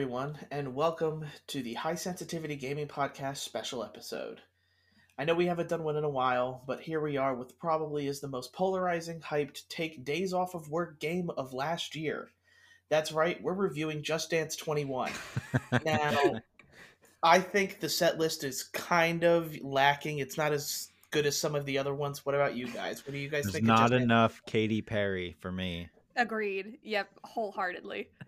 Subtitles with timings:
[0.00, 4.40] everyone, and welcome to the High Sensitivity Gaming Podcast special episode.
[5.18, 8.06] I know we haven't done one in a while, but here we are with probably
[8.06, 12.30] is the most polarizing, hyped, take days off of work game of last year.
[12.88, 15.12] That's right, we're reviewing Just Dance 21.
[15.84, 16.40] now,
[17.22, 20.20] I think the set list is kind of lacking.
[20.20, 22.24] It's not as good as some of the other ones.
[22.24, 23.06] What about you guys?
[23.06, 23.64] What do you guys There's think?
[23.64, 24.02] of not Just Dance?
[24.04, 25.90] enough Katy Perry for me.
[26.16, 26.78] Agreed.
[26.84, 28.08] Yep, wholeheartedly.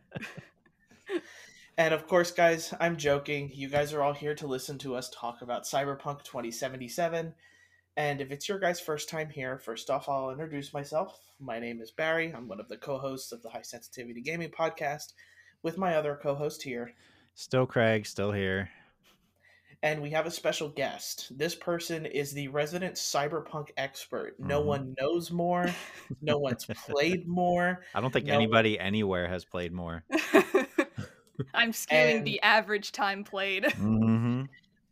[1.78, 3.50] And of course, guys, I'm joking.
[3.52, 7.34] You guys are all here to listen to us talk about Cyberpunk 2077.
[7.96, 11.18] And if it's your guys' first time here, first off, I'll introduce myself.
[11.40, 12.32] My name is Barry.
[12.34, 15.12] I'm one of the co hosts of the High Sensitivity Gaming Podcast
[15.62, 16.92] with my other co host here.
[17.34, 18.68] Still Craig, still here.
[19.82, 21.36] And we have a special guest.
[21.36, 24.38] This person is the resident cyberpunk expert.
[24.38, 24.66] No Mhm.
[24.66, 25.68] one knows more,
[26.20, 27.84] no one's played more.
[27.94, 28.34] I don't think No.
[28.34, 30.04] anybody anywhere has played more.
[31.54, 33.70] I'm skewing And- the average time played.
[33.72, 34.44] hmm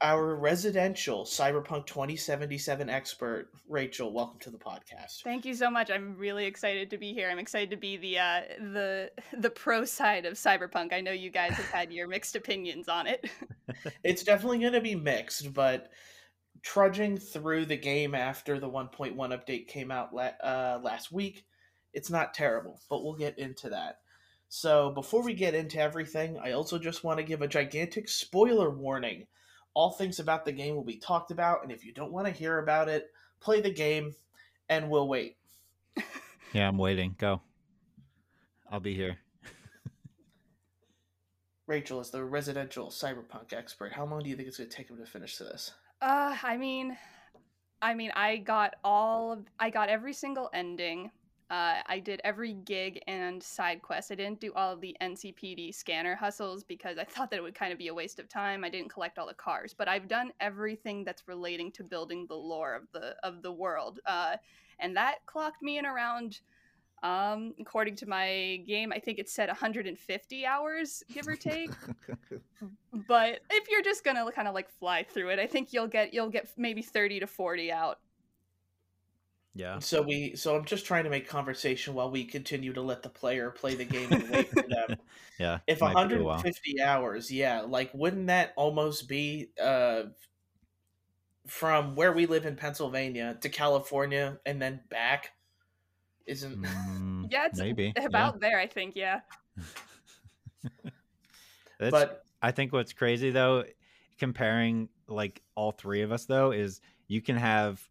[0.02, 5.22] Our residential Cyberpunk 2077 expert, Rachel, welcome to the podcast.
[5.22, 5.90] Thank you so much.
[5.90, 7.28] I'm really excited to be here.
[7.30, 8.40] I'm excited to be the uh,
[8.72, 10.92] the the pro side of Cyberpunk.
[10.94, 13.28] I know you guys have had your mixed opinions on it.
[14.02, 15.90] It's definitely going to be mixed, but
[16.62, 21.44] trudging through the game after the 1.1 update came out la- uh, last week,
[21.94, 23.98] it's not terrible, but we'll get into that.
[24.52, 28.68] So, before we get into everything, I also just want to give a gigantic spoiler
[28.68, 29.28] warning.
[29.74, 32.32] All things about the game will be talked about, and if you don't want to
[32.32, 34.12] hear about it, play the game
[34.68, 35.36] and we'll wait.
[36.52, 37.14] Yeah, I'm waiting.
[37.16, 37.42] Go.
[38.72, 39.18] I'll be here.
[41.68, 43.92] Rachel is the residential cyberpunk expert.
[43.92, 45.70] How long do you think it's going to take him to finish this?
[46.02, 46.98] Uh, I mean,
[47.80, 51.12] I mean, I got all of, I got every single ending.
[51.50, 54.12] Uh, I did every gig and side quest.
[54.12, 57.56] I didn't do all of the NCPD scanner hustles because I thought that it would
[57.56, 58.62] kind of be a waste of time.
[58.62, 62.36] I didn't collect all the cars, but I've done everything that's relating to building the
[62.36, 63.98] lore of the of the world.
[64.06, 64.36] Uh,
[64.78, 66.40] and that clocked me in around,
[67.02, 71.70] um, according to my game, I think it said 150 hours, give or take
[73.08, 76.12] but if you're just gonna kind of like fly through it i think you'll get
[76.12, 77.98] you'll get maybe 30 to 40 out
[79.54, 79.78] Yeah.
[79.80, 83.08] So we so I'm just trying to make conversation while we continue to let the
[83.08, 84.98] player play the game and wait for them.
[85.38, 85.60] Yeah.
[85.66, 90.02] If might be a 150 hours, yeah, like wouldn't that almost be uh
[91.46, 95.32] from where we live in Pennsylvania to California and then back?
[96.26, 98.04] Isn't Mm, yeah it's maybe yeah.
[98.04, 99.20] about there i think yeah
[101.78, 103.64] but I think what's crazy though,
[104.18, 107.86] comparing like all three of us though, is you can have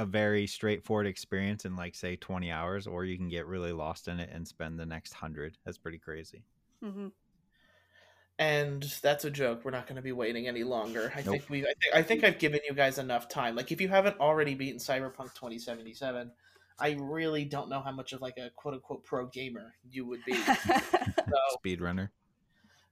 [0.00, 4.08] a very straightforward experience in like say 20 hours, or you can get really lost
[4.08, 5.58] in it and spend the next hundred.
[5.64, 6.44] That's pretty crazy.
[6.82, 7.08] hmm
[8.38, 9.66] and that's a joke.
[9.66, 11.12] We're not going to be waiting any longer.
[11.14, 11.32] I Nope.
[11.32, 13.54] think we I, think I think I've given you guys enough time.
[13.54, 16.30] Like if you haven't already beaten Cyberpunk 2077,
[16.78, 20.24] I really don't know how much of like a quote unquote pro gamer you would
[20.24, 20.32] be.
[21.30, 22.08] So Speedrunner.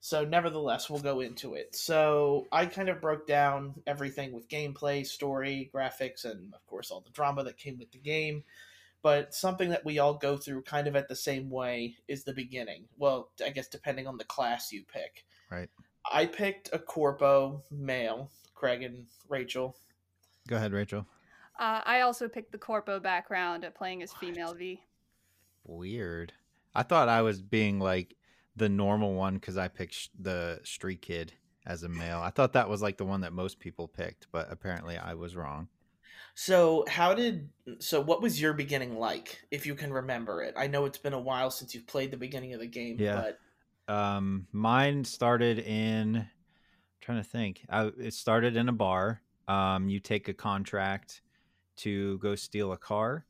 [0.00, 1.75] So, nevertheless, we'll go into it.
[1.75, 7.00] So, I kind of broke down everything with gameplay, story, graphics, and of course, all
[7.00, 8.44] the drama that came with the game.
[9.03, 12.32] But something that we all go through kind of at the same way is the
[12.32, 12.84] beginning.
[12.97, 15.25] Well, I guess depending on the class you pick.
[15.50, 15.69] Right.
[16.10, 19.76] I picked a Corpo male, Craig and Rachel.
[20.48, 21.06] Go ahead, Rachel.
[21.59, 24.80] uh, i also picked the corpo background at playing as female v
[25.65, 26.32] Weird.
[26.75, 28.15] I thought I was being like
[28.58, 31.32] the normal one because I picked the street kid
[31.66, 32.19] as a male.
[32.19, 35.36] I thought that was like the one that most people picked, but apparently I was
[35.36, 35.69] wrong.
[36.34, 37.48] So, how did.
[37.80, 40.54] So, what was your beginning like, if you can remember it?
[40.56, 43.32] I know it's been a while since you've played the beginning of the game, Yeah.
[43.86, 43.92] but.
[43.92, 46.16] Um, mine started in.
[46.16, 46.28] I'm
[47.00, 47.64] trying to think.
[47.68, 49.20] I, it started in a bar.
[49.48, 51.22] Um, you take a contract
[51.78, 53.24] to go steal a car,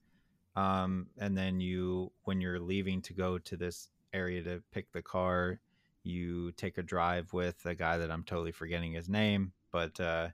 [0.57, 5.03] um, and then you, when you're leaving to go to this area to pick the
[5.03, 5.61] car,
[6.03, 10.29] you take a drive with a guy that I'm totally forgetting his name, but uh,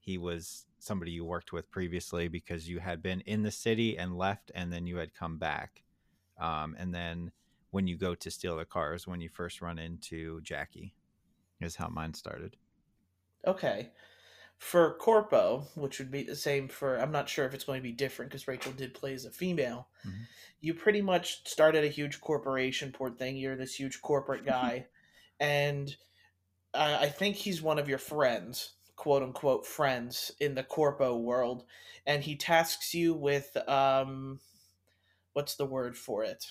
[0.00, 4.16] he was somebody you worked with previously because you had been in the city and
[4.16, 5.82] left, and then you had come back.
[6.38, 7.32] Um, and then
[7.70, 10.94] when you go to steal the cars, when you first run into Jackie,
[11.60, 12.56] is how mine started.
[13.46, 13.90] Okay.
[14.58, 17.82] For Corpo, which would be the same for, I'm not sure if it's going to
[17.82, 19.88] be different because Rachel did play as a female.
[20.04, 20.26] Mhm.
[20.60, 23.36] You pretty much started a huge corporation, poor thing.
[23.36, 24.86] You're this huge corporate guy.
[25.38, 25.94] and
[26.74, 31.64] uh, I think he's one of your friends, quote unquote friends in the Corpo world.
[32.06, 34.40] And he tasks you with, um,
[35.32, 36.46] what's the word for it?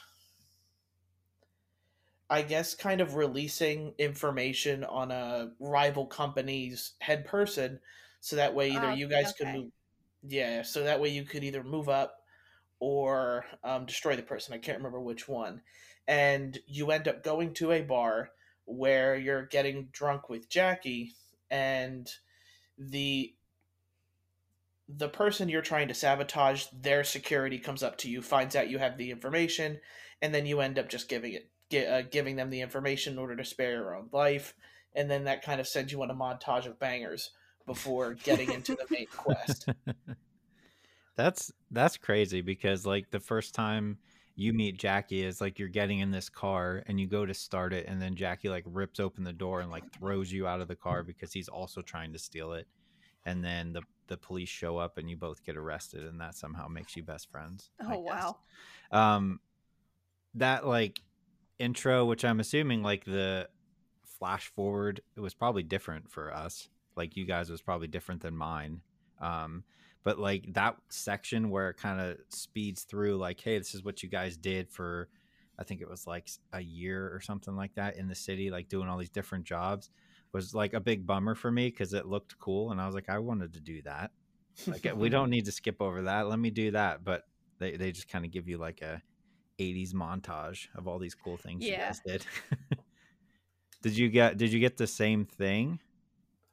[2.29, 7.79] I guess, kind of releasing information on a rival company's head person,
[8.19, 9.71] so that way either Oh, you guys could move.
[10.23, 12.17] Yeah, so that way you could either move up
[12.79, 14.53] or um, destroy the person.
[14.53, 15.61] I can't remember which one.
[16.07, 18.31] And you end up going to a bar
[18.65, 21.13] where you're getting drunk with Jackie,
[21.49, 22.09] and
[22.77, 23.35] the
[24.87, 28.77] the person you're trying to sabotage, their security comes up to you, finds out you
[28.77, 29.79] have the information,
[30.21, 33.19] and then you end up just giving it, gi- uh, giving them the information in
[33.19, 34.53] order to spare your own life,
[34.93, 37.31] and then that kind of sends you on a montage of bangers
[37.65, 39.69] before getting into the main quest.
[41.15, 43.97] That's that's crazy because like the first time
[44.35, 47.71] you meet Jackie is like you're getting in this car and you go to start
[47.71, 50.67] it and then Jackie like rips open the door and like throws you out of
[50.67, 52.67] the car because he's also trying to steal it.
[53.25, 56.67] And then the the police show up and you both get arrested and that somehow
[56.67, 57.69] makes you best friends.
[57.81, 58.37] Oh wow.
[58.91, 59.39] Um
[60.35, 60.99] that like
[61.59, 63.47] intro which I'm assuming like the
[64.03, 66.69] flash forward it was probably different for us.
[66.95, 68.81] Like you guys was probably different than mine.
[69.19, 69.63] Um
[70.05, 74.01] but like that section where it kind of speeds through like hey this is what
[74.01, 75.09] you guys did for
[75.59, 78.69] i think it was like a year or something like that in the city like
[78.69, 79.89] doing all these different jobs
[80.31, 83.09] was like a big bummer for me because it looked cool and i was like
[83.09, 84.11] i wanted to do that
[84.67, 87.23] like we don't need to skip over that let me do that but
[87.57, 89.01] they, they just kind of give you like a
[89.59, 92.25] 80s montage of all these cool things you guys did
[93.81, 95.79] did you get did you get the same thing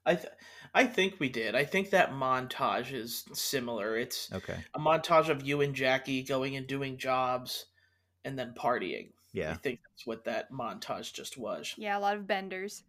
[0.05, 0.33] I th-
[0.75, 1.55] I think we did.
[1.55, 3.97] I think that montage is similar.
[3.97, 7.67] It's okay a montage of you and Jackie going and doing jobs
[8.25, 9.11] and then partying.
[9.33, 9.53] Yeah.
[9.53, 11.75] I think that's what that montage just was.
[11.77, 12.85] Yeah, a lot of benders.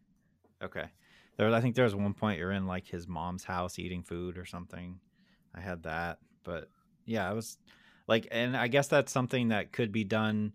[0.62, 0.86] Okay.
[1.38, 4.38] There, I think there was one point you're in like his mom's house eating food
[4.38, 5.00] or something.
[5.56, 6.70] I had that, but
[7.06, 7.58] yeah, I was
[8.08, 10.54] like, and I guess that's something that could be done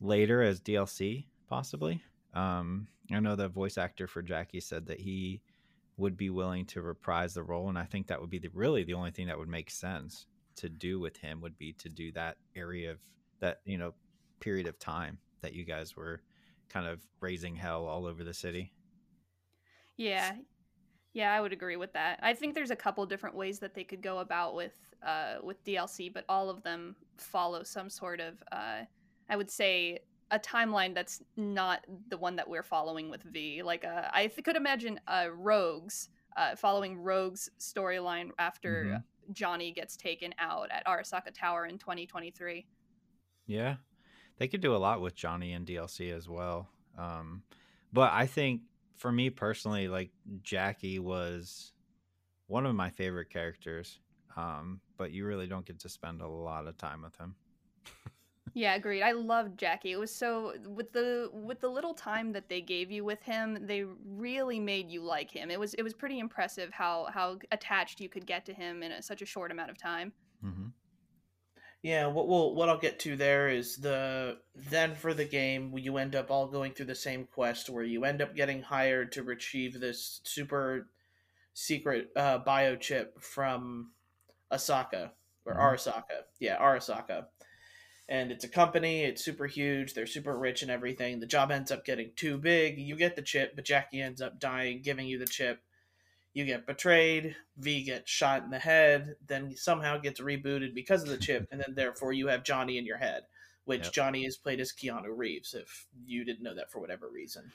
[0.00, 2.02] later as DLC, possibly.
[2.34, 5.42] Um, I know the voice actor for Jackie said that he
[5.96, 8.84] would be willing to reprise the role, and I think that would be the, really
[8.84, 10.26] the only thing that would make sense
[10.56, 12.98] to do with him would be to do that area of
[13.40, 13.92] that you know
[14.40, 16.22] period of time that you guys were
[16.68, 18.72] kind of raising hell all over the city.
[19.96, 20.32] Yeah.
[21.16, 22.20] Yeah, I would agree with that.
[22.22, 25.64] I think there's a couple different ways that they could go about with uh, with
[25.64, 28.82] DLC, but all of them follow some sort of, uh,
[29.30, 33.62] I would say, a timeline that's not the one that we're following with V.
[33.62, 39.04] Like, uh, I th- could imagine uh, Rogues uh, following Rogue's storyline after Mhm.
[39.32, 42.66] Johnny gets taken out at Arasaka Tower in 2023.
[43.46, 43.76] Yeah,
[44.36, 46.68] they could do a lot with Johnny and DLC as well.
[46.98, 47.42] Um,
[47.90, 48.60] but I think
[48.96, 50.10] for me personally, like
[50.42, 51.72] Jackie was
[52.46, 54.00] one of my favorite characters.
[54.36, 57.34] Um, but you really don't get to spend a lot of time with him.
[58.54, 59.02] Yeah, agreed.
[59.02, 59.92] I loved Jackie.
[59.92, 63.66] It was so with the with the little time that they gave you with him,
[63.66, 65.50] they really made you like him.
[65.50, 68.92] It was it was pretty impressive how how attached you could get to him in
[68.92, 70.12] a, such a short amount of time.
[70.40, 70.68] hmm
[71.86, 75.98] Yeah, what we'll what I'll get to there is the then for the game you
[75.98, 79.22] end up all going through the same quest where you end up getting hired to
[79.22, 80.88] retrieve this super
[81.54, 83.92] secret uh, biochip from
[84.52, 85.12] Asaka
[85.44, 85.60] or Mhm.
[85.60, 86.24] Arasaka.
[86.40, 87.28] Yeah, Arasaka.
[88.08, 91.20] And it's a company, it's super huge, they're super rich and everything.
[91.20, 92.78] The job ends up getting too big.
[92.78, 95.62] You get the chip, but Jackie ends up dying, giving you the chip.
[96.36, 101.08] You get betrayed, V gets shot in the head, then somehow gets rebooted because of
[101.08, 103.22] the chip, and then therefore you have Johnny in your head,
[103.64, 103.92] which Yep.
[103.94, 107.52] Johnny is played as Keanu Reeves, if you didn't know that for whatever reason.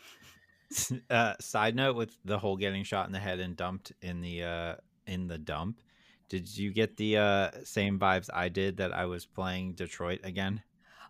[1.11, 4.41] Uh, side note with the whole getting shot in the head and dumped in the
[4.41, 5.81] uh, in the dump.
[6.29, 10.63] Did you get the uh, same vibes I did that I was playing Detroit again?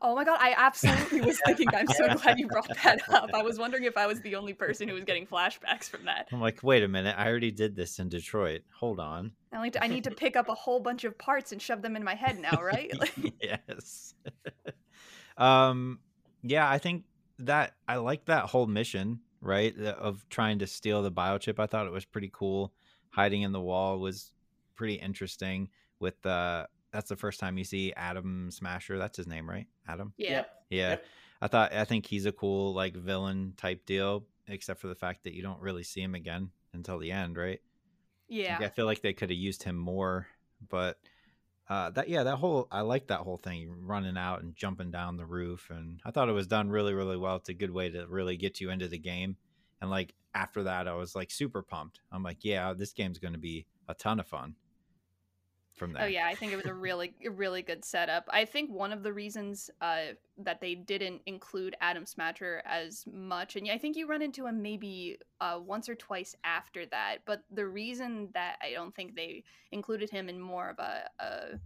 [0.03, 1.67] Oh my god, I absolutely was thinking.
[1.73, 3.29] I'm so glad you brought that up.
[3.33, 6.27] I was wondering if I was the only person who was getting flashbacks from that.
[6.31, 8.61] I'm like, wait a minute, I already did this in Detroit.
[8.79, 9.33] Hold on.
[9.53, 11.83] I need to, I need to pick up a whole bunch of parts and shove
[11.83, 12.91] them in my head now, right?
[13.41, 14.15] Yes.
[15.37, 15.99] um
[16.43, 17.03] yeah, I think
[17.39, 19.77] that I like that whole mission, right?
[19.77, 21.59] Of trying to steal the biochip.
[21.59, 22.73] I thought it was pretty cool.
[23.09, 24.31] Hiding in the wall was
[24.75, 28.97] pretty interesting with uh that's the first time you see Adam Smasher.
[28.97, 29.67] That's his name, right?
[29.91, 30.13] Adam.
[30.17, 30.29] yeah.
[30.29, 30.49] Yep.
[30.69, 30.89] Yeah.
[30.89, 31.05] Yep.
[31.43, 35.23] I thought I think he's a cool like villain type deal, except for the fact
[35.23, 37.59] that you don't really see him again until the end, right?
[38.27, 38.57] Yeah.
[38.59, 40.27] Like, I feel like they could have used him more,
[40.69, 40.97] but
[41.67, 45.17] uh, that yeah, that whole I like that whole thing, running out and jumping down
[45.17, 47.37] the roof, and I thought it was done really, really well.
[47.37, 49.37] It's a good way to really get you into the game,
[49.81, 52.01] and like after that, I was like super pumped.
[52.11, 54.55] I'm like, yeah, this game's going to be a ton of fun.
[55.73, 56.03] From there.
[56.03, 58.27] Oh yeah, I think it was a really really good setup.
[58.31, 63.55] I think one of the reasons uh, that they didn't include Adam Smasher as much,
[63.55, 67.19] and I think you run into him maybe uh, once or twice after that.
[67.25, 71.59] But the reason that I don't think they included him in more of a, a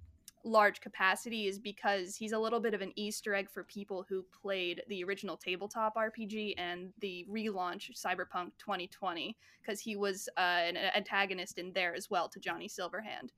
[0.45, 4.23] large capacity is because he's a little bit of an Easter egg for people who
[4.41, 10.77] played the original tabletop RPG and the relaunch Cyberpunk 2020, because he was uh, an
[10.95, 13.31] antagonist in there as well to Johnny Silverhand.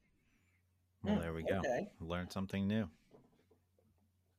[1.04, 1.60] Well, Hmm, there we go.
[1.60, 1.88] okay.
[2.00, 2.90] Learned something new.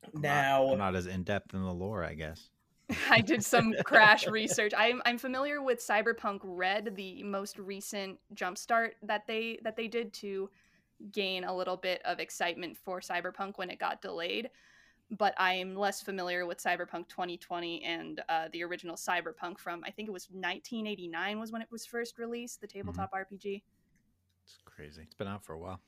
[0.03, 2.49] I'm not- Now, I'm not as in depth in the lore, I guess.
[3.09, 4.73] I did some crash research.
[4.75, 10.11] I'm I'm familiar with Cyberpunk Red, the most recent jumpstart that they that they did
[10.13, 10.49] to
[11.11, 14.49] gain a little bit of excitement for Cyberpunk when it got delayed.
[15.11, 20.07] But I'm less familiar with Cyberpunk 2020 and uh, the original Cyberpunk from I think
[20.07, 23.61] it was 1989 was when it was first released, the tabletop RPG.
[24.45, 25.01] It's crazy.
[25.03, 25.79] It's been out for a while.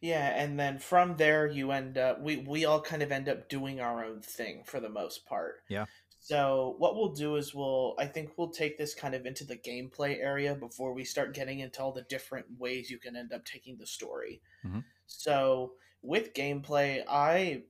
[0.00, 3.48] Yeah, and then from there you end up we we all kind of end up
[3.48, 5.62] doing our own thing for the most part.
[5.68, 5.86] Yeah.
[6.22, 9.56] So what we'll do is we'll I think we'll take this kind of into the
[9.56, 13.44] gameplay area before we start getting into all the different ways you can end up
[13.44, 14.42] taking the story.
[14.64, 14.84] Mhm.
[15.06, 17.64] So with gameplay, I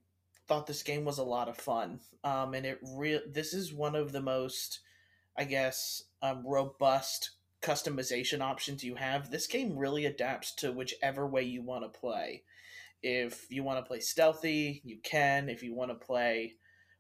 [0.46, 2.00] thought this game was a lot of fun.
[2.24, 4.80] Um, and it real this is one of the most,
[5.36, 7.30] I guess, um, robust
[7.62, 9.30] customization options you have.
[9.30, 12.42] This game really adapts to whichever way you want to play.
[13.02, 15.48] If you want to play stealthy, you can.
[15.48, 16.54] If you want to play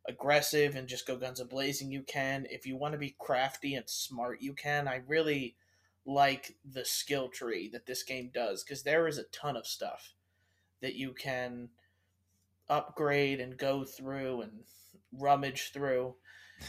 [0.08, 2.46] aggressive and just go guns a blazing, you can.
[2.50, 4.88] If you want to be crafty and smart, you can.
[4.88, 5.56] I really
[6.06, 10.14] like the skill tree that this game does because there is a ton of stuff
[10.80, 11.68] that you can
[12.68, 14.52] upgrade and go through and
[15.12, 16.14] rummage through.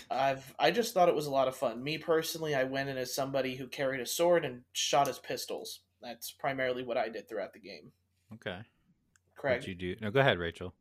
[0.09, 1.83] I've I just thought it was a lot of fun.
[1.83, 5.81] Me personally, I went in as somebody who carried a sword and shot his pistols.
[6.01, 7.91] That's primarily what I did throughout the game.
[8.33, 8.59] Okay.
[9.35, 9.95] Craig, What'd you do?
[10.01, 10.73] No, go ahead, Rachel.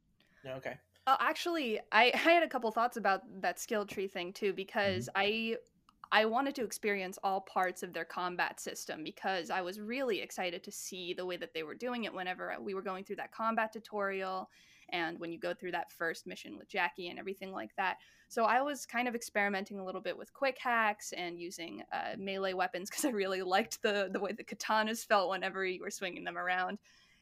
[0.45, 0.79] No, okay.
[1.07, 5.09] Uh, actually, I, I had a couple thoughts about that skill tree thing too because
[5.15, 5.57] I
[6.13, 10.65] I wanted to experience all parts of their combat system because I was really excited
[10.65, 13.33] to see the way that they were doing it whenever we were going through that
[13.33, 14.51] combat tutorial
[14.93, 17.99] and when you go through that first mission with Jackie and everything like that.
[18.29, 22.17] So I was kind of experimenting a little bit with quick hacks and using uh,
[22.19, 25.91] melee weapons because I really liked the the way the katanas felt whenever you were
[25.91, 26.79] swinging them around,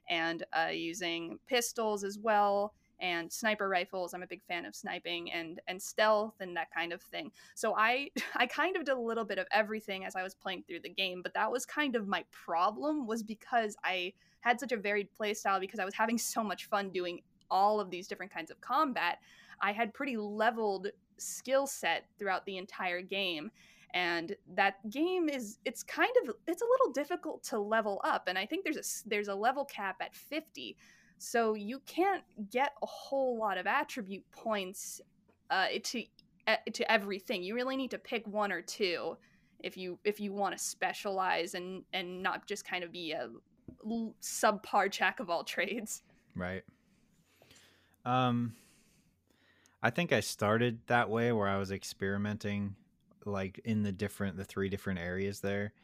[0.09, 4.13] and uh, using pistols as well and sniper rifles.
[4.13, 7.31] I'm a big fan of sniping and and stealth and that kind of thing.
[7.55, 10.65] So I I kind of did a little bit of everything as I was playing
[10.67, 14.73] through the game, but that was kind of my problem was because I had such
[14.73, 17.21] a varied playstyle because I was having so much fun doing
[17.51, 19.19] all of these different kinds of combat.
[19.61, 23.51] I had pretty leveled skill set throughout the entire game
[23.95, 28.39] and that game is it's kind of it's a little difficult to level up and
[28.39, 30.77] i think there's a there's a level cap at 50
[31.19, 35.01] so you can't get a whole lot of attribute points
[35.51, 36.05] uh, to
[36.73, 37.43] to everything.
[37.43, 39.17] You really need to pick one or two
[39.61, 43.29] if you if you want to specialize and and not just kind of be a
[44.23, 46.03] subpar jack of all trades.
[46.35, 46.63] Right.
[48.09, 48.55] Um
[49.83, 52.75] I think I started that way where I was experimenting
[53.27, 55.75] like in the different the three different areas there.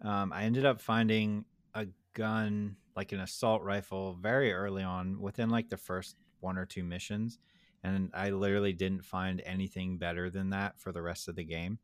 [0.00, 5.50] Um I ended up finding a gun like an assault rifle very early on within
[5.50, 7.40] like the first one or two missions
[7.82, 11.80] and I literally didn't find anything better than that for the rest of the game.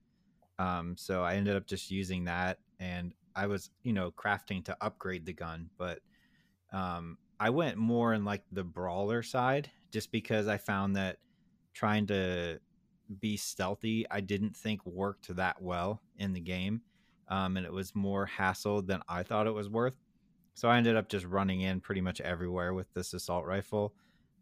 [0.60, 4.76] Um so I ended up just using that and I was, you know, crafting to
[4.80, 6.00] upgrade the gun, but
[6.72, 11.18] um, I went more in like the brawler side just because I found that
[11.74, 12.60] trying to
[13.20, 16.82] be stealthy, I didn't think worked that well in the game.
[17.28, 19.94] Um, and it was more hassle than I thought it was worth.
[20.54, 23.94] So I ended up just running in pretty much everywhere with this assault rifle.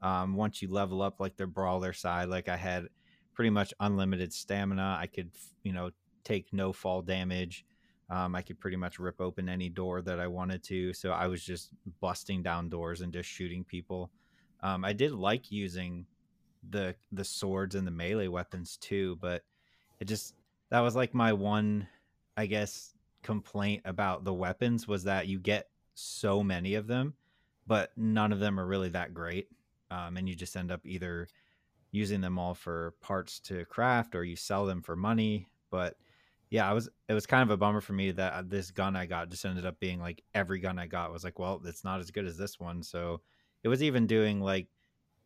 [0.02, 2.88] Um, once you level up like the brawler side, like I had
[3.34, 4.96] pretty much unlimited stamina.
[4.98, 5.30] I could,
[5.62, 5.90] you know,
[6.24, 7.64] take no fall damage.
[8.08, 10.92] Um, I could pretty much rip open any door that I wanted to.
[10.92, 14.10] So I was just busting down doors and just shooting people.
[14.62, 16.06] Um, I did like using
[16.68, 19.42] the the swords and the melee weapons too, but
[20.00, 20.34] it just
[20.70, 21.88] that was like my one,
[22.36, 27.14] I guess, complaint about the weapons was that you get so many of them,
[27.66, 29.48] but none of them are really that great,
[29.90, 31.28] um, and you just end up either
[31.92, 35.46] using them all for parts to craft or you sell them for money.
[35.70, 35.96] But
[36.50, 38.96] yeah, I was it was kind of a bummer for me that uh, this gun
[38.96, 41.84] I got just ended up being like every gun I got was like, well, it's
[41.84, 42.82] not as good as this one.
[42.82, 43.20] So
[43.66, 44.68] it was even doing like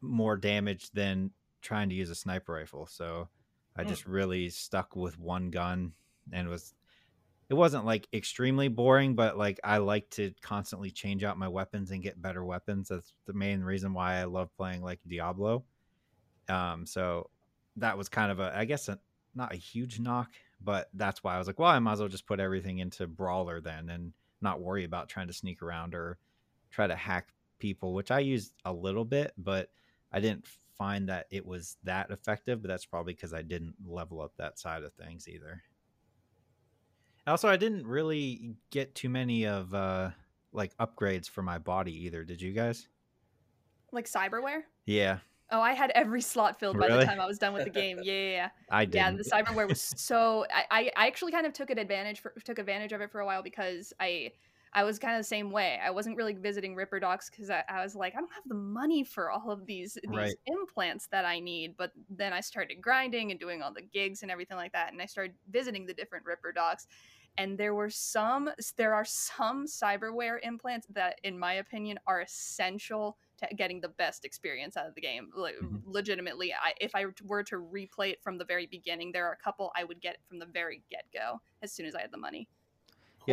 [0.00, 1.30] more damage than
[1.60, 2.86] trying to use a sniper rifle.
[2.86, 3.28] So
[3.76, 3.88] I Hmm.
[3.90, 5.92] just really stuck with one gun
[6.32, 6.74] and was
[7.50, 11.90] it wasn't like extremely boring, but like I like to constantly change out my weapons
[11.90, 12.88] and get better weapons.
[12.88, 15.66] That's the main reason why I love playing like Diablo.
[16.48, 17.28] Um, so
[17.76, 18.98] that was kind of a, I guess, a,
[19.34, 20.32] not a huge knock,
[20.62, 23.06] but that's why I was like, well, I might as well just put everything into
[23.06, 26.18] Brawler then and not worry about trying to sneak around or
[26.70, 29.70] try to hack people, which I used a little bit, but
[30.12, 30.46] I didn't
[30.78, 32.62] find that it was that effective.
[32.62, 35.62] But that's probably because I didn't level up that side of things either.
[37.26, 40.10] Also, I didn't really get too many of uh
[40.52, 42.24] like upgrades for my body either.
[42.24, 42.88] Did you guys?
[43.92, 44.62] Like cyberware?
[44.86, 45.18] Yeah.
[45.52, 47.00] Oh, I had every slot filled by Really?
[47.00, 47.98] the time I was done with the game.
[48.04, 48.48] Yeah, yeah, yeah.
[48.70, 48.94] I did.
[48.94, 50.46] Yeah, the cyberware was so.
[50.52, 53.20] I, I, I actually kind of took an advantage for, took advantage of it for
[53.20, 54.30] a while because I
[54.72, 55.78] I was kind of the same way.
[55.82, 58.54] I wasn't really visiting Ripper Docs because I, I was like, I don't have the
[58.54, 60.38] money for all of these these Right.
[60.46, 61.76] implants that I need.
[61.76, 65.02] But then I started grinding and doing all the gigs and everything like that, and
[65.02, 66.86] I started visiting the different Ripper Docs.
[67.38, 73.18] And there were some, there are some cyberware implants that, in my opinion, are essential
[73.38, 75.30] to getting the best experience out of the game.
[75.34, 75.84] Like, Mhm.
[75.84, 79.36] Legitimately, I, if I were to replay it from the very beginning, there are a
[79.38, 82.18] couple I would get from the very get go as soon as I had the
[82.18, 82.48] money.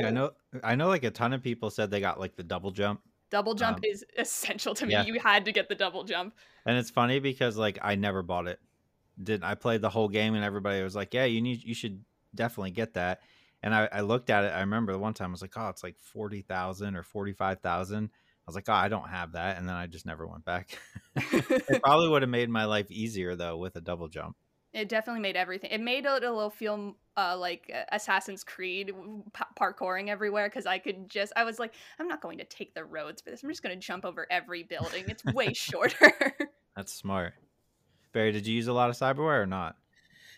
[0.01, 0.32] Yeah, I know.
[0.63, 0.88] I know.
[0.88, 3.84] Like a ton of people said they got like the double jump, Double jump Um,
[3.84, 4.94] is essential to me.
[4.94, 5.04] yeah.
[5.04, 6.34] You had to get the double jump.
[6.66, 8.60] and it's funny because like I never bought it.
[9.22, 12.04] Didn't I played the whole game and everybody was like, "Yeah, you need, you should
[12.36, 13.22] definitely get that."
[13.63, 14.50] And I, I looked at it.
[14.54, 17.34] I remember the one time I was like, "Oh, it's like forty thousand or forty
[17.34, 18.12] five thousand.
[18.13, 20.77] I was like, "Oh, I don't have that," and then I just never went back.
[21.16, 24.38] it probably would have made my life easier though with a double jump.
[24.77, 25.72] It definitely made everything.
[25.72, 30.48] It made it a little feel uh, like uh, Assassin's Creed w- pa- parkouring everywhere
[30.50, 31.34] because I could just.
[31.36, 33.41] I was like, I'm not going to take the roads for this.
[33.43, 35.05] I'm just going to jump over every building.
[35.07, 36.13] It's way shorter.
[36.75, 37.34] That's smart.
[38.13, 39.77] Barry, did you use a lot of cyberware or not?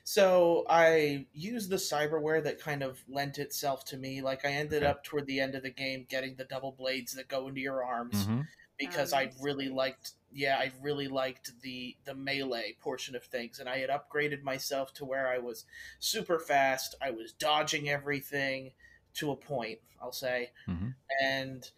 [0.06, 4.22] So I used the cyberware that kind of lent itself to me.
[4.22, 4.90] Like I ended Okay.
[4.90, 7.84] up toward the end of the game getting the double blades that go into your
[7.84, 8.42] arms Mm-hmm.
[8.80, 9.40] Because Oh, I nice.
[9.40, 13.92] really liked yeah, I really liked the the melee portion of things and I had
[13.92, 15.66] upgraded myself to where I was
[16.00, 16.96] super fast.
[17.02, 18.74] I was dodging everything
[19.16, 20.54] to a point, I'll say.
[20.68, 20.96] Mhm.
[21.22, 21.70] And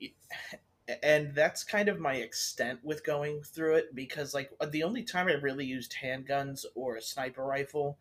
[1.02, 5.28] and that's kind of my extent with going through it because like the only time
[5.28, 7.98] I really used handguns or a sniper rifle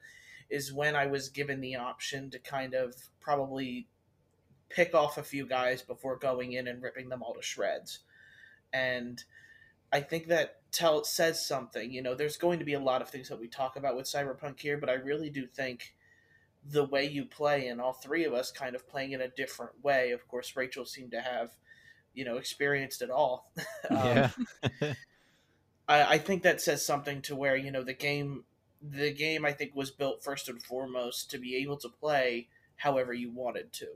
[0.49, 3.89] is when I was given the option to kind of probably
[4.69, 7.99] pick off a few guys before going in and ripping them all to shreds.
[8.73, 9.23] And
[9.91, 11.91] I think that tell says something.
[11.91, 14.05] You know, there's going to be a lot of things that we talk about with
[14.05, 15.95] Cyberpunk here, but I really do think
[16.65, 19.83] the way you play and all three of us kind of playing in a different
[19.83, 20.11] way.
[20.11, 21.51] Of course, Rachel seemed to have,
[22.13, 23.51] you know, experienced it all.
[23.89, 24.29] Um, Yeah.
[25.89, 28.43] I, I think that says something to where you know the game
[28.81, 33.11] the game I think was built first and foremost to be able to play however
[33.11, 33.87] you wanted to.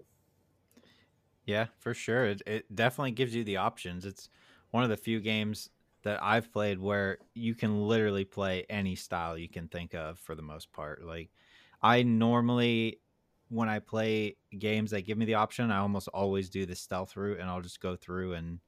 [1.46, 2.26] Yeah, for sure.
[2.26, 4.06] It, it definitely gives you the options.
[4.06, 4.28] It's
[4.74, 5.70] one of the few games
[6.02, 10.34] that I've played where you can literally play any style you can think of for
[10.34, 11.06] the most part.
[11.06, 11.30] Like,
[11.84, 13.00] I normally,
[13.50, 17.16] when I play games that give me the option, I almost always do the stealth
[17.16, 18.60] route and I'll just go through and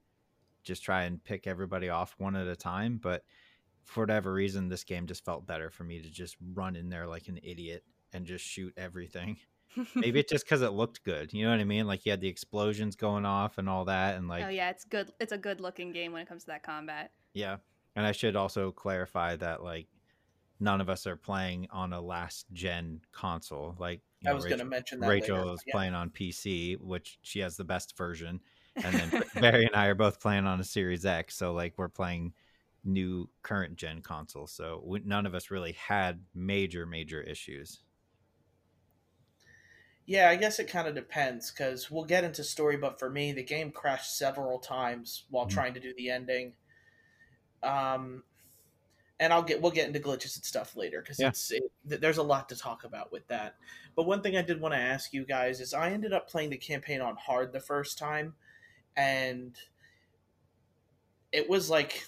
[0.62, 3.00] just try and pick everybody off one at a time.
[3.02, 3.24] But
[3.82, 7.08] for whatever reason, this game just felt better for me to just run in there
[7.08, 9.38] like an idiot and just shoot everything
[9.94, 12.20] maybe it's just because it looked good you know what i mean like you had
[12.20, 15.12] the explosions going off and all that and oh, like oh yeah, it's good.
[15.20, 17.10] It's a good looking game when it comes to that combat.
[17.34, 17.56] yeah
[17.94, 19.86] and i should also clarify that like
[20.60, 24.44] none of us are playing on a last gen console like you I know, was
[24.44, 25.08] rachel, going to mention that.
[25.08, 25.52] rachel later.
[25.54, 25.72] is Yeah.
[25.72, 28.40] playing on pc which she has the best version
[28.76, 31.88] and then barry and i are both playing on a series x so like we're
[31.88, 32.32] playing
[32.84, 37.80] new current gen consoles so we, none of us really had major major issues
[40.06, 43.32] Yeah, I guess it kind of depends because we'll get into story, but for me,
[43.32, 45.46] the game crashed several times while Mhm.
[45.46, 46.56] trying to do the ending.
[47.62, 48.24] Um,
[49.20, 51.22] and I'll get we'll get into glitches and stuff later because Yeah.
[51.22, 53.56] it's it, there's a lot to talk about with that.
[53.96, 56.50] But one thing I did want to ask you guys is I ended up playing
[56.50, 58.36] the campaign on hard the first time,
[58.96, 59.58] and
[61.32, 62.06] it was like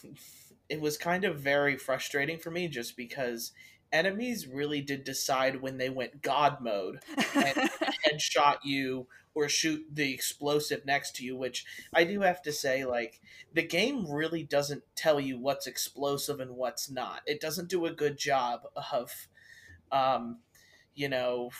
[0.68, 3.52] it was kind of very frustrating for me just because
[3.92, 7.00] enemies really did decide when they went god mode
[7.34, 7.70] and
[8.06, 12.84] headshot you or shoot the explosive next to you, which I do have to say,
[12.84, 13.20] like,
[13.52, 17.20] the game really doesn't tell you what's explosive and what's not.
[17.24, 19.28] It doesn't do a good job of,
[19.92, 20.38] um,
[20.94, 21.50] you know,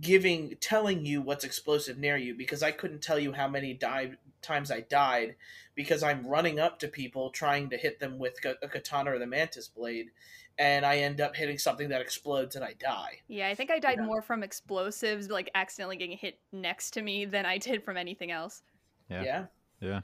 [0.00, 4.16] giving telling you what's explosive near you because I couldn't tell you how many died
[4.42, 5.36] times I died
[5.74, 9.26] because I'm running up to people trying to hit them with a katana or the
[9.26, 10.10] mantis blade
[10.58, 13.20] and I end up hitting something that explodes and I die.
[13.28, 14.04] Yeah, I think I died yeah.
[14.04, 18.30] more from explosives like accidentally getting hit next to me than I did from anything
[18.30, 18.62] else.
[19.08, 19.22] Yeah.
[19.22, 19.44] Yeah.
[19.80, 20.00] Yeah.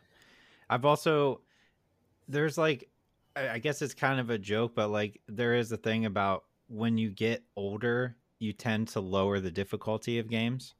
[0.70, 1.42] I've also
[2.28, 2.88] there's like
[3.36, 6.96] I guess it's kind of a joke, but like there is a thing about when
[6.96, 10.74] you get older, you tend to lower the difficulty of games.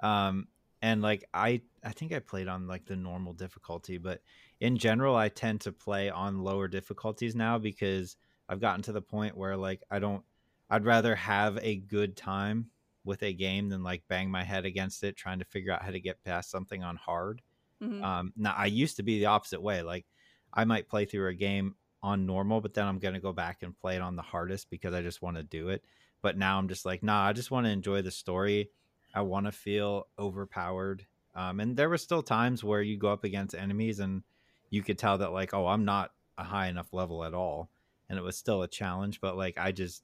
[0.00, 0.48] Um,
[0.82, 4.20] and like I, I think I played on like the normal difficulty, but
[4.60, 8.16] in general, I tend to play on lower difficulties now because
[8.48, 10.22] I've gotten to the point where like I don't,
[10.68, 12.66] I'd rather have a good time
[13.04, 15.90] with a game than like bang my head against it trying to figure out how
[15.90, 17.40] to get past something on hard.
[17.82, 18.02] Mm-hmm.
[18.02, 19.82] Um, now I used to be the opposite way.
[19.82, 20.06] Like
[20.52, 23.62] I might play through a game on normal, but then I'm going to go back
[23.62, 25.84] and play it on the hardest because I just want to do it.
[26.22, 28.70] But now I'm just like, nah, I just want to enjoy the story.
[29.14, 31.06] I want to feel overpowered.
[31.34, 34.22] Um, and there were still times where you go up against enemies and
[34.70, 37.70] you could tell that like, oh, I'm not a high enough level at all,
[38.08, 39.20] and it was still a challenge.
[39.20, 40.02] But like, I just,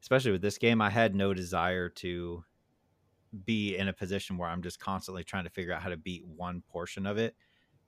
[0.00, 2.44] especially with this game, I had no desire to
[3.46, 6.26] be in a position where I'm just constantly trying to figure out how to beat
[6.26, 7.34] one portion of it.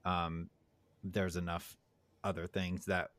[0.03, 0.49] Um,
[1.03, 1.77] there's enough
[2.23, 3.11] other things that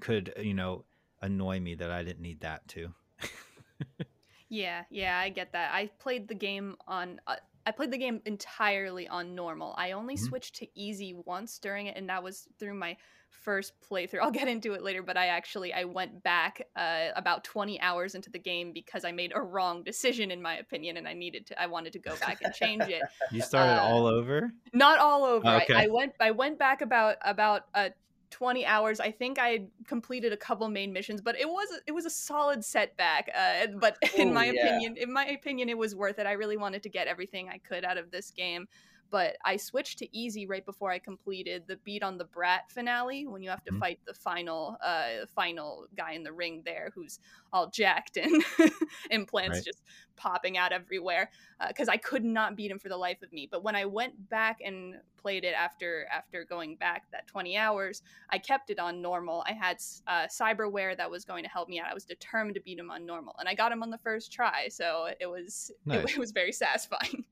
[0.00, 0.84] could you know
[1.22, 2.92] annoy me that I didn't need that too.
[4.50, 5.72] yeah, yeah, I get that.
[5.72, 7.20] I played the game on.
[7.26, 9.74] Uh, I played the game entirely on normal.
[9.78, 10.24] I only mm-hmm.
[10.24, 12.96] switched to easy once during it, and that was through my
[13.30, 14.20] first playthrough.
[14.20, 18.16] I'll get into it later, but I actually I went back uh, about 20 hours
[18.16, 21.46] into the game because I made a wrong decision in my opinion, and I needed
[21.46, 21.62] to.
[21.62, 23.02] I wanted to go back and change it.
[23.30, 24.52] You started uh, all over?
[24.72, 25.46] Not all over.
[25.46, 25.74] okay.
[25.74, 26.14] I, I, went.
[26.18, 27.90] I went back about about uh,
[28.30, 29.00] 20 hours.
[29.00, 32.64] I think I completed a couple main missions, but it was it was a solid
[32.64, 33.30] setback.
[33.36, 34.66] Uh, but in Ooh, my yeah.
[34.66, 36.26] opinion, in my opinion, it was worth it.
[36.26, 38.68] I really wanted to get everything I could out of this game
[39.10, 43.26] but I switched to easy right before I completed the beat on the brat finale
[43.26, 43.80] when you have to mm-hmm.
[43.80, 47.18] fight the final uh final guy in the ring there who's
[47.52, 48.42] all jacked and
[49.10, 49.64] implants right.
[49.64, 49.82] just
[50.16, 51.30] popping out everywhere
[51.68, 53.84] because uh, I could not beat him for the life of me but when I
[53.84, 58.78] went back and played it after after going back that 20 hours I kept it
[58.78, 62.04] on normal I had uh, cyberware that was going to help me out I was
[62.04, 65.08] determined to beat him on normal and I got him on the first try so
[65.18, 66.04] it was nice.
[66.04, 67.24] it, it was very satisfying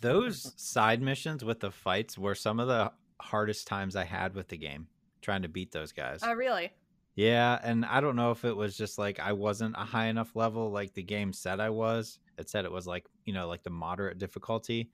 [0.00, 4.48] those side missions with the fights were some of the hardest times I had with
[4.48, 4.88] the game
[5.22, 6.20] trying to beat those guys.
[6.22, 6.70] Oh, really?
[7.14, 10.36] Yeah, and I don't know if it was just like I wasn't a high enough
[10.36, 12.20] level like the game said I was.
[12.38, 14.90] It said it was like, you know, like the moderate difficulty.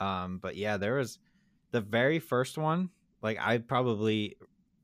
[0.00, 1.18] Um, but yeah, there was
[1.70, 2.88] the very first one,
[3.22, 4.36] like I probably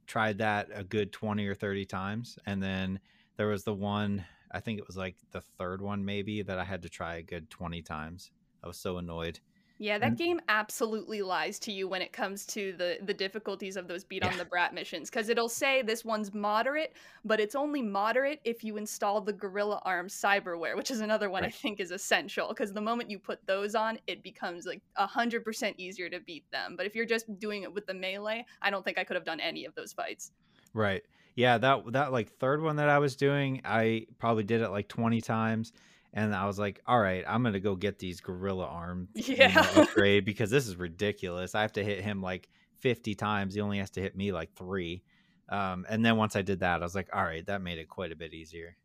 [0.06, 3.00] tried that a good 20 or 30 times and then
[3.38, 4.22] there was the one
[4.52, 7.22] I think it was like the third one maybe that I had to try a
[7.22, 8.30] good 20 times.
[8.62, 9.40] I was so annoyed.
[9.78, 13.76] Yeah, that and, game absolutely lies to you when it comes to the the difficulties
[13.76, 14.30] of those beat yeah.
[14.30, 18.62] on the brat missions because it'll say this one's moderate, but it's only moderate if
[18.62, 21.48] you install the Gorilla Arm cyberware, which is another one right.
[21.48, 25.06] I think is essential because the moment you put those on, it becomes like a
[25.06, 26.76] hundred percent easier to beat them.
[26.76, 29.24] But if you're just doing it with the melee, I don't think I could have
[29.24, 30.30] done any of those fights.
[30.72, 31.02] Right.
[31.34, 34.86] Yeah, that that like third one that I was doing, I probably did it like
[34.86, 35.72] 20 times
[36.14, 39.48] and I was like, all right, I'm gonna go get these gorilla arm yeah.
[39.48, 41.54] you know, upgrade because this is ridiculous.
[41.54, 42.48] I have to hit him like
[42.78, 43.54] 50 times.
[43.54, 45.02] He only has to hit me like three.
[45.48, 47.88] Um, and then once I did that, I was like, all right, that made it
[47.88, 48.76] quite a bit easier.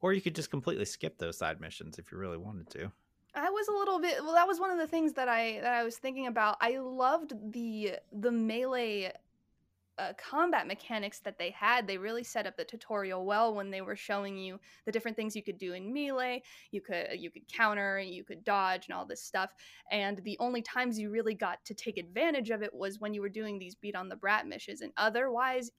[0.00, 2.90] Or you could just completely skip those side missions if you really wanted to.
[3.34, 5.72] I was a little bit well that was one of the things that I that
[5.72, 6.56] I was thinking about.
[6.60, 9.12] I loved the the melee
[10.00, 11.86] uh, combat mechanics that they had.
[11.86, 15.36] They really set up the tutorial well when they were showing you the different things
[15.36, 16.42] you could do in melee.
[16.70, 19.50] You could you could counter, you could dodge, and all this stuff.
[19.90, 23.20] And the only times you really got to take advantage of it was when you
[23.20, 24.80] were doing these beat on the brat missions.
[24.80, 25.70] And otherwise,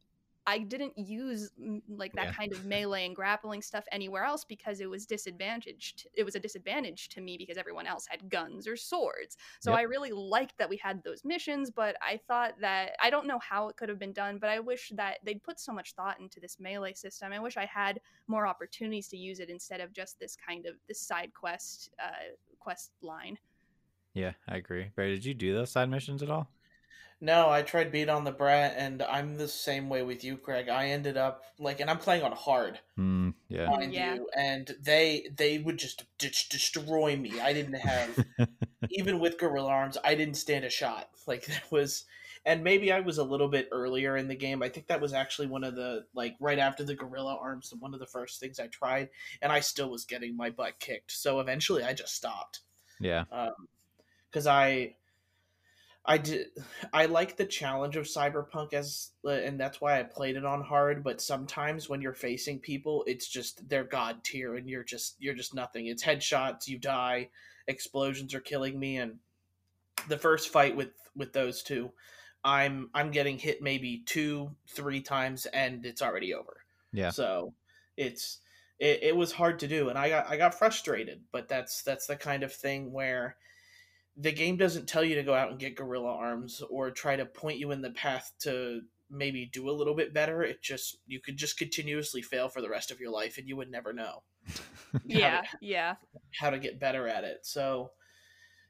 [0.48, 1.52] I didn't use
[1.88, 2.34] like that yeah.
[2.34, 6.08] kind of melee and grappling stuff anywhere else because it was disadvantaged.
[6.16, 9.38] It was a disadvantage to me because everyone else had guns or swords.
[9.60, 9.80] So yep.
[9.80, 13.40] I really liked that we had those missions, but I thought that I don't know
[13.40, 16.20] how it could have been done, but I wish that they'd put so much thought
[16.20, 17.34] into this melee system.
[17.34, 20.76] I wish I had more opportunities to use it instead of just this kind of
[20.88, 23.38] this side quest uh, quest line.
[24.14, 24.90] Yeah, I agree.
[24.96, 26.50] Barry, did you do those side missions at all?
[27.24, 30.70] No, I tried beat on the brat, and I'm the same way with you, Craig.
[30.70, 33.70] I ended up like, and I'm playing on hard, Mm, yeah.
[33.70, 34.16] mind Yeah.
[34.16, 37.40] you, and they they would just just destroy me.
[37.40, 38.26] I didn't have
[38.90, 41.10] even with gorilla arms, I didn't stand a shot.
[41.28, 42.06] Like that was,
[42.44, 44.64] and maybe I was a little bit earlier in the game.
[44.64, 47.94] I think that was actually one of the like right after the gorilla arms, one
[47.94, 49.10] of the first things I tried,
[49.44, 51.12] and I still was getting my butt kicked.
[51.12, 52.62] So eventually, I just stopped
[53.00, 53.26] yeah.
[54.32, 54.96] because I.
[56.06, 56.48] I did.
[56.92, 60.62] I like the challenge of Cyberpunk as, uh, and that's why I played it on
[60.62, 61.04] hard.
[61.04, 65.36] But sometimes when you're facing people, it's just they're god tier, and you're just you're
[65.36, 65.88] just nothing.
[65.88, 67.30] It's headshots, you die,
[67.68, 69.20] explosions are killing me, and
[70.08, 71.92] the first fight with with those two,
[72.44, 76.58] I'm I'm getting hit maybe two three times, and it's already over.
[76.94, 77.12] Yeah.
[77.12, 77.54] So
[77.96, 78.40] it's
[78.80, 81.22] it, it was hard to do, and I got I got frustrated.
[81.32, 83.36] But that's that's the kind of thing where
[84.22, 87.26] the game doesn't tell you to go out and get gorilla arms or try to
[87.26, 91.20] point you in the path to maybe do a little bit better it just you
[91.20, 94.24] could just continuously fail for the rest of your life and you would never know
[95.06, 95.96] Yeah, yeah.
[96.40, 97.92] how to get better at it so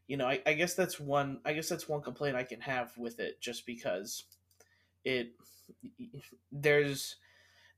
[0.08, 2.92] you know I, I guess that's one i guess that's one complaint i can have
[2.98, 4.24] with it just because
[5.04, 5.32] it
[6.52, 7.16] there's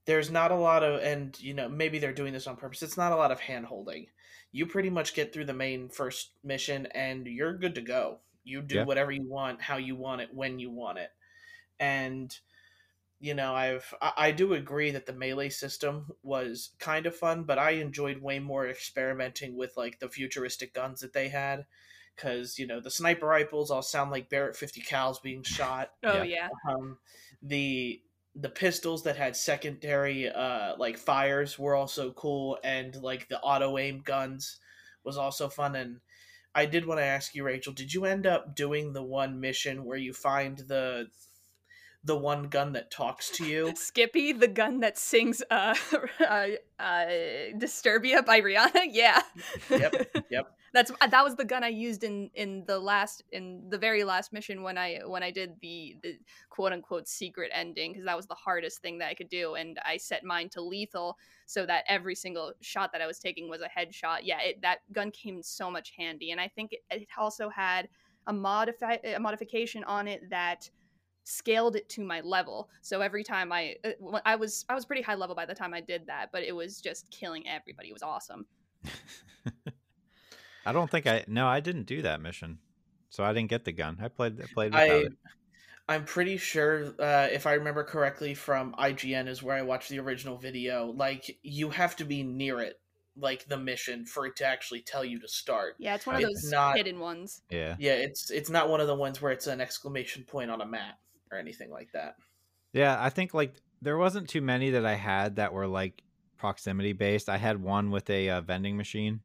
[0.06, 2.98] there's not a lot of and you know maybe they're doing this on purpose it's
[2.98, 4.08] not a lot of hand holding
[4.52, 8.62] you pretty much get through the main first mission and you're good to go you
[8.62, 8.84] do Yeah.
[8.86, 11.10] whatever you want how you want it when you want it
[11.80, 12.38] and
[13.20, 17.44] you know i've I, I do agree that the melee system was kind of fun
[17.44, 21.66] but i enjoyed way more experimenting with like the futuristic guns that they had
[22.16, 26.22] because you know the sniper rifles all sound like barrett 50 cals being shot Oh
[26.22, 26.24] Yeah.
[26.24, 26.50] yeah.
[26.70, 26.98] um,
[27.42, 28.02] the
[28.36, 33.78] the pistols that had secondary uh like fires were also cool and like the auto
[33.78, 34.60] aim guns
[35.04, 36.00] was also fun and
[36.56, 39.86] i did want to ask you rachel did you end up doing the one mission
[39.86, 41.08] where you find the
[42.04, 45.76] the one gun that talks to you Skippy, the gun that sings uh,
[46.20, 46.48] uh,
[46.80, 47.06] uh
[47.56, 48.88] Disturbia by Rihanna.
[48.92, 49.22] Yeah.
[49.70, 50.58] Yep, yep.
[50.74, 54.04] That's uh, that was the gun I used in in the last in the very
[54.04, 56.18] last mission when I when I did the the
[56.50, 59.80] quote unquote secret ending because that was the hardest thing that I could do and
[59.86, 63.62] I set mine to lethal so that every single shot that I was taking was
[63.62, 64.20] a headshot.
[64.24, 67.88] Yeah, it, that gun came so much handy and I think it, it also had
[68.26, 70.70] a modify a modification on it that
[71.26, 72.70] scaled it to my level.
[72.82, 75.74] So every time I uh, I was I was pretty high level by the time
[75.74, 77.90] I did that, but it was just killing everybody.
[77.90, 78.46] It was awesome.
[80.66, 82.60] I don't think I no, I didn't do that mission,
[83.10, 83.98] so I didn't get the gun.
[84.02, 85.14] I played I played without I it.
[85.90, 90.00] I'm pretty sure uh, if I remember correctly from IGN is where I watched the
[90.00, 90.86] original video.
[90.96, 92.80] Like you have to be near it,
[93.18, 95.76] like the mission, for it to actually tell you to start.
[95.80, 97.42] Yeah, it's one of It's those not- hidden ones.
[97.50, 100.62] Yeah, Yeah, it's it's not one of the ones where it's an exclamation point on
[100.62, 101.00] a map
[101.32, 102.16] or anything like that.
[102.72, 102.96] yeah.
[103.04, 106.02] I think like there wasn't too many that I had that were like
[106.38, 107.28] proximity based.
[107.28, 109.20] I had one with a uh, vending machine.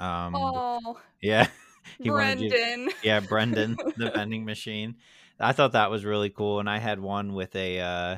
[0.00, 1.46] Um, Oh, yeah,
[1.98, 2.88] he wanted you- Brendan.
[3.02, 4.96] yeah, Brendan, the vending machine.
[5.38, 8.16] I thought that was really cool, and I had one with a uh,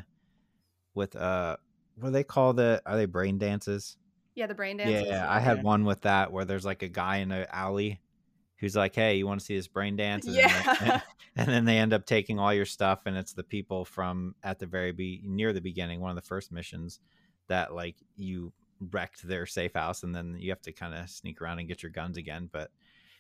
[0.94, 1.56] with uh,
[1.96, 2.82] what do they call the?
[2.86, 3.96] Are they brain dances?
[4.34, 5.08] Yeah, the brain dances.
[5.08, 8.00] Yeah, I had one with that where there's like a guy in an alley
[8.56, 10.44] who's like, "Hey, you want to see this brain dance?" And then
[10.86, 11.00] Yeah.
[11.36, 14.58] and then they end up taking all your stuff, and it's the people from at
[14.58, 16.98] the very be near the beginning, one of the first missions,
[17.48, 18.52] that like you
[18.90, 21.82] wrecked their safe house, and then you have to kind of sneak around and get
[21.82, 22.48] your guns again.
[22.50, 22.70] But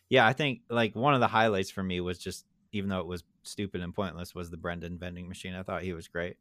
[0.08, 3.06] yeah, I think like one of the highlights for me was just even though it
[3.06, 5.54] was stupid and pointless was the Brendan vending machine.
[5.54, 6.36] I thought he was great.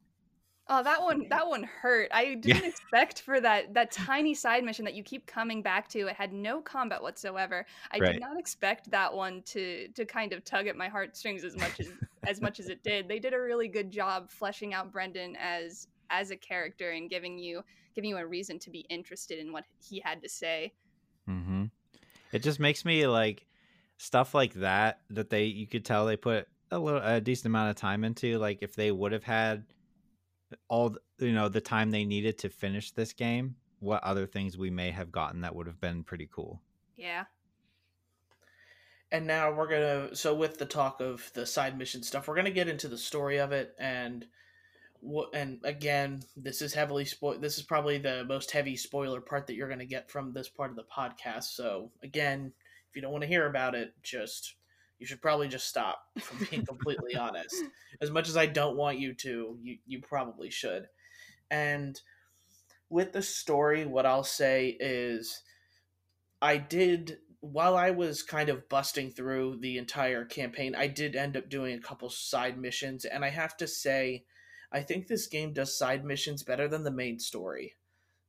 [0.68, 2.08] Oh, that one that one hurt.
[2.12, 6.06] I didn't expect for that that tiny side mission that you keep coming back to.
[6.08, 7.66] It had no combat whatsoever.
[7.90, 8.12] I Right.
[8.12, 11.80] did not expect that one to to kind of tug at my heartstrings as much
[11.80, 11.92] as
[12.24, 13.08] as much as it did.
[13.08, 17.38] They did a really good job fleshing out Brendan as as a character and giving
[17.38, 20.72] you giving you a reason to be interested in what he had to say.
[21.28, 21.64] Mm-hmm.
[22.32, 23.46] It just makes me like
[23.96, 27.70] stuff like that that they you could tell they put a little a decent amount
[27.70, 28.38] of time into.
[28.38, 29.64] Like if they would have had
[30.68, 34.56] all th- you know the time they needed to finish this game, what other things
[34.56, 36.60] we may have gotten that would have been pretty cool.
[36.96, 37.24] Yeah.
[39.10, 42.50] And now we're gonna so with the talk of the side mission stuff, we're gonna
[42.50, 44.30] get into the story of it and what
[45.32, 47.38] and again, this is heavily spoil.
[47.38, 50.70] This is probably the most heavy spoiler part that you're gonna get from this part
[50.70, 51.54] of the podcast.
[51.54, 52.52] So again,
[52.88, 54.54] if you don't want to hear about it, just
[54.98, 56.04] you should probably just stop.
[56.20, 57.56] From being completely honest,
[58.00, 60.86] as much as I don't want you to, you you probably should.
[61.50, 62.00] And
[62.88, 65.42] with the story, what I'll say is,
[66.40, 71.36] I did while I was kind of busting through the entire campaign, I did end
[71.36, 74.24] up doing a couple side missions, and I have to say,
[74.72, 77.74] I think this game does side missions better than the main story.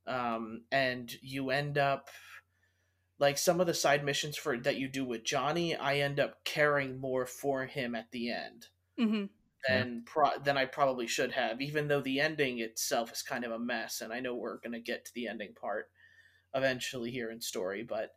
[0.06, 2.08] Um, and you end up
[3.18, 6.44] like some of the side missions for that you do with Johnny, I end up
[6.44, 9.24] caring more for him at the end hmm
[9.68, 11.60] than pro- than I probably should have.
[11.60, 14.80] Even though the ending itself is kind of a mess, and I know we're gonna
[14.80, 15.90] get to the ending part
[16.54, 18.10] eventually here in story, but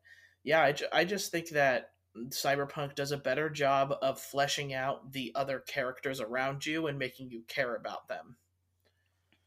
[0.44, 1.92] yeah, I, ju- I just think that
[2.30, 7.30] Cyberpunk does a better job of fleshing out the other characters around you and making
[7.30, 8.36] you care about them.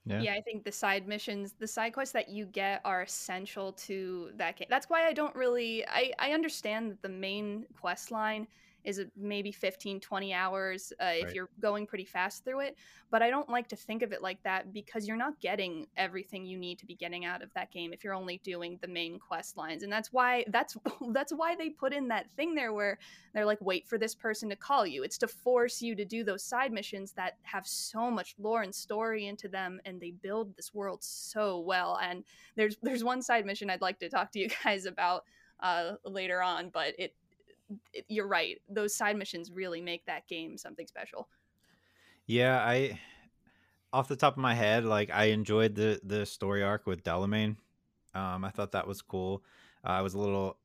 [0.07, 0.21] Yeah.
[0.23, 0.35] Yeah.
[0.35, 4.57] I think the side missions, the side quests that you get are essential to that
[4.57, 4.69] game.
[4.71, 8.47] That's why I don't really I I understand that the main quest line
[8.85, 12.77] is maybe 15 20 hours uh, if you're going pretty fast through it
[13.11, 16.45] but i don't like to think of it like that because you're not getting everything
[16.45, 19.19] you need to be getting out of that game if you're only doing the main
[19.19, 20.77] quest lines and that's why that's
[21.13, 22.99] that's why they put in that thing there where
[23.33, 25.03] they're like wait for this person to call you.
[25.03, 28.75] It's to force you to do those side missions that have so much lore and
[28.75, 32.25] story into them and they build this world so well and
[32.57, 35.25] there's there's one side mission i'd like to talk to you guys about
[35.61, 37.15] uh, later on but it
[38.09, 41.29] you're right those side missions really make that game something special
[42.27, 43.01] Yeah, I
[43.93, 47.57] off the top of my head, like I enjoyed the the story arc with Delamain.
[48.15, 49.43] Um, I thought that was cool.
[49.85, 50.57] Uh, I was a little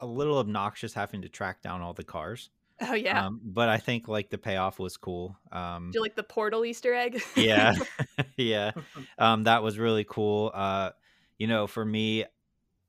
[0.00, 2.50] a little obnoxious having to track down all the cars.
[2.80, 5.36] oh yeah Um, but I think like the payoff was cool.
[5.52, 7.74] Um, do you like the portal easter egg yeah,
[8.36, 8.70] yeah.
[9.18, 10.50] Um, that was really cool.
[10.54, 10.90] Uh,
[11.38, 12.24] you know, for me,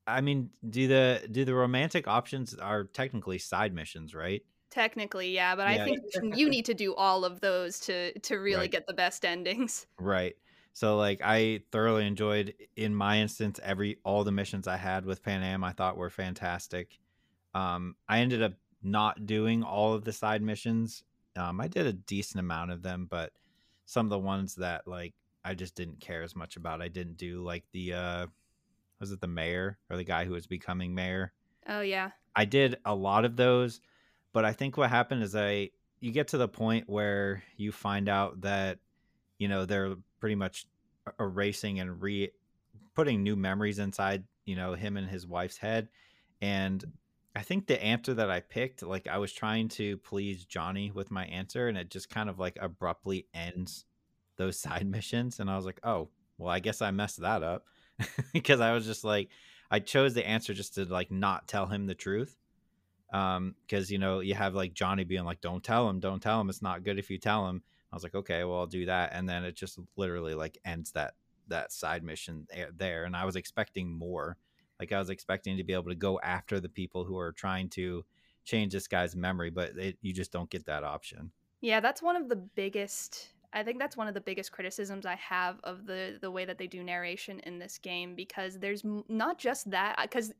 [0.06, 4.42] I mean, do the do the romantic options are technically side missions, right?
[4.70, 5.74] technically yeah but Yeah.
[5.84, 6.00] i think
[6.34, 8.68] you need to do all of those to to really Right.
[8.68, 10.34] get the best endings Right.
[10.72, 15.22] So like I thoroughly enjoyed in my instance every all the missions I had with
[15.22, 16.98] Panam I thought were fantastic.
[17.54, 21.04] Um I ended up not doing all of the side missions.
[21.36, 23.32] Um I did a decent amount of them, but
[23.86, 27.16] some of the ones that like I just didn't care as much about I didn't
[27.18, 28.26] do like the uh
[29.02, 31.34] was it the mayor or the guy who was becoming mayor?
[31.68, 33.80] oh yeah I did a lot of those,
[34.32, 38.08] but I think what happened is I you get to the point where you find
[38.08, 38.78] out that
[39.38, 40.66] you know they're pretty much
[41.20, 42.30] erasing and re
[42.94, 45.88] putting new memories inside you know him and his wife's head
[46.40, 46.84] and
[47.34, 51.10] I think the answer that I picked like I was trying to please Johnny with
[51.10, 53.84] my answer and it just kind of like abruptly ends
[54.36, 57.66] those side missions and I was like oh well I guess I messed that up
[58.32, 59.28] because I was just like
[59.70, 62.36] I chose the answer just to like not tell him the truth.
[63.12, 66.40] Um, because you know, you have like Johnny being like, Don't tell him, don't tell
[66.40, 67.62] him, it's not good if you tell him.
[67.92, 69.10] I was like, Okay, well I'll do that.
[69.12, 71.14] And then it just literally like ends that
[71.48, 73.04] that side mission there-.
[73.04, 74.36] And I was expecting more.
[74.80, 77.68] Like I was expecting to be able to go after the people who are trying
[77.70, 78.04] to
[78.44, 81.30] change this guy's memory, but it, you just don't get that option.
[81.60, 83.28] Yeah, that's one of the biggest.
[83.52, 86.58] I think that's one of the biggest criticisms I have of the the way that
[86.58, 90.32] they do narration in this game because there's m- not just that uh, because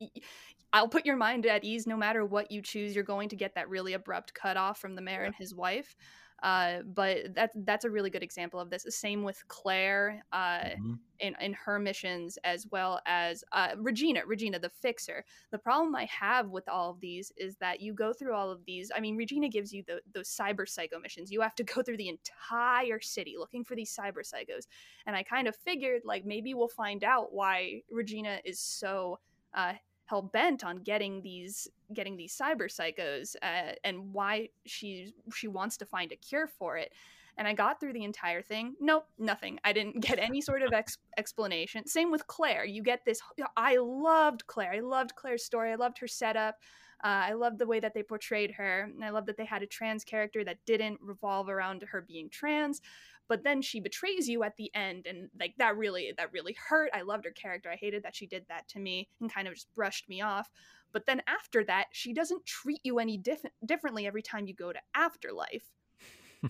[0.71, 3.55] I'll put your mind at ease no matter what you choose you're going to get
[3.55, 5.25] that really abrupt cutoff from the mayor Yeah.
[5.27, 5.95] and his wife.
[6.43, 8.85] Uh, but that's that's a really good example of this.
[8.89, 10.23] Same with Claire.
[10.31, 10.99] Uh, Mhm.
[11.19, 15.23] in, in her missions as well as uh, Regina, Regina the fixer.
[15.51, 18.65] The problem I have with all of these is that you go through all of
[18.65, 18.91] these.
[18.93, 21.31] I mean, Regina gives you the, those cyber psycho missions.
[21.31, 24.67] You have to go through the entire city looking for these cyber psychos.
[25.05, 29.19] And I kind of figured like maybe we'll find out why Regina is so
[29.53, 29.73] uh,
[30.05, 35.77] hell bent on getting these getting these cyber psychos uh, and why she she wants
[35.77, 36.91] to find a cure for it
[37.37, 38.75] and I got through the entire thing.
[38.79, 39.59] Nope, nothing.
[39.63, 41.87] I didn't get any sort of ex- explanation.
[41.87, 42.65] Same with Claire.
[42.65, 43.21] You get this.
[43.57, 44.73] I loved Claire.
[44.73, 45.71] I loved Claire's story.
[45.71, 46.59] I loved her setup.
[47.03, 48.89] Uh, I loved the way that they portrayed her.
[48.93, 52.29] And I love that they had a trans character that didn't revolve around her being
[52.29, 52.81] trans.
[53.27, 56.89] But then she betrays you at the end, and like that really, that really hurt.
[56.93, 57.69] I loved her character.
[57.71, 60.49] I hated that she did that to me and kind of just brushed me off.
[60.91, 64.71] But then after that, she doesn't treat you any diff- differently every time you go
[64.73, 65.71] to Afterlife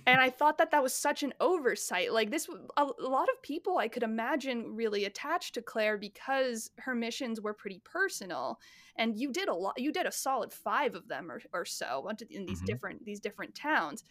[0.05, 2.11] and I thought that that was such an oversight.
[2.11, 6.71] Like this, a, a lot of people I could imagine really attached to Claire because
[6.79, 8.59] her missions were pretty personal,
[8.97, 9.75] and you did a lot.
[9.77, 12.65] You did a solid five of them or, or so in these Mhm.
[12.65, 14.03] different these different towns.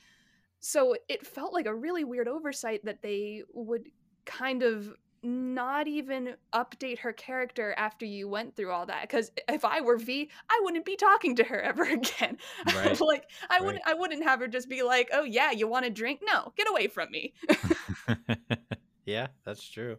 [0.63, 3.89] So it felt like a really weird oversight that they would
[4.25, 4.95] kind of
[5.25, 9.97] not even update her character after you went through all that because if i were
[9.97, 12.37] v i wouldn't be talking to her ever again
[12.75, 13.01] Right.
[13.01, 13.67] like i Right.
[13.67, 16.53] wouldn't i wouldn't have her just be like oh yeah you want a drink no
[16.57, 17.33] get away from me
[19.05, 19.99] yeah, that's true.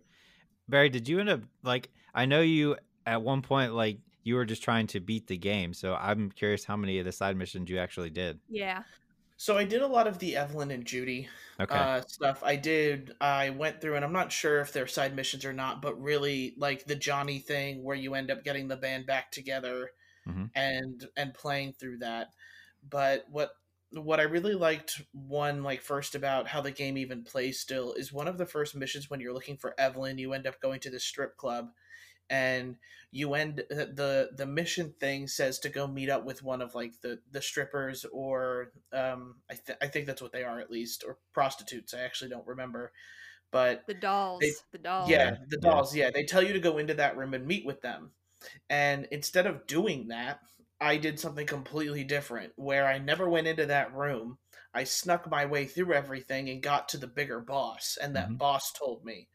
[0.70, 4.46] Barry, did you end up like I know you at one point like you were
[4.46, 5.74] just trying to beat the game.
[5.74, 8.40] So I'm curious how many of the side missions you actually did.
[8.50, 8.84] Yeah.
[9.44, 11.28] So I did a lot of the Evelyn and Judy
[11.60, 11.88] Okay.
[11.90, 12.42] uh, stuff.
[12.44, 13.12] I did.
[13.20, 16.54] I went through, and I'm not sure if they're side missions or not, but really
[16.58, 19.92] like the Johnny thing, where you end up getting the band back together
[20.26, 20.54] Mhm.
[20.56, 22.30] and and playing through that.
[22.84, 23.52] But what
[23.92, 28.14] what I really liked one like first about how the game even plays still is
[28.14, 30.92] one of the first missions when you're looking for Evelyn, you end up going to
[30.92, 31.72] the strip club
[32.30, 32.76] and
[33.12, 36.76] you end uh, the the mission thing says to go meet up with one of
[36.76, 40.72] like the the strippers or um I, th- I think that's what they are at
[40.72, 42.92] least or prostitutes i actually don't remember
[43.52, 44.64] but The dolls.
[44.72, 45.10] the dolls.
[45.10, 47.66] yeah Yeah, the dolls yeah they tell you to go into that room and meet
[47.66, 48.12] with them
[48.70, 50.40] and instead of doing that
[50.82, 54.38] i did something completely different where i never went into that room
[54.74, 58.38] i snuck my way through everything and got to the bigger boss and that Mhm.
[58.38, 59.28] boss told me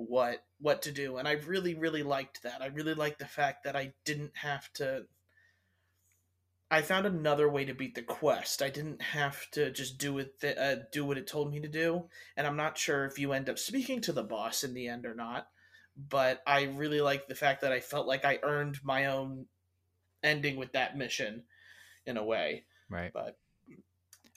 [0.00, 2.62] what what to do and i really really liked that.
[2.62, 5.06] I really liked the fact that i didn't have to
[6.70, 8.62] i found another way to beat the quest.
[8.62, 11.68] I didn't have to just do it th- uh, do what it told me to
[11.68, 12.04] do
[12.36, 15.04] and i'm not sure if you end up speaking to the boss in the end
[15.04, 15.48] or not
[15.96, 19.46] but i really like the fact that i felt like i earned my own
[20.22, 21.44] ending with that mission
[22.06, 22.64] in a way.
[22.90, 23.12] Right.
[23.12, 23.36] but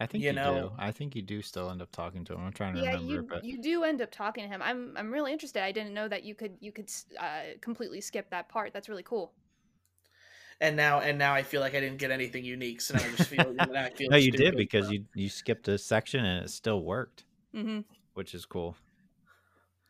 [0.01, 0.75] I think you you, know- do.
[0.79, 2.45] I think you do still end up talking to him.
[2.45, 4.61] I'm trying to Yeah, remember, you but you do end up talking to him.
[4.61, 5.63] I'm I'm really interested.
[5.63, 6.89] I didn't know that you could you could
[7.19, 8.73] uh, completely skip that part.
[8.73, 9.33] That's really cool.
[10.59, 13.09] and now and now i feel like i didn't get anything unique so now i
[13.09, 16.23] just feel, now I feel no, you did because but- you you skipped a section
[16.25, 17.23] and it still worked,
[17.53, 17.79] hmm
[18.13, 18.75] which is cool.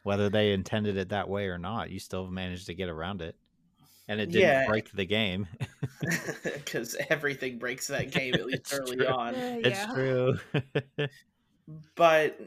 [0.04, 3.36] Whether they intended it that way or not, you still managed to get around it,
[4.08, 4.66] and it didn't Yeah.
[4.66, 5.48] break the game.
[6.44, 9.06] because everything breaks that game at least early true.
[9.06, 9.44] on.
[9.64, 10.34] it's true.
[11.96, 12.40] But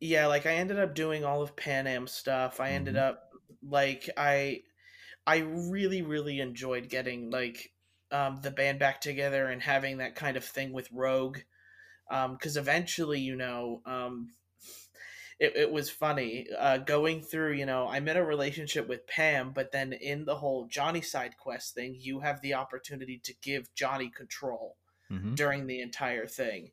[0.00, 2.60] yeah, like I ended up doing all of Panam stuff.
[2.60, 2.96] I ended Mhm.
[2.96, 3.30] up
[3.62, 4.62] like I
[5.26, 7.72] I really really enjoyed getting like
[8.12, 11.38] um, the band back together and having that kind of thing with Rogue.
[12.10, 14.34] Because eventually, you know, um,
[15.40, 17.54] it, it was funny uh, going through.
[17.54, 21.36] You know, I'm in a relationship with Pam, but then in the whole Johnny side
[21.38, 24.76] quest thing, you have the opportunity to give Johnny control
[25.10, 25.34] Mhm.
[25.34, 26.70] during the entire thing,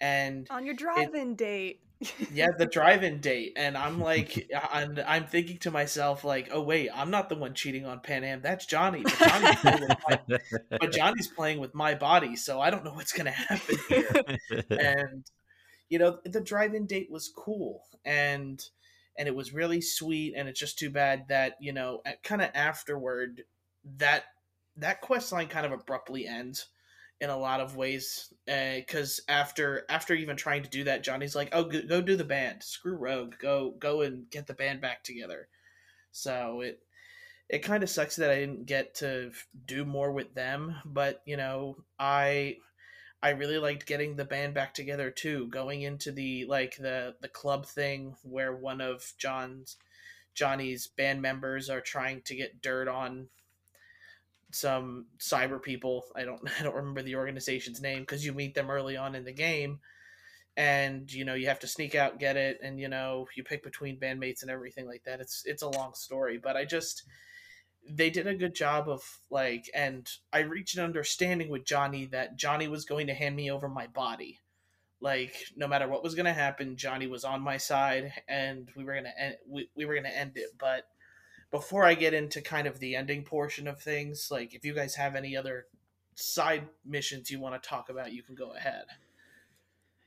[0.00, 1.80] and On your drive-in date.
[2.32, 6.90] yeah the drive-in date and i'm like I'm, I'm thinking to myself like oh wait
[6.92, 10.38] i'm not the one cheating on panam that's johnny but johnny's, playing with my,
[10.80, 14.10] but johnny's playing with my body so i don't know what's gonna happen here
[14.70, 15.24] and
[15.88, 18.68] you know the drive-in date was cool and
[19.16, 22.50] and it was really sweet and it's just too bad that you know kind of
[22.54, 23.44] afterward
[23.98, 24.24] that
[24.76, 26.68] that quest line kind of abruptly ends
[27.20, 31.36] in a lot of ways eh, because after after even trying to do that johnny's
[31.36, 32.62] like oh go, go do the band.
[32.62, 33.34] Screw rogue.
[33.38, 35.48] Go go and get the band back together.
[36.10, 36.80] So it
[37.48, 39.30] it kind of sucks that i didn't get to
[39.66, 42.56] do more with them but you know i
[43.24, 47.28] i really liked getting the band back together too going into the like the the
[47.28, 49.76] club thing where one of john's
[50.34, 53.28] johnny's band members are trying to get dirt on
[54.54, 56.04] some cyber people.
[56.14, 59.24] I don't I don't remember the organization's name because you meet them early on in
[59.24, 59.80] the game,
[60.56, 63.62] and you know you have to sneak out, get it, and you know you pick
[63.62, 65.20] between bandmates and everything like that.
[65.20, 67.02] It's it's a long story, but I just
[67.88, 72.36] they did a good job of like, and I reached an understanding with Johnny that
[72.36, 74.40] Johnny was going to hand me over my body.
[75.00, 78.84] Like no matter what was going to happen, Johnny was on my side, and we
[78.84, 80.50] were gonna end, we, we were gonna end it.
[80.58, 80.84] But
[81.50, 84.94] before I get into kind of the ending portion of things, like if you guys
[84.94, 85.66] have any other
[86.14, 88.84] side missions you want to talk about, you can go ahead.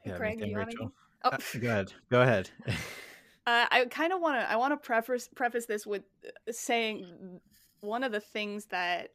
[0.03, 0.91] Yeah, Craig, you want Rachel?
[1.23, 1.93] Oh, Uh, go ahead.
[2.09, 2.49] Go ahead.
[3.47, 4.51] Uh, I kind of want to.
[4.51, 7.39] I want to preface preface this with uh, saying
[7.81, 9.09] one of the things that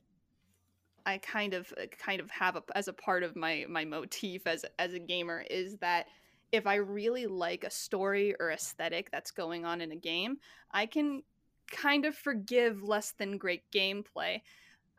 [1.05, 4.47] I kind of uh, kind of have a, as a part of my my motif
[4.47, 6.07] as as a gamer is that
[6.53, 10.37] if I really like a story or aesthetic that's going on in a game,
[10.71, 11.23] I can
[11.71, 14.43] kind of forgive less than great gameplay.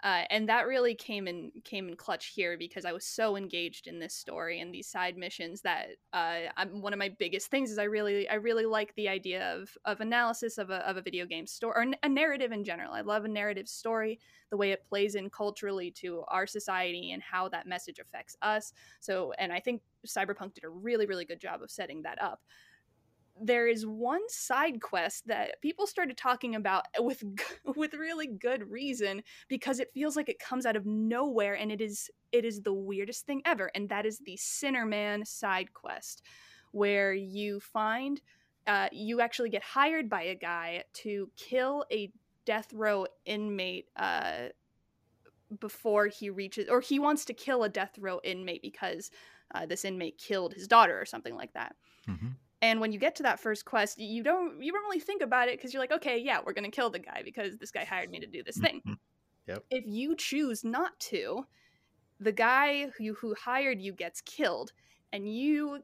[0.04, 3.88] Uh, and that really came in came in clutch here because I was so engaged
[3.88, 6.40] in this story and these side missions that uh,
[6.74, 10.02] one of my biggest things is I really I really like the idea of of
[10.02, 12.94] analysis of a of a video game story or a narrative in general.
[12.94, 14.20] I love a narrative story,
[14.52, 18.74] the way it plays in culturally to our society and how that message affects us.
[19.00, 22.42] So, and I think Cyberpunk did a really really good job of setting that up
[23.42, 27.24] there is one side quest that people started talking about with
[27.76, 31.82] with really good reason because it feels like it comes out of nowhere and it
[31.82, 36.22] is it is the weirdest thing ever and that is the Sinnerman side quest
[36.72, 38.22] where you find
[38.66, 42.12] uh, you actually get hired by a guy to kill a
[42.46, 44.48] death row inmate uh,
[45.60, 49.12] before he reaches, or he wants to kill a death row inmate because
[49.54, 51.76] uh, this inmate killed his daughter or something like that.
[52.08, 52.30] Mm-hmm.
[52.64, 55.50] And when you get to that first quest, you don't you don't really think about
[55.50, 58.10] it because you're like, okay, yeah, we're gonna kill the guy because this guy hired
[58.10, 58.82] me to do this thing.
[59.46, 59.66] Yep.
[59.70, 61.46] If you choose not to,
[62.22, 64.72] the guy who who hired you gets killed,
[65.12, 65.84] and you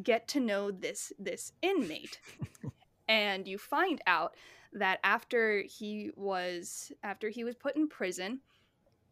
[0.00, 2.20] get to know this this inmate,
[3.08, 4.36] and you find out
[4.74, 8.38] that after he was after he was put in prison,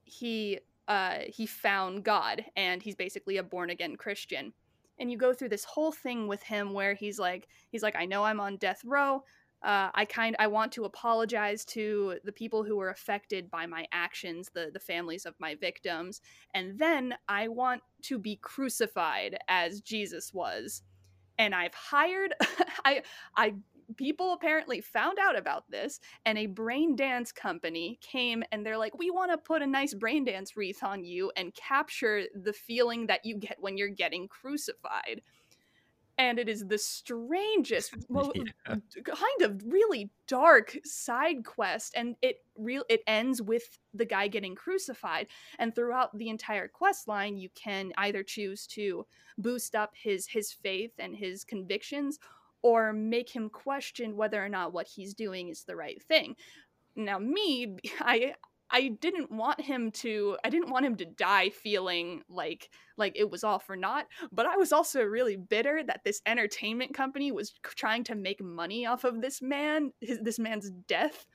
[0.05, 4.53] he uh, he found God, and he's basically a born again Christian
[5.01, 8.05] and you go through this whole thing with him where he's like he's like i
[8.07, 9.25] know i'm on death row.
[9.63, 13.87] Uh, i kind i want to apologize to the people who were affected by my
[13.93, 16.21] actions the the families of my victims
[16.55, 20.83] and then i want to be crucified as jesus was.
[21.39, 22.35] And i've hired
[22.85, 23.03] i
[23.37, 23.55] i
[23.97, 28.97] people apparently found out about this and a brain dance company came and they're like
[28.99, 33.07] we want to put a nice brain dance wreath on you and capture the feeling
[33.07, 35.23] that you get when you're getting crucified
[36.21, 38.43] and it is the strangest well, Yeah.
[38.67, 44.29] Uh, kind of really dark side quest and it real it ends with the guy
[44.29, 45.27] getting crucified
[45.59, 49.07] and throughout the entire quest line you can either choose to
[49.39, 52.19] boost up his his faith and his convictions
[52.63, 56.37] or make him question whether or not what he's doing is the right thing.
[56.97, 58.35] Now me, I
[58.73, 63.31] I didn't want him to I didn't want him to die feeling like like it
[63.31, 67.53] was all for naught, but I was also really bitter that this entertainment company was
[67.65, 71.27] trying to make money off of this man, his, this man's death.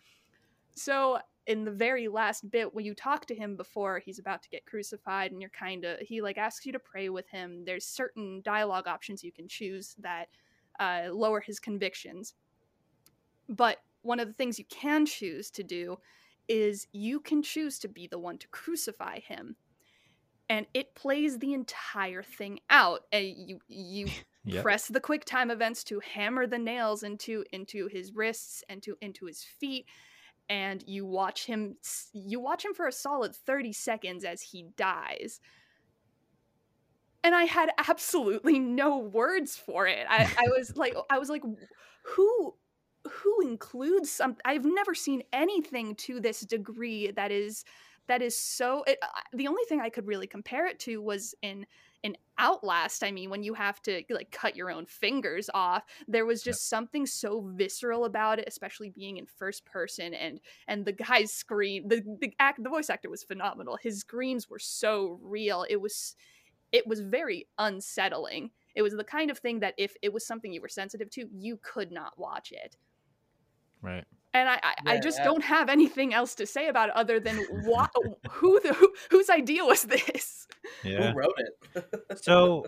[0.76, 4.50] So in the very last bit when you talk to him before he's about to
[4.50, 7.86] get crucified and you're kind of he like asks you to pray with him there's
[7.86, 10.28] certain dialogue options you can choose that
[10.80, 12.34] uh, lower his convictions.
[13.48, 15.98] But one of the things you can choose to do
[16.48, 19.56] is you can choose to be the one to crucify him.
[20.50, 23.02] And it plays the entire thing out.
[23.12, 24.14] And you you
[24.46, 24.70] Yep.
[24.70, 28.98] press the quick time events to hammer the nails into into his wrists and to
[29.02, 29.88] into his feet
[30.50, 31.78] and you watch him
[32.14, 35.40] you watch him for a solid 30 seconds as he dies
[37.26, 40.06] and i had absolutely no words for it.
[40.10, 41.44] I, I was like i was like
[42.04, 42.54] who
[43.10, 47.66] who includes some i've never seen anything to this degree that is
[48.08, 51.36] that is so it, uh, the only thing i could really compare it to was
[51.42, 51.66] in
[52.04, 56.26] in outlast i mean when you have to like cut your own fingers off there
[56.26, 60.92] was just something so visceral about it especially being in first person and and the
[60.92, 63.78] guy's scream the the act the voice actor was phenomenal.
[63.82, 65.66] His screams were so real.
[65.70, 66.16] It was
[66.72, 70.52] it was very unsettling it was the kind of thing that if it was something
[70.52, 72.78] you were sensitive to you could not watch it
[73.82, 74.06] Right.
[74.34, 75.26] and I, I, I just yeah.
[75.26, 77.92] don't have anything else to say about it other than what
[78.32, 80.48] who the who, whose idea was this
[80.84, 81.12] Yeah.
[81.12, 81.84] Who wrote it?
[82.24, 82.66] so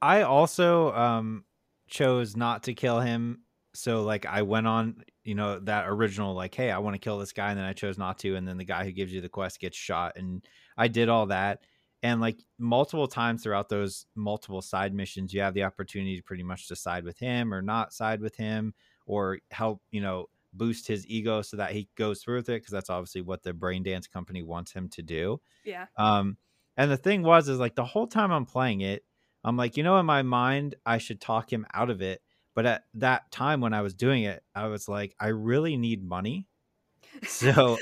[0.00, 1.44] I also um
[1.88, 3.42] chose not to kill him.
[3.74, 7.18] So like I went on, you know, that original like, hey, I want to kill
[7.18, 9.20] this guy, and then I chose not to, and then the guy who gives you
[9.20, 10.44] the quest gets shot, and
[10.76, 11.60] I did all that.
[12.02, 16.44] And like multiple times throughout those multiple side missions, you have the opportunity to pretty
[16.44, 18.74] much to side with him or not side with him,
[19.06, 22.72] or help, you know, boost his ego so that he goes through with it, because
[22.72, 25.40] that's obviously what the brain dance company wants him to do.
[25.64, 26.36] yeah Um,
[26.76, 29.04] and the thing was, is like the whole time I'm playing it,
[29.44, 32.22] I'm like, you know, in my mind, I should talk him out of it.
[32.54, 36.02] But at that time when I was doing it, I was like, I really need
[36.04, 36.46] money.
[37.26, 37.78] So,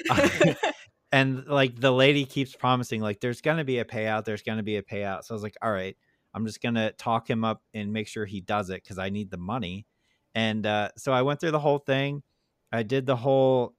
[1.17, 4.59] and like the lady keeps promising, like, there's going to be a payout, there's going
[4.59, 5.25] to be a payout.
[5.25, 5.97] So I was like, all right,
[6.35, 9.09] I'm just going to talk him up and make sure he does it because I
[9.09, 9.87] need the money.
[10.35, 12.23] And uh, so I went through the whole thing.
[12.71, 13.75] I did the whole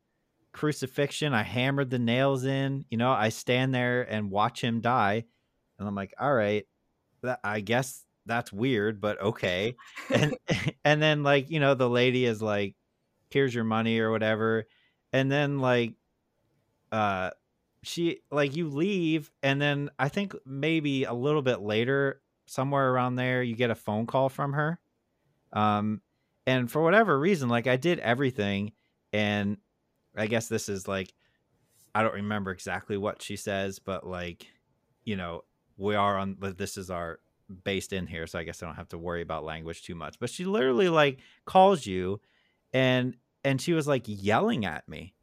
[0.51, 1.35] crucifixion.
[1.35, 2.85] I hammered the nails in.
[2.89, 5.23] You know, I stand there and watch him die.
[5.77, 6.65] And I'm like, all right,
[7.21, 9.75] that, I guess that's weird, but okay.
[10.11, 10.35] And
[10.83, 12.73] and then like, you know, the lady is like,
[13.29, 14.65] here's your money or whatever.
[15.13, 15.93] And then like
[16.91, 17.31] uh
[17.83, 23.15] she like you leave and then I think maybe a little bit later, somewhere around
[23.15, 24.79] there, you get a phone call from her.
[25.53, 26.01] Um
[26.45, 28.71] and for whatever reason, like I did everything
[29.13, 29.57] and
[30.15, 31.13] I guess this is like
[31.93, 34.45] I don't remember exactly what she says, but like,
[35.03, 35.43] you know,
[35.77, 37.19] we are on this is our
[37.63, 40.19] based in here, so I guess I don't have to worry about language too much.
[40.19, 42.21] But she literally like calls you
[42.73, 45.13] and and she was like yelling at me.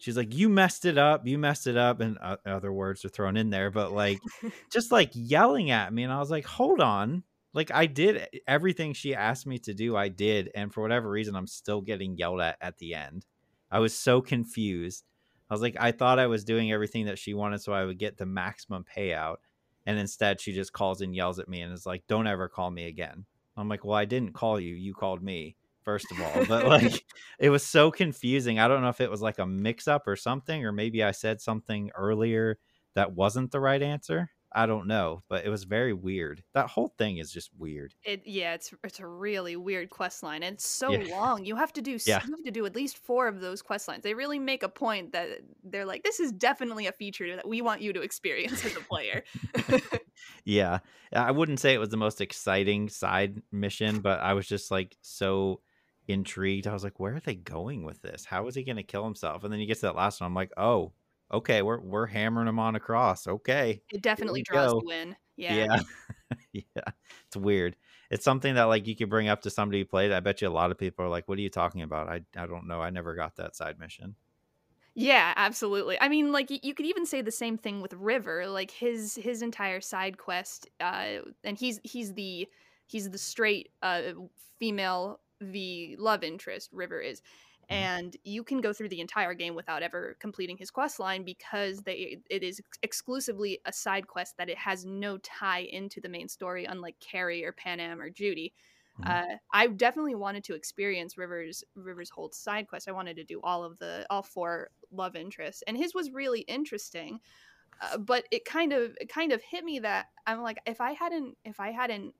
[0.00, 1.26] She's like, "You messed it up.
[1.26, 4.18] You messed it up," and uh, other words are thrown in there, but like,
[4.72, 7.22] just like yelling at me, and I was like, "Hold on,
[7.52, 9.96] like I did everything she asked me to do.
[9.96, 13.26] I did, and for whatever reason, I'm still getting yelled at at the end.
[13.70, 15.04] I was so confused.
[15.50, 17.98] I was like, I thought I was doing everything that she wanted so I would
[17.98, 19.36] get the maximum payout.
[19.84, 22.70] And instead, she just calls and yells at me and is like, don't ever call
[22.70, 23.24] me again.
[23.56, 24.74] I'm like, well, I didn't call you.
[24.74, 26.44] You called me, first of all.
[26.46, 27.04] But like,
[27.38, 28.58] it was so confusing.
[28.58, 31.10] I don't know if it was like a mix up or something, or maybe I
[31.12, 32.58] said something earlier
[32.94, 34.30] that wasn't the right answer.
[34.52, 36.42] I don't know, but it was very weird.
[36.54, 37.94] That whole thing is just weird.
[38.02, 41.04] It yeah, it's it's a really weird quest line, and it's so Yeah.
[41.16, 41.44] long.
[41.44, 42.20] You have to do Yeah.
[42.26, 44.02] you have to do at least four of those quest lines.
[44.02, 47.62] They really make a point that they're like, this is definitely a feature that we
[47.62, 49.22] want you to experience as a player.
[50.44, 50.80] Yeah.
[51.12, 54.96] I wouldn't say it was the most exciting side mission, but I was just like
[55.00, 55.60] so
[56.12, 56.66] intrigued.
[56.66, 58.24] I was like, where are they going with this?
[58.24, 59.44] How is he going to kill himself?
[59.44, 60.26] And then you get to that last one.
[60.26, 60.92] I'm like, oh,
[61.32, 63.26] okay, we're we're hammering him on across.
[63.26, 63.82] Okay.
[63.92, 64.82] It definitely draws go.
[64.84, 65.16] you in.
[65.36, 65.54] Yeah.
[65.54, 65.80] Yeah.
[66.52, 66.92] Yeah.
[67.26, 67.76] It's weird.
[68.10, 70.10] It's something that like you could bring up to somebody who played.
[70.10, 72.08] I bet you a lot of people are like, what are you talking about?
[72.08, 72.80] I I don't know.
[72.80, 74.16] I never got that side mission.
[74.94, 76.00] Yeah, absolutely.
[76.00, 78.46] I mean, like you could even say the same thing with River.
[78.48, 82.48] Like his his entire side quest, uh, and he's he's the
[82.86, 84.02] he's the straight uh,
[84.58, 86.70] female the love interest.
[86.72, 87.22] River is,
[87.68, 87.86] Mhm.
[87.90, 91.82] and you can go through the entire game without ever completing his quest line because
[91.84, 96.28] they it is exclusively a side quest that it has no tie into the main
[96.28, 98.54] story, unlike Kerry or Panam or Judy.
[98.98, 99.10] Mhm.
[99.10, 102.88] Uh, I definitely wanted to experience Rivers Rivers whole side quest.
[102.88, 106.42] I wanted to do all of the all four love interests, and his was really
[106.42, 107.20] interesting.
[107.80, 110.92] Uh, but it kind of it kind of hit me that I'm like, if I
[110.92, 112.14] hadn't if I hadn't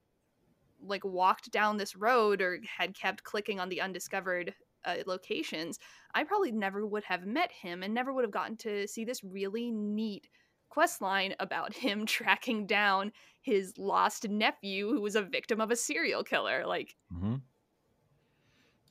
[0.83, 4.55] like walked down this road or had kept clicking on the undiscovered
[4.85, 5.79] uh, locations,
[6.15, 9.23] I probably never would have met him and never would have gotten to see this
[9.23, 10.29] really neat
[10.69, 13.13] quest line about him tracking down
[13.43, 16.65] his lost nephew who was a victim of a serial killer.
[16.67, 17.37] Like, mm-hmm.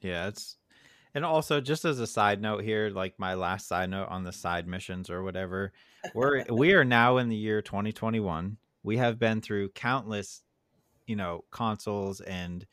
[0.02, 0.58] Yeah, it's
[1.16, 4.32] and also just as a side note here, like my last side note on the
[4.32, 5.74] side missions or whatever,
[6.14, 8.58] we're we are now in the year 2021.
[8.84, 10.42] We have been through countless,
[11.10, 12.66] you know, consoles and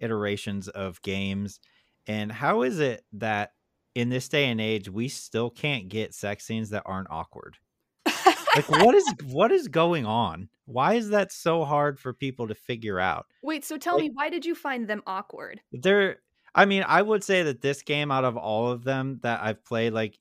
[0.00, 1.60] iterations of games.
[2.06, 3.52] And how is it that
[3.94, 7.58] in this day and age we still can't get sex scenes that aren't awkward?
[8.06, 10.48] Like what is what is going on?
[10.64, 13.26] Why is that so hard for people to figure out?
[13.42, 15.60] wait, so tell Like- me, why did you find them awkward?
[15.72, 16.16] There,
[16.54, 19.64] I mean, I would say that this game, out of all of them that I've
[19.64, 20.18] played, like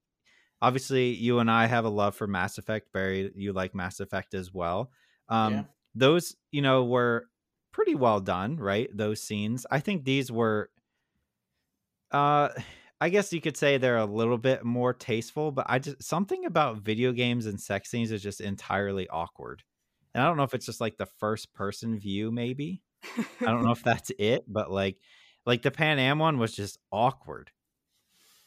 [0.61, 2.91] obviously you and I have a love for Mass Effect.
[2.93, 4.91] Barry, you like Mass Effect as well.
[5.29, 5.63] Um, Yeah.
[5.93, 7.27] Those, you know, were
[7.81, 8.95] pretty well done, right?
[8.95, 9.65] Those scenes.
[9.71, 10.69] I think these were.
[12.11, 12.49] Uh,
[12.99, 16.45] I guess you could say they're a little bit more tasteful, but I just something
[16.45, 19.63] about video games and sex scenes is just entirely awkward.
[20.13, 22.83] And I don't know if it's just like the first person view, maybe.
[23.17, 24.97] I don't know if that's it, but like,
[25.47, 27.49] like the Panam one was just awkward.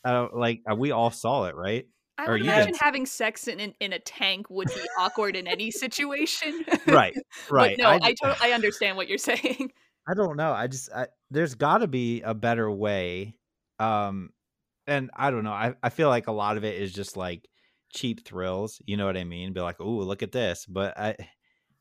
[0.04, 1.86] Uh, like uh, we all saw it, right?
[2.16, 5.70] I would imagine having sex in an, in a tank would be awkward in any
[5.70, 6.64] situation.
[6.86, 7.14] Right,
[7.50, 7.76] right.
[7.76, 9.72] No, I, I, to- I understand what you're saying.
[10.08, 10.52] I don't know.
[10.52, 13.34] I just I, there's got to be a better way.
[13.78, 14.30] Um,
[14.86, 15.52] and I don't know.
[15.52, 17.48] I I feel like a lot of it is just like
[17.92, 18.80] cheap thrills.
[18.84, 19.52] You know what I mean?
[19.52, 20.66] Be like, oh, look at this.
[20.66, 21.16] But I,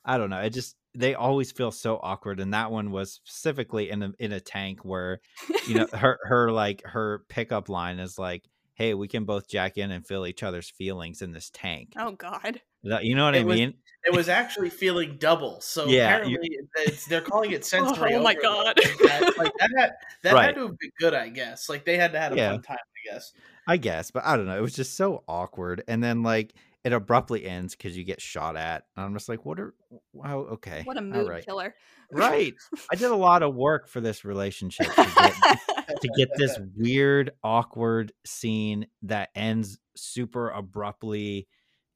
[0.06, 0.40] I don't know.
[0.40, 2.40] It just they always feel so awkward.
[2.40, 5.20] And that one was specifically in a in a tank where
[5.68, 8.44] you know her her like her pickup line is like
[8.76, 12.12] hey we can both jack in and feel each other's feelings in this tank Oh
[12.12, 12.62] God.
[12.84, 13.74] You know what i It was- mean
[14.06, 15.62] It was actually feeling double.
[15.62, 18.14] So Yeah, apparently it's, they're calling it oh, sensory.
[18.16, 18.76] Oh my overload.
[18.76, 18.76] God.
[19.08, 19.92] That, like that had
[20.24, 20.46] that Right.
[20.48, 21.70] had to have been good, I guess.
[21.70, 22.52] Like they had to have had a Yeah.
[22.52, 23.32] fun time, I guess.
[23.68, 26.54] i guess but i don't know it was just so awkward and then like
[26.84, 29.74] it abruptly ends because you get shot at and i'm just like what are
[30.12, 31.74] wow okay What a mood right killer.
[32.12, 32.54] right
[32.92, 37.32] i did a lot of work for this relationship to get, to get this weird
[37.44, 41.48] awkward scene that ends super abruptly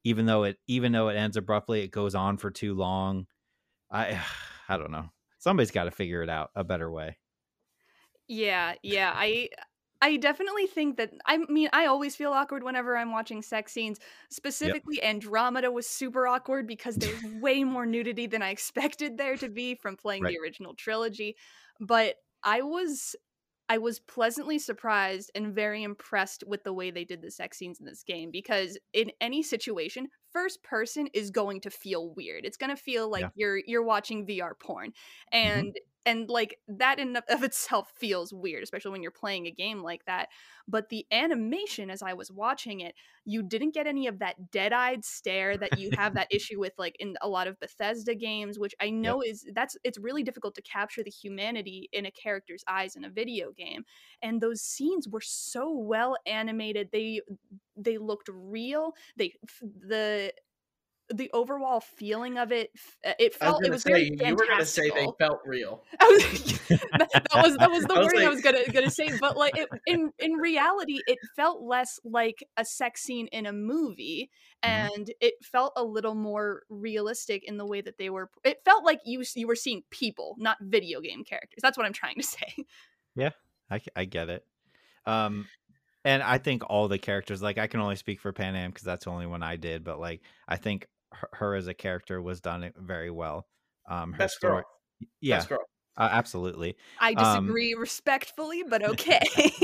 [0.04, 3.26] even though it even though it ends abruptly it goes on for too long
[3.90, 4.18] i
[4.68, 7.16] i don't know somebody's got to figure it out a better way
[8.28, 9.12] Yeah, yeah.
[9.14, 9.48] I
[10.00, 13.98] I definitely think that I mean I always feel awkward whenever I'm watching sex scenes.
[14.30, 19.48] Specifically Andromeda was super awkward because there's way more nudity than I expected there to
[19.48, 20.34] be from playing Right.
[20.34, 21.36] the original trilogy.
[21.80, 23.16] But I was
[23.70, 27.80] I was pleasantly surprised and very impressed with the way they did the sex scenes
[27.80, 32.46] in this game because in any situation, first person is going to feel weird.
[32.46, 33.30] It's going to feel like Yeah.
[33.34, 34.92] you're you're watching VR porn.
[35.44, 35.62] Mm-hmm.
[35.66, 35.76] And
[36.08, 40.04] and like that in of itself feels weird especially when you're playing a game like
[40.06, 40.28] that
[40.66, 42.94] but the animation as i was watching it
[43.24, 46.96] you didn't get any of that dead-eyed stare that you have that issue with like
[46.98, 49.32] in a lot of bethesda games which i know yep.
[49.32, 53.10] is that's it's really difficult to capture the humanity in a character's eyes in a
[53.10, 53.84] video game
[54.22, 57.20] and those scenes were so well animated they
[57.76, 59.32] they looked real they
[59.62, 60.32] the
[61.12, 62.70] the overall feeling of it
[63.06, 66.22] uh, it felt it was say, very you were gonna say they felt real was,
[66.68, 68.26] that, was that was the I was wording like...
[68.26, 72.44] i was gonna gonna say but like it, in in reality it felt less like
[72.56, 74.30] a sex scene in a movie
[74.64, 74.94] mm-hmm.
[74.94, 75.26] and mm-hmm.
[75.26, 79.00] it felt a little more realistic in the way that they were it felt like
[79.04, 82.64] you you were seeing people not video game characters that's what i'm trying to say
[83.14, 83.30] yeah
[83.70, 84.44] i, I get it
[85.06, 85.46] um
[86.04, 89.04] and I think all the characters, like I can only speak for Panam because that's
[89.04, 92.40] the only one I did, but like I think her, her, as a character was
[92.40, 93.46] done very well.
[93.88, 95.08] Um, her Best story, girl.
[95.20, 95.64] yeah, Best girl.
[95.96, 96.76] Uh, absolutely.
[97.00, 99.20] I um disagree um, respectfully, but okay.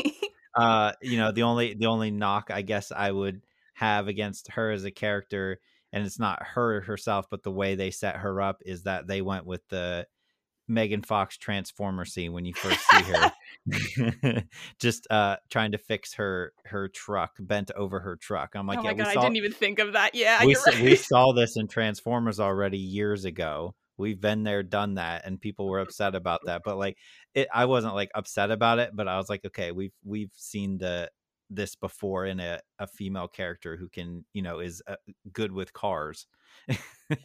[0.57, 3.42] uh, you know, the only the only knock I guess I would
[3.74, 5.61] have against her as a character,
[5.92, 9.22] and it's not her herself, but the way they set her up is that they
[9.22, 10.07] went with the
[10.67, 13.33] Megan Fox transformer scene when you first see her,
[14.81, 18.55] just uh, trying to fix her her truck, bent over her truck.
[18.55, 20.15] I'm like, oh yeah, my god, saw, I didn't even think of that.
[20.15, 20.81] Yeah, we, right.
[20.81, 23.75] we saw this in Transformers already years ago.
[23.97, 26.62] We've been there, done that, and people were upset about that.
[26.65, 26.97] But like,
[27.35, 30.79] it, I wasn't like upset about it, but I was like, okay, we've we've seen
[30.79, 31.11] the
[31.51, 34.97] this before in a, a female character who can you know is uh,
[35.33, 36.27] good with cars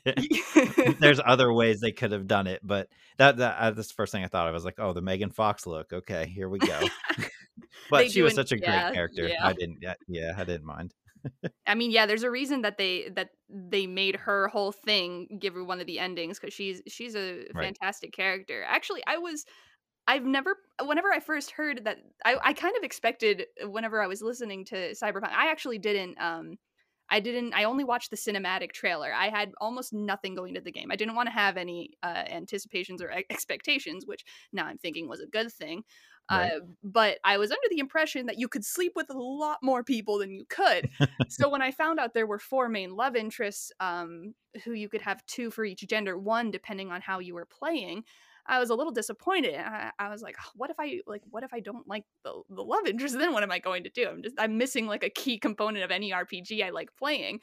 [0.99, 4.11] there's other ways they could have done it but that, that uh, that's the first
[4.11, 6.59] thing i thought of I was like oh the megan fox look okay here we
[6.59, 6.81] go
[7.89, 9.45] but she was such a yeah, great character yeah.
[9.45, 10.93] i didn't yeah, yeah i didn't mind
[11.67, 15.53] I mean, yeah, there's a reason that they that they made her whole thing give
[15.53, 17.65] her one of the endings because she's she's a right.
[17.65, 18.63] fantastic character.
[18.65, 19.43] Actually, I was
[20.09, 24.23] I've never, whenever I first heard that, I, I kind of expected whenever I was
[24.23, 26.57] listening to Cyberpunk, I actually didn't, um,
[27.09, 29.11] I didn't, I only watched the cinematic trailer.
[29.13, 30.91] I had almost nothing going to the game.
[30.91, 35.19] I didn't want to have any uh, anticipations or expectations, which now I'm thinking was
[35.19, 35.83] a good thing.
[36.31, 36.51] Right.
[36.51, 39.83] Uh, but I was under the impression that you could sleep with a lot more
[39.83, 40.89] people than you could.
[41.27, 45.01] so when I found out there were four main love interests, um, who you could
[45.01, 48.03] have two for each gender, one depending on how you were playing,
[48.45, 49.55] I was a little disappointed.
[49.55, 52.63] I, I, was like, what if I like what if I don't like the, the
[52.63, 53.17] love interest?
[53.19, 54.07] Then what am I going to do?
[54.07, 57.39] I'm just I'm missing like a key component of any RPG I like playing.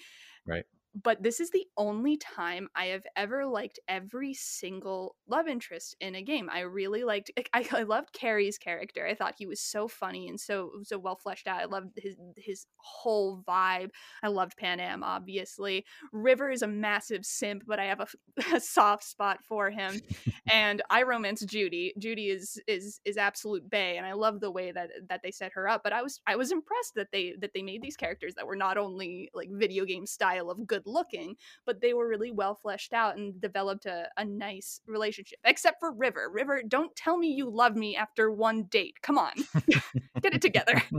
[0.46, 0.64] Right
[1.02, 6.14] but this is the only time I have ever liked every single love interest in
[6.14, 6.48] a game.
[6.50, 9.06] I really liked I, I loved Kerry's character.
[9.06, 11.60] I thought he was so funny and so so well fleshed out.
[11.60, 13.90] I loved his his whole vibe.
[14.22, 15.84] I loved Panam obviously.
[16.12, 18.06] River is a massive simp, but I have a,
[18.56, 20.00] a soft spot for him.
[20.46, 21.92] and I romance Judy.
[21.98, 25.52] Judy is is is absolute bay and I love the way that that they set
[25.52, 28.34] her up, but I was I was impressed that they that they made these characters
[28.36, 32.30] that were not only like video game style of good looking, but they were really
[32.30, 35.38] well fleshed out and developed a, a nice relationship.
[35.44, 36.30] Except for River.
[36.32, 38.96] River, don't tell me you love me after one date.
[39.02, 39.32] Come on,
[40.22, 40.82] get it together.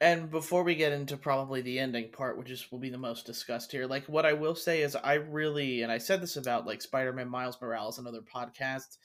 [0.00, 3.26] and before we get into probably the ending part which is will be the most
[3.26, 6.66] discussed here like what i will say is i really and i said this about
[6.66, 8.98] like spider-man miles morales and other podcasts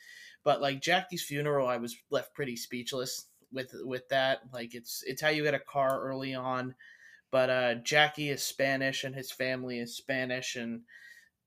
[0.44, 5.22] but like jackie's funeral i was left pretty speechless with with that like it's it's
[5.22, 6.76] how you get a car early on
[7.34, 10.82] but uh, Jackie is Spanish and his family is Spanish and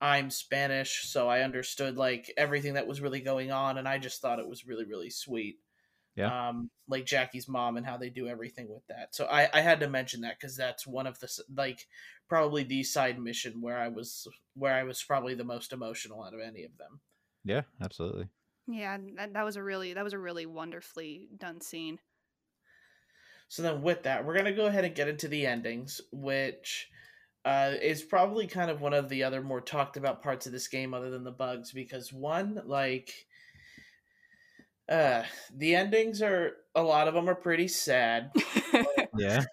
[0.00, 4.20] I'm Spanish, so I understood like everything that was really going on, and I just
[4.20, 5.60] thought it was really really sweet.
[6.16, 6.48] Yeah.
[6.48, 9.14] Um, like Jackie's mom and how they do everything with that.
[9.14, 11.86] So I I had to mention that because that's one of the like
[12.28, 16.34] probably the side mission where I was where I was probably the most emotional out
[16.34, 17.00] of any of them.
[17.44, 18.28] Yeah, absolutely.
[18.66, 22.00] Yeah, that, that was a really that was a really wonderfully done scene.
[23.48, 26.88] So then, with that, we're gonna go ahead and get into the endings, which
[27.44, 30.68] uh, is probably kind of one of the other more talked about parts of this
[30.68, 33.26] game, other than the bugs, because one, like,
[34.88, 35.22] uh,
[35.54, 38.32] the endings are a lot of them are pretty sad.
[39.18, 39.44] yeah.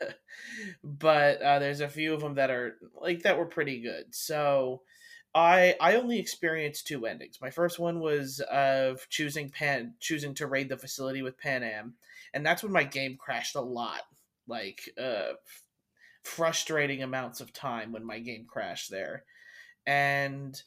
[0.84, 4.14] but uh, there's a few of them that are like that were pretty good.
[4.14, 4.82] So
[5.34, 7.38] I I only experienced two endings.
[7.40, 11.92] My first one was of choosing Pan choosing to raid the facility with Panam,
[12.34, 14.02] and that's when my game crashed a lot.
[14.46, 15.32] Like uh
[16.24, 19.24] frustrating amounts of time when my game crashed there.
[19.86, 20.60] And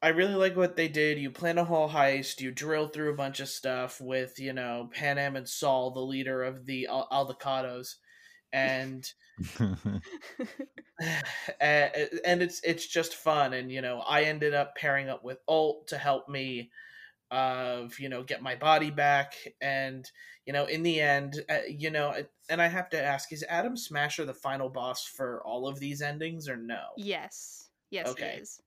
[0.00, 1.18] I really like what they did.
[1.18, 4.90] You plan a whole heist, you drill through a bunch of stuff with, you know,
[4.94, 7.96] Panam and Saul, the leader of the Al- Aldecaldos,
[8.52, 9.10] and
[11.60, 15.88] and it's it's just fun and you know i ended up pairing up with alt
[15.88, 16.70] to help me
[17.32, 20.08] of you know get my body back and
[20.44, 22.14] you know in the end uh, you know
[22.50, 26.02] and i have to ask is adam smasher the final boss for all of these
[26.02, 26.80] endings or no?
[26.96, 27.70] Yes.
[27.90, 28.36] Yes okay.
[28.36, 28.60] it is.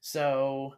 [0.00, 0.74] So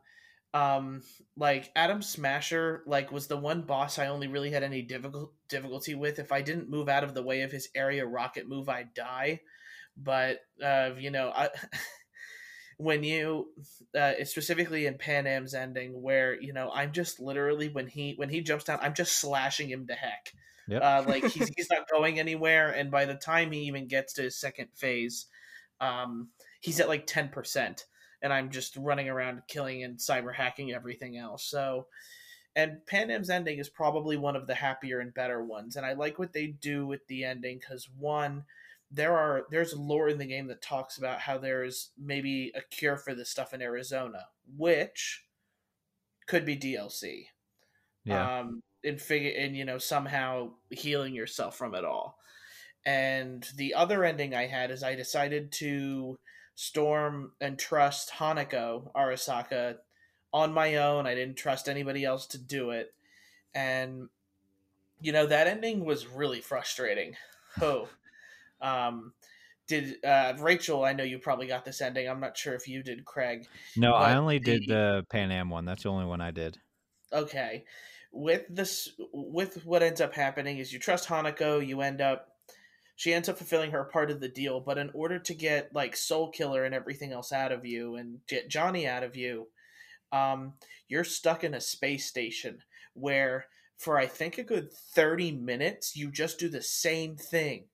[0.52, 1.02] um
[1.36, 5.94] like adam smasher like was the one boss i only really had any difficult difficulty
[5.94, 6.18] with.
[6.18, 9.40] If i didn't move out of the way of his area rocket move i'd die.
[9.96, 11.48] But uh you know i
[12.80, 13.48] when you
[13.94, 18.40] uh, specifically in Panam's ending where you know I'm just literally when he when he
[18.40, 20.32] jumps down I'm just slashing him to heck.
[20.66, 20.82] Yep.
[20.82, 24.22] Uh, like he's he's not going anywhere, and by the time he even gets to
[24.22, 25.26] his second phase,
[25.80, 26.28] um,
[26.60, 27.84] he's at like ten percent,
[28.22, 31.44] and I'm just running around killing and cyber hacking everything else.
[31.44, 31.86] So,
[32.56, 36.18] and Panam's ending is probably one of the happier and better ones, and I like
[36.18, 38.44] what they do with the ending because one
[38.90, 42.96] there are there's lore in the game that talks about how there's maybe a cure
[42.96, 44.26] for this stuff in Arizona,
[44.56, 45.24] which
[46.26, 47.26] could be DLC.
[48.04, 48.40] Yeah.
[48.40, 52.18] Um, in figure and you know somehow healing yourself from it all.
[52.84, 56.18] And the other ending I had is I decided to
[56.54, 59.76] storm and trust Hanako Arasaka
[60.32, 61.06] on my own.
[61.06, 62.92] I didn't trust anybody else to do it.
[63.54, 64.08] And
[65.00, 67.16] you know that ending was really frustrating.
[67.60, 67.88] Oh.
[68.60, 69.12] Um,
[69.70, 70.84] did uh, Rachel?
[70.84, 72.08] I know you probably got this ending.
[72.08, 73.46] I'm not sure if you did, Craig.
[73.76, 75.64] No, I only did the Panam one.
[75.64, 76.58] That's the only one I did.
[77.12, 77.64] Okay,
[78.12, 81.64] with this, with what ends up happening is you trust Hanako.
[81.64, 82.28] You end up,
[82.96, 84.60] she ends up fulfilling her part of the deal.
[84.60, 88.50] But in order to get like Soulkiller and everything else out of you, and get
[88.50, 89.46] Johnny out of you,
[90.10, 90.54] um,
[90.88, 92.58] you're stuck in a space station
[92.94, 93.46] where
[93.76, 97.64] for I think a good 30 minutes you just do the same thing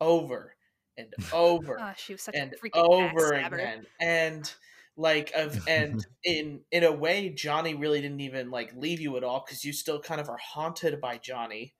[0.00, 0.54] over
[0.96, 4.52] and over oh, she was such and a over again and
[4.96, 9.24] like of and in in a way johnny really didn't even like leave you at
[9.24, 11.74] all because you still kind of are haunted by johnny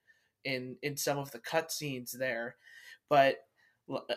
[0.45, 2.57] in in some of the cutscenes there
[3.09, 3.37] but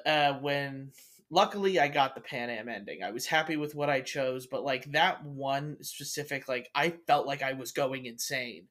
[0.06, 0.91] uh when
[1.30, 3.03] luckily I got the Panam ending.
[3.03, 7.28] I was happy with what I chose, but like that one specific, like I felt
[7.28, 8.67] like I was going insane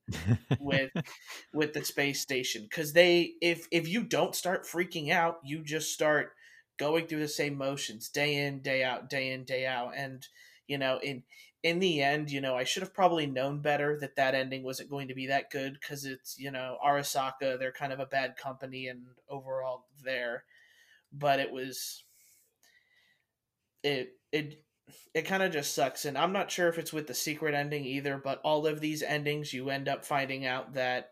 [0.59, 0.91] with
[1.53, 5.93] with the space station because they if if you don't start freaking out, you just
[5.93, 6.33] start
[6.79, 10.27] going through the same motions day in day out day in day out and
[10.67, 11.23] you know in
[11.63, 14.91] in the end you know i should have probably known better that that ending wasn't
[14.91, 18.37] going to be that good because it's you know arasaka they're kind of a bad
[18.37, 20.45] company and overall there
[21.13, 22.05] but it was
[23.87, 24.65] it it
[25.15, 27.85] it kind of just sucks and i'm not sure if it's with the secret ending
[27.85, 31.11] either but all of these endings you end up finding out that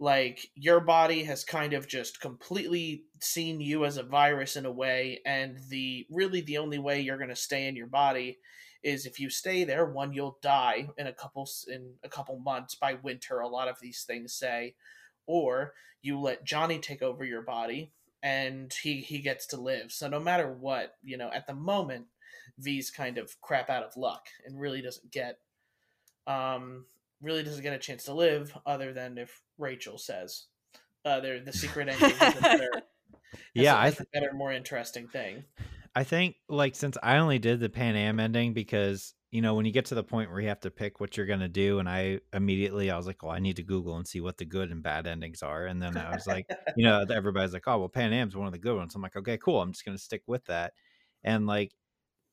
[0.00, 4.72] like your body has kind of just completely seen you as a virus in a
[4.72, 8.38] way and the really the only way you're going to stay in your body
[8.82, 12.74] is if you stay there one you'll die in a couple in a couple months
[12.74, 14.74] by winter a lot of these things say
[15.26, 17.92] or you let johnny take over your body
[18.22, 19.92] and he he gets to live.
[19.92, 22.06] So no matter what, you know, at the moment,
[22.58, 25.38] V's kind of crap out of luck and really doesn't get
[26.26, 26.84] um
[27.22, 30.44] really doesn't get a chance to live other than if Rachel says
[31.04, 32.70] uh there the secret ending is a better
[33.54, 35.44] yeah, I th- better more interesting thing.
[35.94, 39.72] I think like since I only did the Panam ending because you know when you
[39.72, 42.20] get to the point where you have to pick what you're gonna do, and I
[42.32, 44.82] immediately I was like, well, I need to Google and see what the good and
[44.82, 48.36] bad endings are, and then I was like, you know, everybody's like, oh well, Panam's
[48.36, 48.94] one of the good ones.
[48.94, 49.60] I'm like, okay, cool.
[49.60, 50.72] I'm just gonna stick with that,
[51.24, 51.72] and like.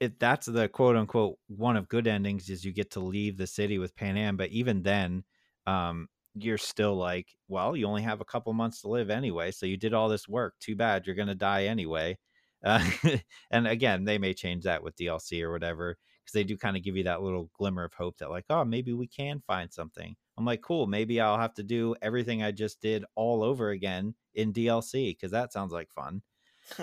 [0.01, 3.47] It, that's the quote unquote one of good endings is you get to leave the
[3.47, 5.23] city with Panam, but even then,
[5.67, 9.65] um, you're still like, well, you only have a couple months to live anyway, so
[9.65, 10.55] you did all this work.
[10.59, 12.17] Too bad you're gonna die anyway.
[12.63, 12.83] Uh,
[13.51, 16.83] and again, they may change that with DLC or whatever because they do kind of
[16.83, 20.15] give you that little glimmer of hope that like, oh, maybe we can find something.
[20.37, 20.87] I'm like, cool.
[20.87, 25.31] Maybe I'll have to do everything I just did all over again in DLC because
[25.31, 26.21] that sounds like fun.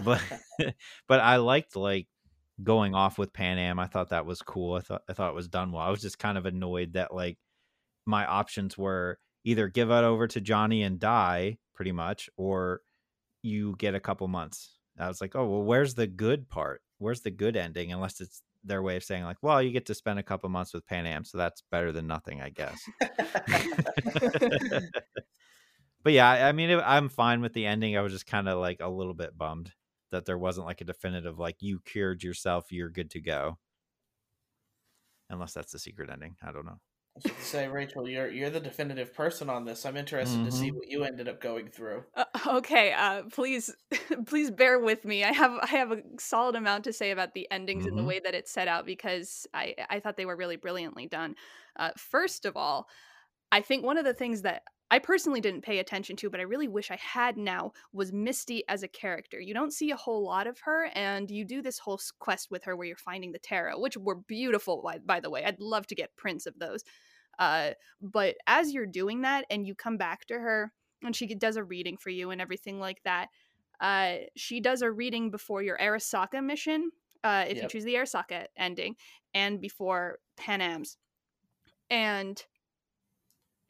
[0.05, 0.23] but
[1.09, 2.09] but I liked like
[2.63, 3.79] going off with Panam.
[3.81, 4.75] I thought that was cool.
[4.75, 5.83] I thought I thought it was done well.
[5.83, 7.39] I was just kind of annoyed that like
[8.07, 12.81] my options were either give it over to Johnny and die pretty much, or
[13.43, 16.83] you get a couple months I was like, oh well, where's the good part?
[16.99, 17.93] Where's the good ending?
[17.93, 20.75] Unless it's their way of saying like, well, you get to spend a couple months
[20.75, 22.81] with Panam, so that's better than nothing, I guess.
[26.03, 27.97] but yeah, I mean, I'm fine with the ending.
[27.97, 29.73] I was just kind of like a little bit bummed
[30.11, 33.59] that there wasn't like a definitive like you cured yourself, you're good to go.
[35.31, 36.79] Unless that's the secret ending, I don't know.
[37.39, 39.85] Say, Rachel, you're you're the definitive person on this.
[39.85, 40.47] I'm interested mm-hmm.
[40.47, 40.77] to see mm-hmm.
[40.77, 42.05] what you ended up going through.
[42.15, 43.75] Uh, okay, uh, please,
[44.27, 45.25] please bear with me.
[45.25, 47.89] I have I have a solid amount to say about the endings mm-hmm.
[47.89, 48.09] and the mm-hmm.
[48.09, 51.35] way that it's set out because I I thought they were really brilliantly done.
[51.77, 52.89] Uh, first of all,
[53.51, 54.63] I think one of the things that
[54.93, 58.63] I personally didn't pay attention to, but I really wish I had now, was Misty
[58.69, 59.41] as a character.
[59.41, 62.63] You don't see a whole lot of her, and you do this whole quest with
[62.65, 65.47] her where you're finding the tarot, which were beautiful, by, by the way.
[65.47, 66.85] I'd love to get prints of those.
[67.39, 67.71] Uh,
[68.03, 71.65] but as you're doing that and you come back to her, and she does a
[71.65, 73.29] reading for you and everything like that,
[73.81, 76.91] uh, she does a reading before your Arasaka mission,
[77.25, 77.63] uh, if yep.
[77.63, 78.97] you choose the Arasaka ending,
[79.33, 80.99] and before Panam's.
[81.89, 82.45] And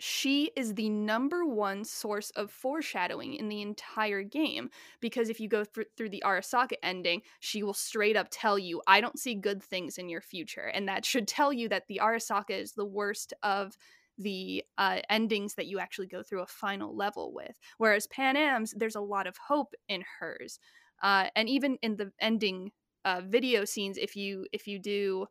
[0.04, 4.68] she is the number one source of foreshadowing in the entire game
[5.00, 8.82] because if you go th- through the Arasaka ending, she will straight up tell you,
[8.88, 10.72] I don't see good things in your future.
[10.74, 13.76] And that should tell you that the Arasaka is the worst of
[14.18, 17.56] the uh, endings that you actually go through a final level with.
[17.78, 20.58] Whereas Panam's, there's a lot of hope in hers.
[21.00, 22.72] Uh, and even in the ending
[23.04, 25.26] uh, video scenes, if you if you do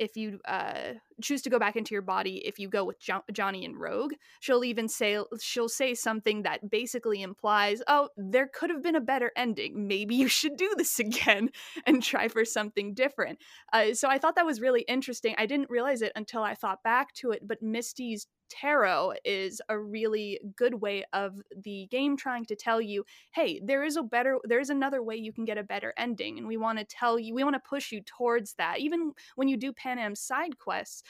[0.00, 3.24] if you uh, choose to go back into your body if you go with jo-
[3.32, 4.12] johnny and rogue.
[4.40, 9.00] She'll even say she'll say something that basically implies oh there could have been a
[9.00, 9.86] better ending.
[9.86, 11.50] Maybe you should do this again
[11.86, 13.38] and try for something different.
[13.72, 15.34] Uh, so i thought that was really interesting.
[15.38, 19.78] I didn't realize it until i thought back to it but misty's tarot is a
[19.78, 23.04] really good way of the game trying to tell you
[23.34, 26.38] hey there is a better there's another way you can get a better ending.
[26.38, 28.80] And we want to tell you we want to push you towards that.
[28.80, 31.02] Even when you do panam side quests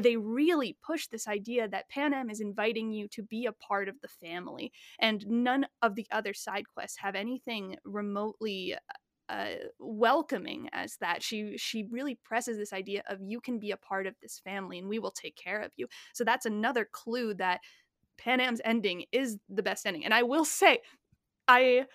[0.00, 4.00] they really push this idea that Panam is inviting you to be a part of
[4.00, 8.76] the family, and none of the other side quests have anything remotely
[9.30, 11.22] uh, welcoming as that.
[11.22, 14.78] She she really presses this idea of you can be a part of this family
[14.78, 15.86] and we will take care of you.
[16.14, 17.60] So that's another clue that
[18.20, 20.04] Panam's ending is the best ending.
[20.04, 20.80] And I will say,
[21.46, 21.86] I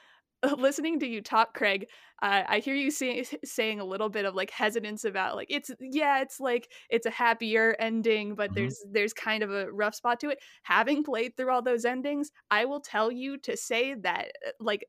[0.57, 1.87] listening to you talk, Craig,
[2.21, 5.71] uh, I hear you say, saying a little bit of like hesitance about like it's
[5.79, 8.55] yeah, it's like it's a happier ending, but mm-hmm.
[8.55, 10.39] there's there's kind of a rough spot to it.
[10.63, 14.85] Having played through all those endings, I will tell you to say that uh, like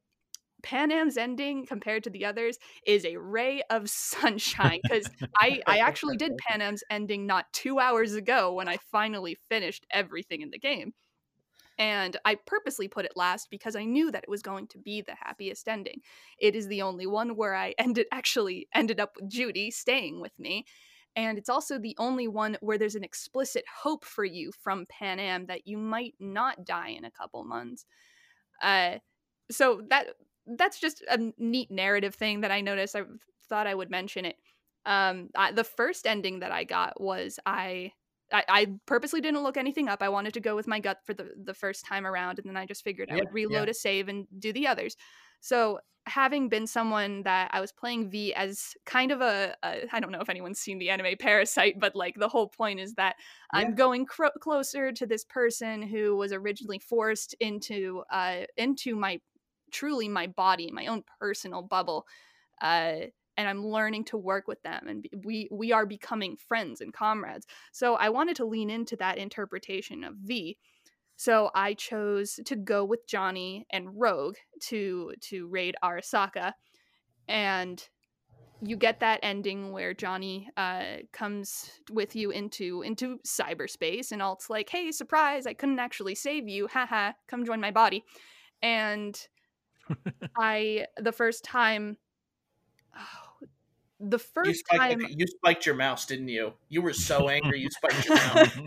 [0.62, 6.16] Panam's ending compared to the others is a ray of sunshine because I, I actually
[6.16, 10.92] did Panam's ending not two hours ago when I finally finished everything in the game.
[11.78, 15.02] And I purposely put it last because I knew that it was going to be
[15.02, 16.00] the happiest ending.
[16.38, 20.38] It is the only one where I ended actually ended up with Judy staying with
[20.38, 20.64] me.
[21.14, 25.46] And it's also the only one where there's an explicit hope for you from Panam
[25.48, 27.86] that you might not die in a couple months.
[28.62, 28.96] Uh,
[29.50, 30.08] so that
[30.46, 32.94] that's just a neat narrative thing that I noticed.
[32.94, 33.02] I
[33.48, 34.36] thought I would mention it.
[34.84, 37.92] Um, I, the first ending that I got was I,
[38.32, 40.02] I, I purposely didn't look anything up.
[40.02, 42.56] I wanted to go with my gut for the the first time around, and then
[42.56, 43.72] I just figured I would reload yeah.
[43.72, 44.96] a save and do the others.
[45.40, 50.12] So having been someone that I was playing V as kind of a I don't
[50.12, 53.16] know if anyone's seen the anime Parasyte, but like the whole point is that
[53.52, 53.60] yeah.
[53.60, 59.20] I'm going closer to this person who was originally forced into uh into my
[59.72, 62.06] truly my body, my own personal bubble.
[62.60, 63.06] Uh,
[63.36, 67.46] and I'm learning to work with them, and we we are becoming friends and comrades.
[67.72, 70.56] So I wanted to lean into that interpretation of V.
[71.16, 76.52] So I chose to go with Johnny and Rogue to to raid Arasaka,
[77.28, 77.82] and
[78.62, 84.48] you get that ending where Johnny uh, comes with you into into cyberspace, and Alt's
[84.48, 85.46] like, "Hey, surprise!
[85.46, 86.68] I couldn't actually save you.
[86.68, 87.12] Haha!
[87.28, 88.04] Come join my body."
[88.62, 89.18] And
[90.36, 91.96] I the first time
[92.96, 93.25] oh,
[94.00, 96.52] the first you spiked, time you spiked your mouse, didn't you?
[96.68, 98.58] You were so angry you spiked your mouse.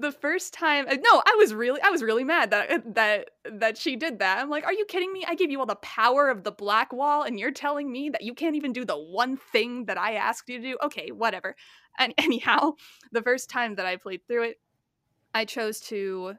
[0.00, 3.30] the first time uh, no i was really i was really mad that uh, that
[3.44, 5.76] that she did that i'm like are you kidding me i gave you all the
[5.76, 8.96] power of the black wall and you're telling me that you can't even do the
[8.96, 11.54] one thing that i asked you to do okay whatever
[11.98, 12.72] and anyhow
[13.12, 14.60] the first time that i played through it
[15.32, 16.34] i chose to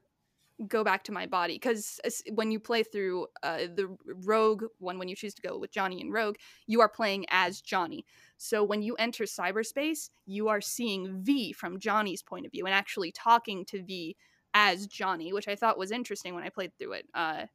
[0.67, 1.99] go back to my body because
[2.33, 5.99] when you play through uh, the rogue one when you choose to go with johnny
[5.99, 6.35] and rogue
[6.65, 8.05] you are playing as johnny.
[8.37, 12.73] So when you enter cyberspace you are seeing v from johnny's point of view and
[12.73, 14.15] actually talking to v
[14.53, 17.45] as johnny which i thought was interesting when i played through it uh,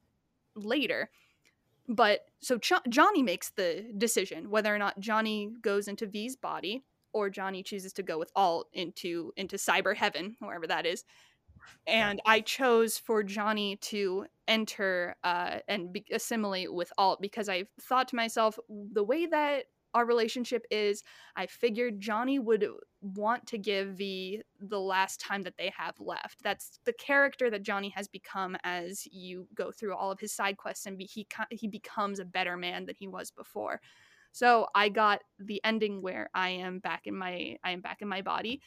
[0.54, 1.10] later.
[1.88, 6.84] But so Ch- johnny makes the decision whether or not johnny goes into v's body
[7.12, 11.04] or johnny chooses to go with alt into into cyber heaven wherever that is
[11.86, 17.64] and I chose for Johnny to enter uh, and be- assimilate with Alt because I
[17.80, 19.64] thought to myself, the way that
[19.94, 21.02] our relationship is
[21.36, 22.64] I figured Johnny would
[23.00, 26.42] want to give V the last time that they have left.
[26.42, 30.56] That's the character that Johnny has become as you go through all of his side
[30.56, 33.80] quests and be, he he becomes a better man than he was before.
[34.32, 38.08] So I got the ending where I am back in my I am back in
[38.08, 38.62] my body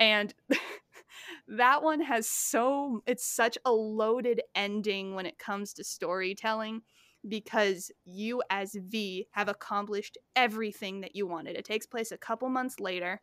[0.00, 0.34] and
[1.48, 6.82] that one has so it's such a loaded ending when it comes to storytelling
[7.28, 11.56] because you as V have accomplished everything that you wanted.
[11.56, 13.20] It takes place a couple months later.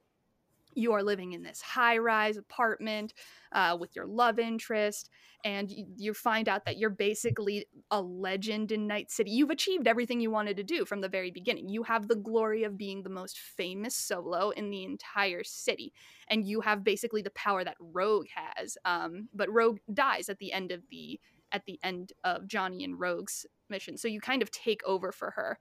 [0.79, 3.13] You are living in this high rise apartment
[3.51, 5.09] uh, with your love interest,
[5.43, 9.31] and you, you find out that you're basically a legend in Night City.
[9.31, 11.69] You've achieved everything you wanted to do from the very beginning.
[11.69, 15.93] You have the glory of being the most famous solo in the entire city,
[16.27, 18.77] and you have basically the power that Rogue has.
[18.85, 21.19] Um, but Rogue dies at the end of the
[21.51, 23.97] at the end of Johnny and Rogue's mission.
[23.97, 25.59] So you kind of take over for her.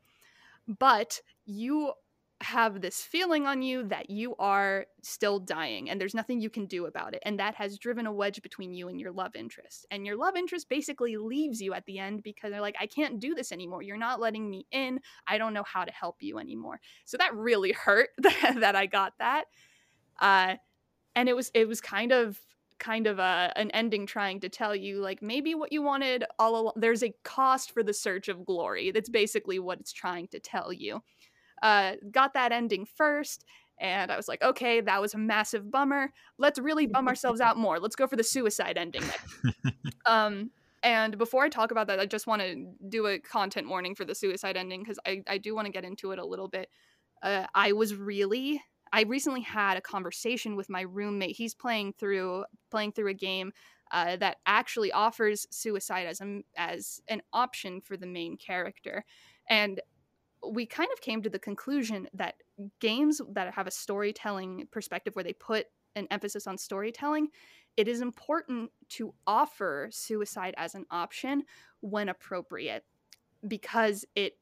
[0.67, 1.93] But you
[2.41, 6.67] have this feeling on you that you are still dying and there's nothing you can
[6.67, 7.23] do about it.
[7.25, 9.87] And that has driven a wedge between you and your love interest.
[9.91, 13.19] And your love interest basically leaves you at the end because they're like, I can't
[13.19, 13.83] do this anymore.
[13.83, 15.01] You're not letting me in.
[15.27, 16.81] I don't know how to help you anymore.
[17.05, 19.47] So that really hurt that I got that.
[20.21, 20.57] Uh,
[21.17, 22.39] and it was it was kind of
[22.79, 26.61] kind of a an ending trying to tell you like maybe what you wanted all
[26.61, 30.39] along there's a cost for the search of glory that's basically what it's trying to
[30.39, 31.03] tell you
[31.63, 33.45] uh got that ending first
[33.81, 37.57] and i was like okay that was a massive bummer let's really bum ourselves out
[37.57, 39.05] more let's go for the suicide ending
[40.07, 40.51] um
[40.83, 44.05] and before I talk about that, I just want to do a content warning for
[44.05, 46.71] the suicide ending because I, I do want to get into it a little bit.
[47.21, 51.37] Uh, I was really I recently had a conversation with my roommate.
[51.37, 53.53] He's playing through playing through a game
[53.93, 59.05] uh, that actually offers suicide as a, as an option for the main character,
[59.49, 59.81] and
[60.47, 62.43] we kind of came to the conclusion that
[62.81, 65.67] games that have a storytelling perspective where they put
[65.97, 67.29] an emphasis on storytelling,
[67.77, 71.45] it is important to offer suicide as an option
[71.81, 72.85] when appropriate
[73.47, 74.39] because it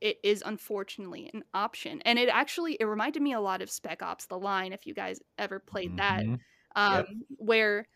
[0.00, 4.02] it is unfortunately an option and it actually it reminded me a lot of spec
[4.02, 6.40] ops the line if you guys ever played that Mhm.
[6.76, 7.06] um Yep.
[7.30, 7.86] where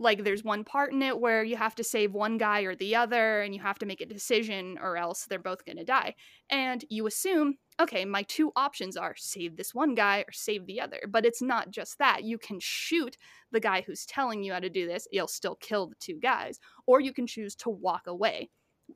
[0.00, 2.96] like there's one part in it where you have to save one guy or the
[2.96, 6.14] other and you have to make a decision or else they're both going to die.
[6.48, 10.80] And you assume okay my two options are save this one guy or save the
[10.80, 11.00] other.
[11.08, 12.24] But it's not just that.
[12.24, 13.16] You can shoot
[13.52, 15.06] the guy who's telling you how to do this.
[15.12, 16.58] You'll still kill the two guys.
[16.86, 18.48] Or you can choose to walk away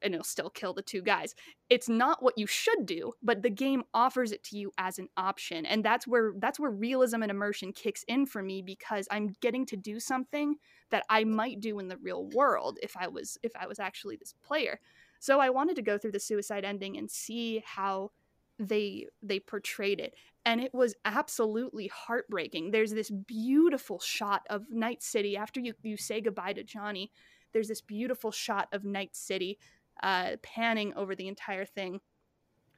[0.03, 1.35] and it'll still kill the two guys.
[1.71, 5.09] It's not what you should do but the game offers it to you as an
[5.17, 5.67] option.
[5.67, 9.67] And that's where that's where realism and immersion kicks in for me because i'm getting
[9.67, 10.57] to do something
[10.91, 14.17] that i might do in the real world if i was if i was actually
[14.17, 14.79] this player.
[15.21, 18.11] So i wanted to go through the suicide ending and see how
[18.59, 20.15] they they portrayed it.
[20.47, 22.71] And it was absolutely heartbreaking.
[22.71, 27.11] There's this beautiful shot of night city after you you say goodbye to johnny.
[27.53, 29.59] There's this beautiful shot of night city
[30.03, 32.01] uh, panning over the entire thing.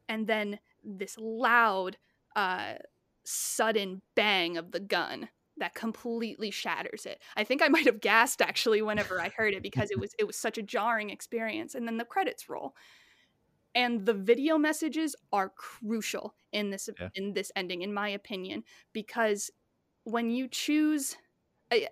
[0.08, 1.98] And then this loud
[2.36, 2.74] uh,
[3.24, 7.22] sudden bang of the gun that completely shatters it.
[7.36, 10.24] I think i might have gasped actually whenever i heard it because it was it
[10.26, 11.74] was such a jarring experience.
[11.74, 12.74] And then the credits roll.
[13.74, 17.08] And the video messages are crucial in this Yeah.
[17.14, 18.64] in this ending in my opinion
[18.94, 19.50] because
[20.04, 21.16] when you choose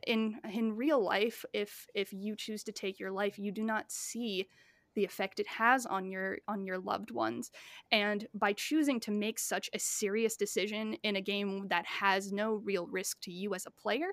[0.06, 3.92] in in real life if if you choose to take your life you do not
[3.92, 4.48] see
[4.94, 7.50] the effect it has on your on your loved ones.
[7.92, 12.54] And by choosing to make such a serious decision in a game that has no
[12.54, 14.08] real risk to you as a player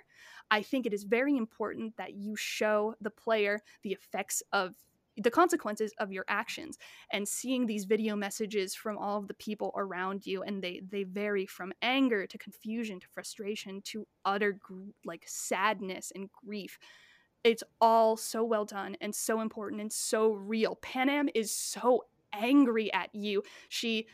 [0.50, 4.76] i think it is very important that you show the player the effects of
[5.18, 6.78] the consequences of your actions.
[7.12, 11.04] And seeing these video messages from all of the people around you and they they
[11.04, 14.58] vary from anger to confusion to frustration to utter
[15.06, 16.80] like sadness and grief
[17.44, 20.78] it's all so well done and so important and so real.
[20.82, 23.44] Panam is so angry at you.
[23.70, 24.08] She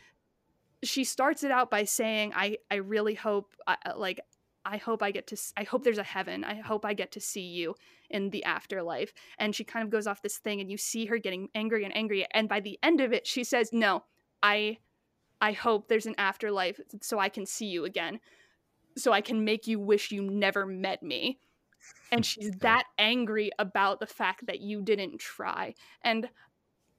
[0.84, 4.20] she starts it out by saying i i really hope I, like
[4.64, 6.44] i hope i get to I hope there's a heaven.
[6.44, 7.76] I hope i get to see you
[8.10, 9.12] in the afterlife.
[9.40, 11.96] And she kind of goes off this thing and you see her getting angry and
[11.96, 12.26] angry.
[12.32, 14.04] And by the end of it she says no
[14.44, 14.78] i
[15.42, 18.20] i hope there's an afterlife so i can see you again.
[18.98, 21.40] So i can make you wish you never met me
[22.12, 25.74] and she's that angry about the fact that you didn't try.
[26.04, 26.30] And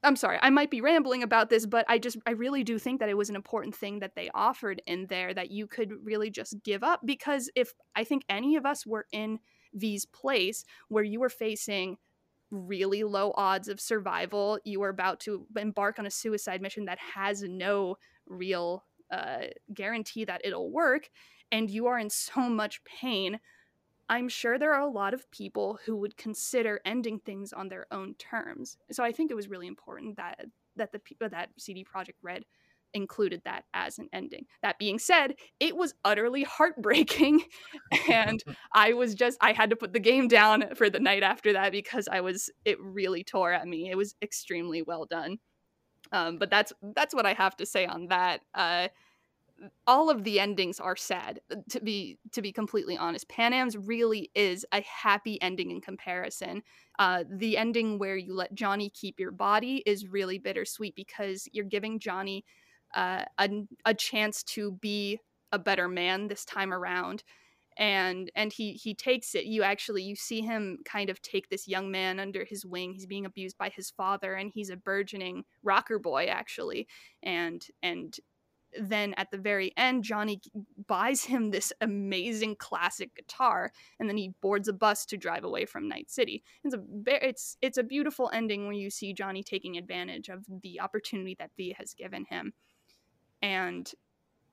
[0.05, 3.01] i'm sorry i might be rambling about this but i just i really do think
[3.01, 6.31] that it was an important thing that they offered in there that you could really
[6.31, 7.01] just give up.
[7.05, 9.39] Because if i think any of us were in
[9.75, 11.97] v's place where you were facing
[12.51, 16.99] really low odds of survival you were about to embark on a suicide mission that
[16.99, 17.97] has no
[18.27, 21.11] real uh, guarantee that it'll work
[21.51, 23.41] and you are in so much pain
[24.09, 27.87] i'm sure there are a lot of people who would consider ending things on their
[27.91, 32.15] own terms so i think it was really important that that the that cd Projekt
[32.23, 32.45] red
[32.95, 34.47] included that as an ending.
[34.63, 37.43] That being said, it was utterly heartbreaking
[38.11, 41.53] and I was just I had to put the game down for the night after
[41.53, 43.91] that because I was it really tore at me.
[43.91, 45.39] It was extremely well done.
[46.13, 48.41] Um, but that's that's what I have to say on that.
[48.55, 48.89] Uh,
[49.87, 53.29] all of the endings are sad uh, to be to be completely honest.
[53.29, 56.63] Panam's really is a happy ending in comparison.
[56.99, 61.65] Uh, the ending where you let johnny keep your body is really bittersweet because you're
[61.65, 62.45] giving johnny
[62.95, 63.49] uh, a,
[63.85, 65.19] a chance to be
[65.53, 67.23] a better man this time around.
[67.77, 69.45] And and he he takes it.
[69.45, 72.93] You actually you see him kind of take this young man under his wing.
[72.93, 76.89] He's being abused by his father and he's a burgeoning rocker boy actually.
[77.23, 78.19] And and
[78.81, 80.41] then at the very end johnny
[80.87, 85.65] buys him this amazing classic guitar and then he boards a bus to drive away
[85.65, 89.77] from night city it's a it's it's a beautiful ending where you see johnny taking
[89.77, 92.53] advantage of the opportunity that v has given him
[93.43, 93.93] and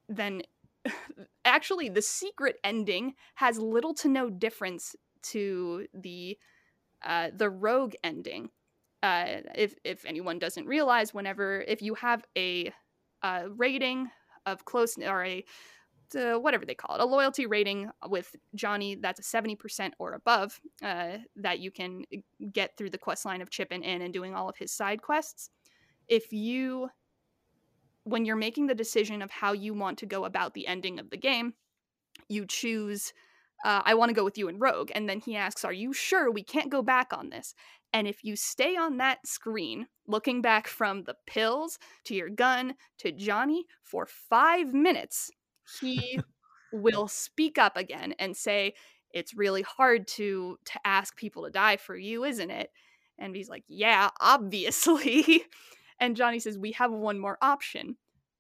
[0.08, 0.42] then
[1.46, 6.38] actually the secret ending has little to no difference to the
[7.04, 8.50] uh, the rogue ending.
[9.04, 12.74] Uh, if if anyone doesn't realize, whenever if you have a,
[13.26, 14.10] a rating
[14.46, 15.44] of close or a
[16.16, 20.62] uh, whatever they call it, a loyalty rating with Johnny that's a 70% or above
[20.84, 22.04] uh, that you can
[22.54, 25.50] get through the quest line of chipping in and doing all of his side quests.
[26.08, 26.90] If you
[28.04, 31.10] when you're making the decision of how you want to go about the ending of
[31.10, 31.56] the game,
[32.30, 33.14] you choose,
[33.66, 34.92] uh, I want to go with you and Rogue.
[34.94, 37.56] And then he asks, Are you sure we can't go back on this?
[37.96, 42.76] And if you stay on that screen, looking back from the pills to your gun
[42.98, 45.32] to Johnny for five minutes,
[45.80, 46.20] he
[46.74, 48.74] will speak up again and say,
[49.14, 52.70] It's really hard to to ask people to die for you, isn't it?
[53.18, 55.44] And he's like, Yeah, obviously.
[55.98, 57.96] And Johnny says, "We have one more option.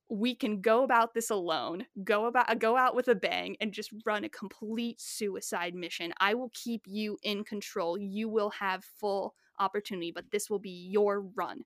[0.09, 3.93] We can go about this alone, go about go out with a bang and just
[4.05, 6.13] run a complete suicide mission.
[6.19, 7.97] I will keep you in control.
[7.97, 11.61] You will have full opportunity, but this will be your run."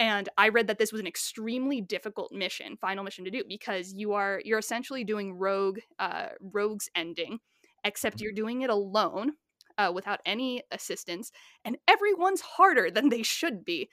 [0.00, 3.92] And I read that this was an extremely difficult mission, final mission to do because
[3.92, 7.40] you are you're essentially doing rogue uh rogue's ending,
[7.84, 9.32] except you're doing it alone.
[9.76, 11.30] Uh, without any assistance,
[11.64, 13.88] and everyone's harder than they should be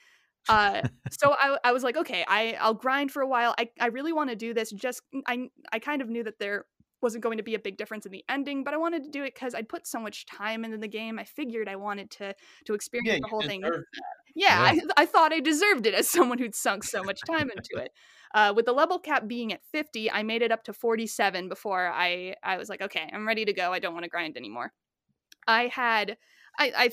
[0.48, 3.54] uh, so I, I was like, okay, I, I'll grind for a while.
[3.58, 4.70] I, I really want to do this.
[4.70, 6.66] Just I, I kind of knew that there
[7.06, 9.22] wasn't going to be a big difference in the ending, but I wanted to do
[9.22, 11.20] it because I'd put so much time into the game.
[11.20, 12.34] I figured I wanted to
[12.64, 13.62] to experience yeah, the whole thing.
[13.62, 13.70] Yeah,
[14.34, 14.80] yeah.
[14.96, 17.92] I, I thought I deserved it as someone who'd sunk so much time into it.
[18.34, 21.86] Uh, with the level cap being at 50, I made it up to 47 before
[21.86, 23.72] I I was like, okay, I'm ready to go.
[23.72, 24.72] I don't want to grind anymore.
[25.46, 26.16] I had
[26.58, 26.90] I, I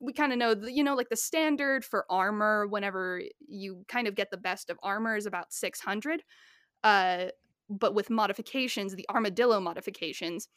[0.00, 2.66] we kind of know, the, you know, like the standard for armor.
[2.66, 6.24] Whenever you kind of get the best of armor is about six hundred,
[6.82, 7.26] uh,
[7.68, 10.48] but with modifications, the armadillo modifications,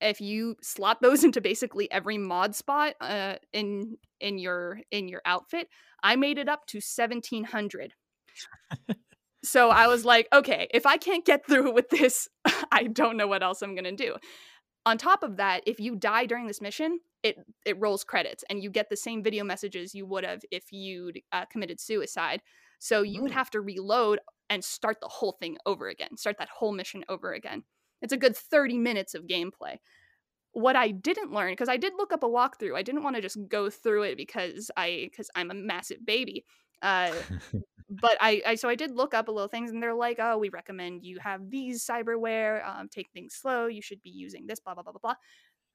[0.00, 5.22] if you slot those into basically every mod spot uh, in in your in your
[5.24, 5.68] outfit,
[6.02, 7.94] I made it up to seventeen hundred.
[9.44, 12.28] so I was like, okay, if I can't get through with this,
[12.72, 14.16] I don't know what else I'm gonna do.
[14.86, 17.36] On top of that, if you die during this mission, it
[17.66, 21.20] it rolls credits and you get the same video messages you would have if you'd
[21.32, 22.42] uh, committed suicide.
[22.78, 24.20] So you would have to reload
[24.50, 27.64] and start the whole thing over again, start that whole mission over again.
[28.02, 29.78] It's a good 30 minutes of gameplay.
[30.52, 32.76] What I didn't learn because I did look up a walkthrough.
[32.76, 36.44] I didn't want to just go through it because I because I'm a massive baby.
[36.82, 37.12] Uh,
[37.90, 40.38] but I, I so I did look up a little things and they're like, oh,
[40.38, 43.66] we recommend you have these cyberware, um, take things slow.
[43.66, 45.14] You should be using this, blah blah blah blah blah.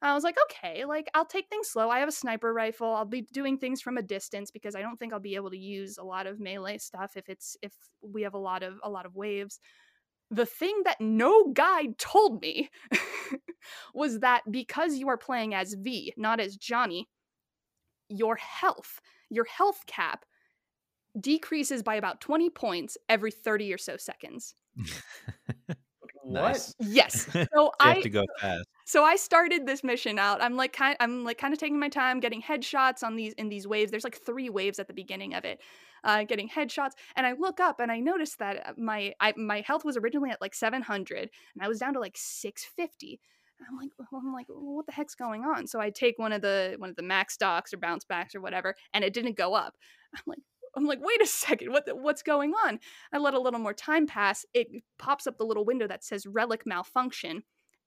[0.03, 1.89] I was like, okay, like I'll take things slow.
[1.89, 2.93] I have a sniper rifle.
[2.93, 5.57] I'll be doing things from a distance because I don't think I'll be able to
[5.57, 8.89] use a lot of melee stuff if it's if we have a lot of a
[8.89, 9.59] lot of waves.
[10.30, 12.69] The thing that no guide told me
[13.93, 17.07] was that because you are playing as V, not as Johnny,
[18.09, 18.99] your health,
[19.30, 20.25] your health cap
[21.19, 24.55] decreases by about 20 points every 30 or so seconds.
[26.23, 26.73] what?
[26.80, 27.27] Yes.
[27.55, 28.65] So I have to go fast.
[28.85, 30.41] So I started this mission out.
[30.41, 33.49] I'm like kind I'm like kind of taking my time getting headshots on these in
[33.49, 33.91] these waves.
[33.91, 35.60] There's like three waves at the beginning of it.
[36.03, 39.61] Uh, getting headshots and I look up and I notice that uh, my I, my
[39.61, 43.22] health was originally at like 700 and I was down to like 650.
[43.69, 45.68] I'm like, I'm like, what the heck's going on?
[45.68, 48.76] So I take one of the one of the MaxDocs or bounce backs or whatever,
[48.93, 49.76] and it didn't go up.
[50.14, 50.39] I'm like,
[50.76, 52.80] I'm like, wait a second, what what's going on?
[53.11, 54.45] I let a little more time pass.
[54.53, 57.43] It pops up the little window that says relic malfunction,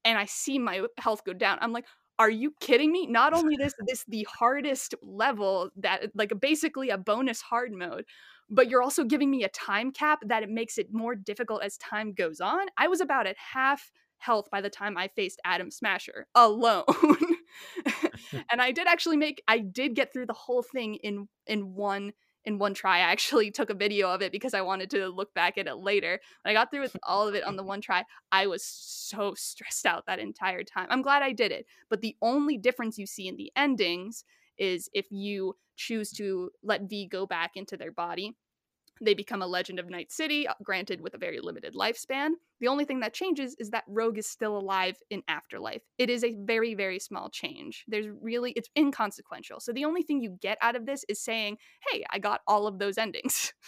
[0.07, 1.59] and I see my health go down.
[1.61, 1.85] I'm like,
[2.19, 3.07] are you kidding me?
[3.07, 8.07] Not only this this the hardest level that like basically a bonus hard mode,
[8.49, 11.77] but you're also giving me a time cap that it makes it more difficult as
[11.77, 12.67] time goes on.
[12.79, 16.85] I was about at half health by the time I faced Adam Smasher alone.
[18.51, 22.13] and I did actually make I did get through the whole thing in in one
[22.47, 22.99] in one try.
[22.99, 25.77] I actually took a video of it because I wanted to look back at it
[25.77, 26.21] later.
[26.43, 29.35] When I got through with all of it on the one try, I was so
[29.37, 30.87] stressed out that entire time.
[30.89, 31.67] I'm glad I did it.
[31.91, 34.25] But the only difference you see in the endings
[34.57, 38.35] is if you choose to let V go back into their body.
[39.01, 42.31] They become a legend of Night City, uh, granted with a very limited lifespan.
[42.61, 45.83] The only thing that changes is that Rogue is still alive in Afterlife.
[45.99, 47.85] It is a very, very small change.
[47.87, 49.61] There's really, it's inconsequential.
[49.61, 51.59] So the only thing you get out of this is saying,
[51.91, 53.53] hey, I got all of those endings.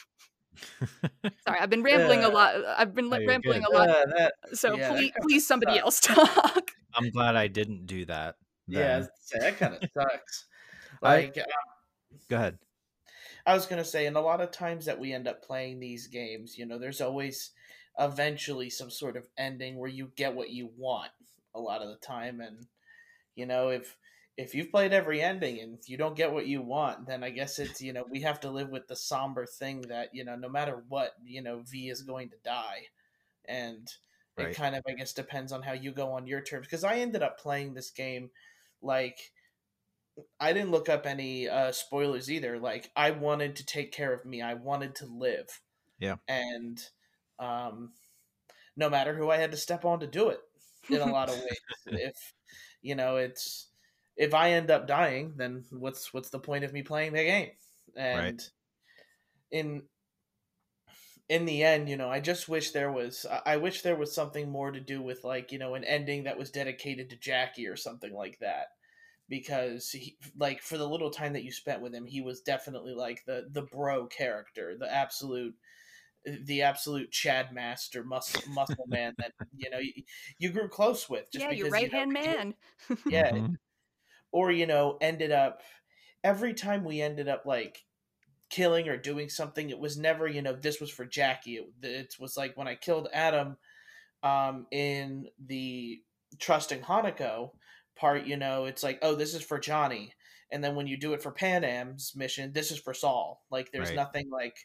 [1.46, 2.54] Sorry, I've been rambling a lot.
[2.66, 3.74] I've been No, you're rambling good.
[3.74, 3.88] a lot.
[3.90, 5.84] Uh, that, so yeah, please, please, somebody sucks.
[5.84, 6.00] else
[6.44, 6.70] talk.
[6.94, 8.36] I'm glad I didn't do that.
[8.66, 8.90] yeah, then.
[8.94, 10.46] I was gonna say, that kind of sucks.
[11.02, 11.38] I- Like,
[12.30, 12.58] Go ahead.
[13.48, 16.06] I was gonna say, and a lot of times that we end up playing these
[16.08, 17.52] games, you know, there's always
[17.98, 21.12] eventually some sort of ending where you get what you want
[21.54, 22.66] a lot of the time, and
[23.34, 23.96] you know, if
[24.36, 27.30] if you've played every ending and if you don't get what you want, then I
[27.30, 30.36] guess it's you know we have to live with the somber thing that you know
[30.36, 32.86] no matter what, you know, V is going to die,
[33.46, 33.88] and
[34.36, 34.48] Right.
[34.48, 36.66] it kind of I guess depends on how you go on your terms.
[36.66, 38.30] Because I ended up playing this game
[38.82, 39.18] like
[40.40, 42.58] I didn't look up any uh, spoilers either.
[42.58, 44.42] Like I wanted to take care of me.
[44.42, 45.60] I wanted to live.
[45.98, 46.16] Yeah.
[46.26, 46.80] And
[47.38, 47.92] um,
[48.76, 50.40] no matter who I had to step on to do it,
[50.88, 51.60] in a lot of ways.
[51.86, 52.34] if
[52.82, 53.68] you know, it's
[54.16, 57.50] if I end up dying, then what's what's the point of me playing the game?
[57.96, 58.42] And
[59.50, 59.82] in
[61.28, 63.26] in the end, you know, I just wish there was.
[63.44, 66.38] I wish there was something more to do with like you know an ending that
[66.38, 68.68] was dedicated to Jackie or something like that
[69.28, 72.94] because he, like for the little time that you spent with him he was definitely
[72.94, 75.54] like the the bro character the absolute
[76.44, 79.92] the absolute chad master muscle muscle man that you know you,
[80.38, 82.54] you grew close with just yeah, because your right hand you- man.
[83.10, 83.56] yeah Mhm.
[84.32, 85.62] or you know ended up
[86.24, 87.84] every time we ended up like
[88.50, 92.14] killing or doing something it was never you know this was for jackie it, it
[92.18, 93.56] was like when i killed adam
[94.22, 96.00] um in the
[96.38, 97.50] trusting hanako
[97.98, 100.12] part you know it's like oh this is for johnny
[100.50, 103.90] and then when you do it for panam's mission this is for saul like there's
[103.90, 103.94] Right.
[103.94, 104.56] nothing like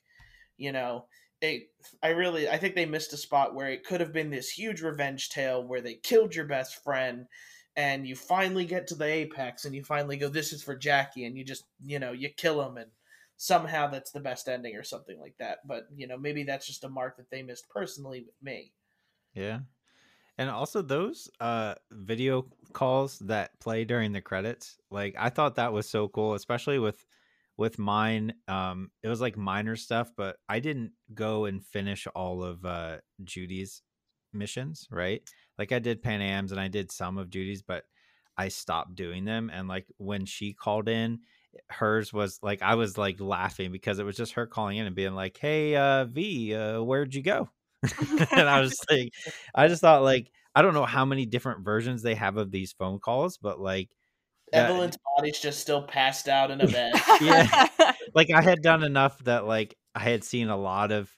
[0.58, 1.08] you know
[1.42, 1.64] it
[2.02, 4.82] i really i think they missed a spot where it could have been this huge
[4.82, 7.28] revenge tale where they killed your best friend
[7.76, 11.26] and you finally get to the apex and you finally go this is for jackie
[11.26, 12.92] and you just you know you kill him and
[13.38, 16.84] somehow that's the best ending or something like that but you know maybe that's just
[16.84, 18.74] a mark that they missed personally with me
[19.34, 19.62] Yeah.
[20.38, 25.74] And also those uh video calls that play during the credits, like I thought that
[25.74, 27.06] was so cool, especially with
[27.58, 28.34] with mine.
[28.48, 32.98] Um it was like minor stuff, but I didn't go and finish all of uh
[33.24, 33.84] Judy's
[34.34, 35.22] missions, right?
[35.60, 37.84] Like I did Panam's and I did some of Judy's, but
[38.38, 39.52] I stopped doing them.
[39.54, 41.20] And like when she called in,
[41.70, 44.96] hers was like I was like laughing because it was just her calling in and
[44.96, 47.50] being like, Hey uh V, uh where'd you go?
[48.32, 49.14] and I was like,
[49.56, 52.74] I just thought like I don't know how many different versions they have of these
[52.74, 53.90] phone calls, but like
[54.52, 57.68] that- evelyn's body's just still passed out in a bed Yeah.
[58.16, 61.10] like I had done enough that like I had seen a lot of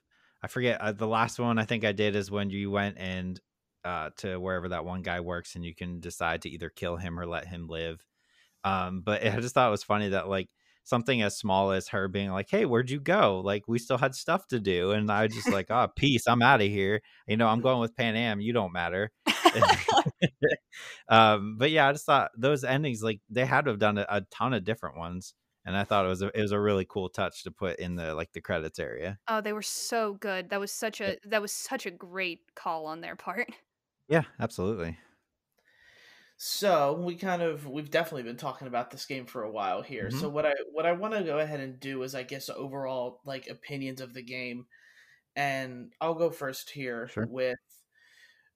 [0.43, 3.39] I forget uh, the last one I think I did is when you went and
[3.83, 7.19] uh to wherever that one guy works and you can decide to either kill him
[7.19, 8.03] or let him live.
[8.63, 10.49] Um but I just thought it was funny that like
[10.85, 14.15] something as small as her being like, "Hey, where'd you go?" Like we still had
[14.15, 17.37] stuff to do and I was just like, "Oh, peace, I'm out of here." You
[17.37, 19.11] know, I'm going with Panam, you don't matter.
[21.09, 24.05] um but yeah, I just thought those endings like they had to have done a,
[24.09, 25.33] a ton of different ones
[25.65, 27.95] and I thought it was a, it was a really cool touch to put in
[27.95, 29.19] the like the credits area.
[29.27, 30.49] oh, they were so good.
[30.49, 33.49] That was such a that was such a great call on their part.
[34.07, 34.97] Yeah, absolutely.
[36.37, 40.09] So we kind of we've definitely been talking about this game for a while here.
[40.09, 40.09] Mhm.
[40.11, 43.21] So what I what I want to go ahead and do is I guess overall
[43.25, 44.67] like opinions of the game,
[45.35, 47.27] and I'll go first here Sure.
[47.27, 47.57] with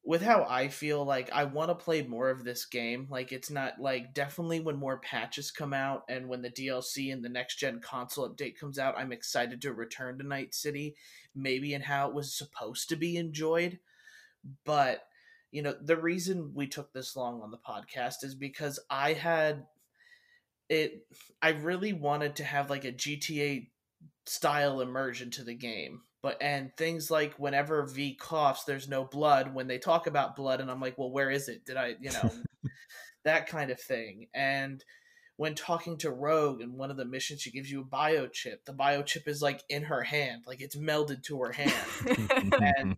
[0.03, 3.07] with how I feel like I want to play more of this game.
[3.09, 7.23] Like it's not like definitely when more patches come out and when the DLC and
[7.23, 10.95] the next gen console update comes out, I'm excited to return to Night City,
[11.35, 13.79] maybe in how it was supposed to be enjoyed.
[14.65, 15.08] But
[15.51, 19.65] you know, the reason we took this long on the podcast is because I had
[20.69, 21.05] it
[21.41, 23.67] I really wanted to have like a GTA
[24.25, 26.01] style immersion to the game.
[26.21, 29.53] But and things like whenever V coughs, there's no blood.
[29.53, 31.65] When they talk about blood, and I'm like, well, where is it?
[31.65, 32.29] Did I, you know,
[33.23, 34.27] that kind of thing.
[34.33, 34.83] And
[35.37, 38.65] when talking to Rogue in one of the missions, she gives you a biochip.
[38.65, 42.51] The biochip is like in her hand, like it's melded to her hand.
[42.77, 42.97] and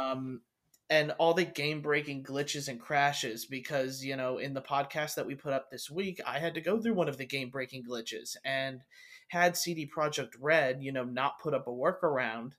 [0.00, 0.40] um,
[0.90, 5.26] and all the game breaking glitches and crashes because you know in the podcast that
[5.26, 7.84] we put up this week i had to go through one of the game breaking
[7.84, 8.82] glitches and
[9.28, 12.52] had cd projekt red you know not put up a workaround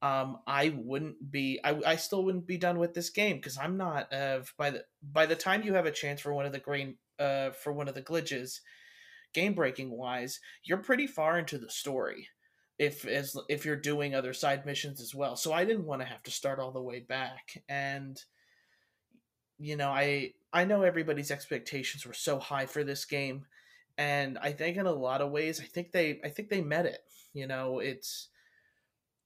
[0.00, 3.76] um, i wouldn't be I, I still wouldn't be done with this game because i'm
[3.76, 6.60] not uh, by the by the time you have a chance for one of the
[6.60, 8.60] green uh, for one of the glitches
[9.34, 12.28] game breaking wise you're pretty far into the story
[12.78, 15.36] if as if you're doing other side missions as well.
[15.36, 18.22] So I didn't want to have to start all the way back and
[19.58, 23.46] you know, I I know everybody's expectations were so high for this game
[23.96, 26.86] and I think in a lot of ways I think they I think they met
[26.86, 27.00] it.
[27.34, 28.28] You know, it's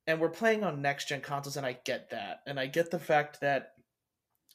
[0.06, 2.40] and we're playing on next gen consoles and I get that.
[2.46, 3.74] And I get the fact that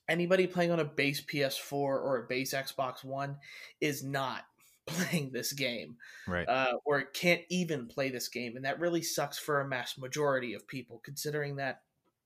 [0.09, 3.37] anybody playing on a base PS4 or a base Xbox One
[3.79, 4.43] is not
[4.87, 5.97] playing this game,
[6.27, 6.47] right?
[6.47, 10.53] Uh, or can't even play this game, and that really sucks for a mass majority
[10.53, 11.81] of people, considering that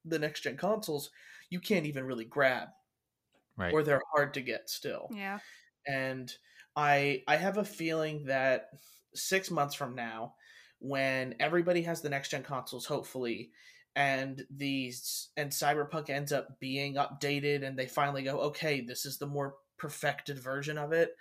[0.05, 1.11] the next gen consoles
[1.49, 2.69] you can't even really grab,
[3.57, 3.73] right?
[3.73, 5.09] Or they're hard to get still.
[5.13, 5.39] Yeah.
[5.85, 6.33] And
[6.75, 8.69] I I have a feeling that
[9.13, 10.35] six months from now,
[10.79, 13.51] when everybody has the next gen consoles, hopefully,
[13.95, 19.17] and these and Cyberpunk ends up being updated, and they finally go, okay, this is
[19.17, 21.15] the more perfected version of it.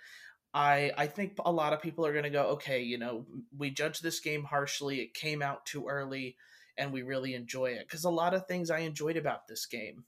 [0.53, 3.25] I I think a lot of people are going to go, okay, you know,
[3.57, 4.99] we judge this game harshly.
[4.99, 6.35] It came out too early,
[6.77, 10.05] and we really enjoy it because a lot of things I enjoyed about this game.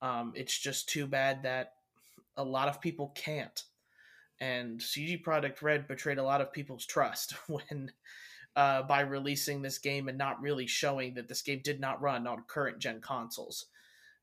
[0.00, 1.74] Um, it's just too bad that
[2.36, 3.62] a lot of people can't.
[4.40, 7.92] And CD Projekt Red betrayed a lot of people's trust when
[8.56, 12.26] uh, by releasing this game and not really showing that this game did not run
[12.26, 13.66] on current gen consoles.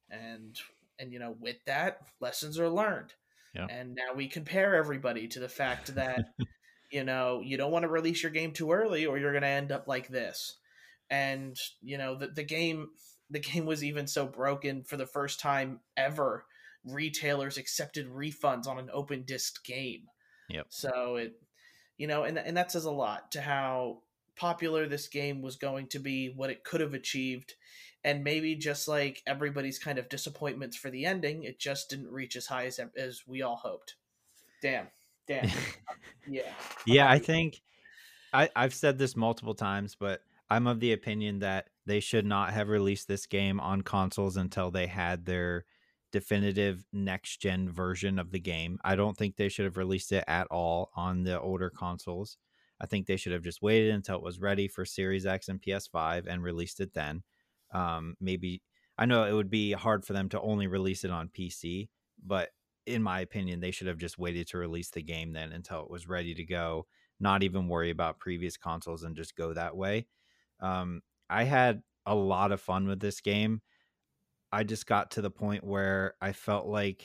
[0.10, 0.60] And
[1.00, 3.14] and you know, with that, lessons are learned.
[3.56, 3.68] Yeah.
[3.70, 6.26] And now we compare everybody to the fact that,
[6.92, 9.48] you know, you don't want to release your game too early or you're going to
[9.48, 10.58] end up like this.
[11.10, 12.90] And, you know, the, the game
[13.32, 16.46] the game was even so broken for the first time ever
[16.84, 20.04] retailers accepted refunds on an open disc game.
[20.50, 20.68] Yep.
[20.70, 21.34] So it
[21.98, 24.00] you know, and and that says a lot to how
[24.36, 27.54] popular this game was going to be, what it could have achieved,
[28.04, 32.36] and maybe just like everybody's kind of disappointments for the ending, it just didn't reach
[32.36, 33.96] as high as as we all hoped.
[34.62, 34.88] Damn,
[35.28, 35.50] damn,
[36.28, 36.52] yeah,
[36.86, 37.10] yeah.
[37.10, 37.62] I think
[38.34, 42.54] I I've said this multiple times, but I'm of the opinion that they should not
[42.54, 45.66] have released this game on consoles until they had their
[46.12, 48.80] definitive next gen version of the game.
[48.84, 52.38] I don't think they should have released it at all on the older consoles.
[52.82, 55.62] I think they should have just waited until it was ready for Series X and
[55.62, 57.24] PS5 and released it then.
[57.72, 58.62] Um, maybe
[58.98, 61.90] I know it would be hard for them to only release it on PC,
[62.26, 62.50] but
[62.86, 65.90] in my opinion, they should have just waited to release the game then until it
[65.90, 66.88] was ready to go.
[67.20, 70.08] Not even worry about previous consoles and just go that way.
[70.60, 73.62] Um, I had a lot of fun with this game.
[74.52, 77.04] I just got to the point where I felt like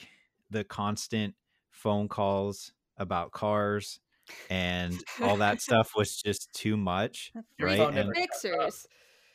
[0.51, 1.35] the constant
[1.70, 4.01] phone calls about cars
[4.49, 7.32] and all that stuff was just too much.
[7.61, 7.81] right?
[7.81, 8.86] And, mixers.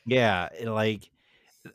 [0.06, 1.10] Yeah, like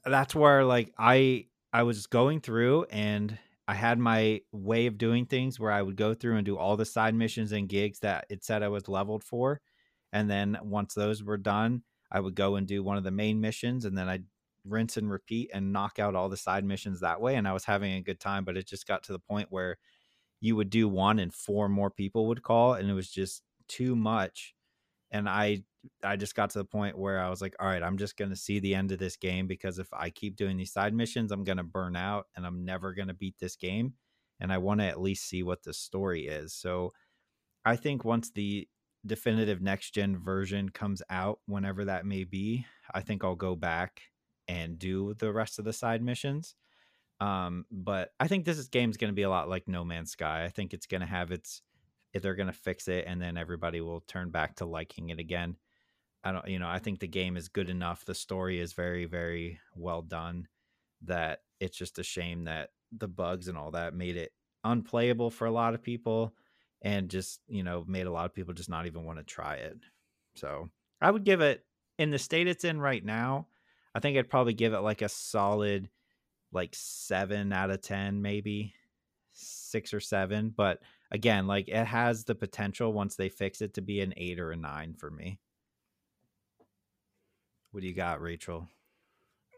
[0.04, 5.26] that's where like I I was going through and I had my way of doing
[5.26, 8.26] things where I would go through and do all the side missions and gigs that
[8.30, 9.60] it said I was leveled for.
[10.12, 13.40] And then once those were done, I would go and do one of the main
[13.40, 14.26] missions and then I'd
[14.64, 17.36] rinse and repeat and knock out all the side missions that way.
[17.36, 19.78] And I was having a good time, but it just got to the point where
[20.40, 23.96] you would do one and four more people would call and it was just too
[23.96, 24.54] much.
[25.10, 25.64] And I
[26.02, 28.30] I just got to the point where I was like, all right, I'm just going
[28.30, 31.32] to see the end of this game because if I keep doing these side missions,
[31.32, 33.94] I'm going to burn out and I'm never going to beat this game.
[34.40, 36.52] And I want to at least see what the story is.
[36.52, 36.92] So
[37.64, 38.68] I think once the
[39.06, 44.00] definitive next gen version comes out, whenever that may be, I think I'll go back
[44.48, 46.54] and do the rest of the side missions.
[47.20, 50.10] Um, but I think this game is going to be a lot like No Man's
[50.10, 50.44] Sky.
[50.44, 51.62] I think it's going to have its,
[52.12, 55.56] they're going to fix it, and then everybody will turn back to liking it again.
[56.24, 58.04] I don't, you know, I think the game is good enough.
[58.04, 60.48] The story is very, very well done.
[61.02, 64.32] That it's just a shame that the bugs and all that made it
[64.64, 66.34] unplayable for a lot of people,
[66.80, 69.56] and just you know made a lot of people just not even want to try
[69.56, 69.76] it.
[70.34, 70.70] So
[71.02, 71.64] I would give it
[71.98, 73.48] in the state it's in right now.
[73.94, 75.90] I think I'd probably give it like a solid,
[76.52, 78.74] like seven out of ten, maybe
[79.34, 80.54] six or seven.
[80.56, 80.80] But
[81.10, 84.52] again, like it has the potential once they fix it to be an eight or
[84.52, 85.38] a nine for me.
[87.74, 88.68] What do you got, Rachel?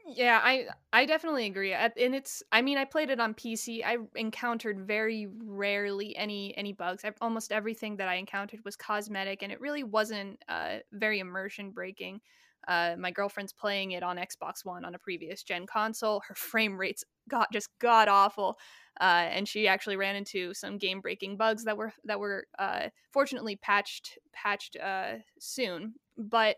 [0.06, 1.74] Yeah, I I definitely agree.
[1.74, 3.84] And it's I mean, I played it on PC.
[3.84, 7.04] I encountered very rarely any any bugs.
[7.04, 11.72] I, almost everything that I encountered was cosmetic and it really wasn't uh very immersion
[11.72, 12.22] breaking.
[12.66, 16.22] Uh, my girlfriend's playing it on Xbox One on a previous gen console.
[16.26, 18.58] Her frame rates got just god awful,
[18.98, 22.88] uh, and she actually ran into some game breaking bugs that were that were uh,
[23.12, 25.96] fortunately patched patched uh, soon.
[26.16, 26.56] But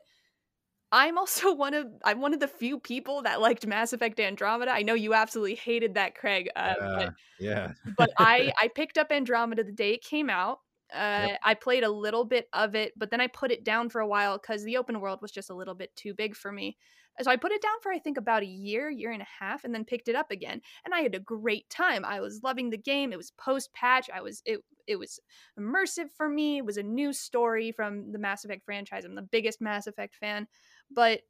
[0.93, 4.71] I'm also one of I'm one of the few people that liked Mass Effect Andromeda.
[4.73, 6.49] I know you absolutely hated that, Craig.
[6.57, 7.73] Uh, yeah, but, yeah.
[7.97, 10.61] but I I picked up Andromeda the day it came out.
[10.93, 11.39] Uh, Yep.
[11.45, 14.07] I played a little bit of it, but then I put it down for a
[14.07, 16.79] while because the open world was just a little bit too big for me.
[17.19, 19.27] Uh, so I put it down for I think about a year, year and a
[19.41, 20.61] half, and then picked it up again.
[20.85, 22.05] And I had a great time.
[22.05, 23.13] I was loving the game.
[23.13, 24.09] It was post patch.
[24.13, 25.21] I was it it was
[25.59, 26.59] immersive for me.
[26.59, 29.05] It was a new story from the Mass Effect franchise.
[29.05, 30.47] I'm the biggest Mass Effect fan,
[30.91, 31.21] but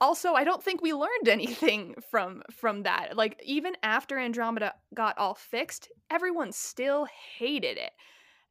[0.00, 3.16] also I don't think we learned anything from from that.
[3.16, 7.06] Like even after Andromeda got all fixed, everyone still
[7.38, 7.92] hated it.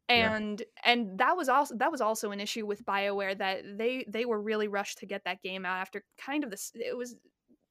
[0.10, 0.36] Yeah.
[0.36, 4.26] And and that was also that was also an issue with BioWare that they they
[4.26, 7.16] were really rushed to get that game out after kind of this it was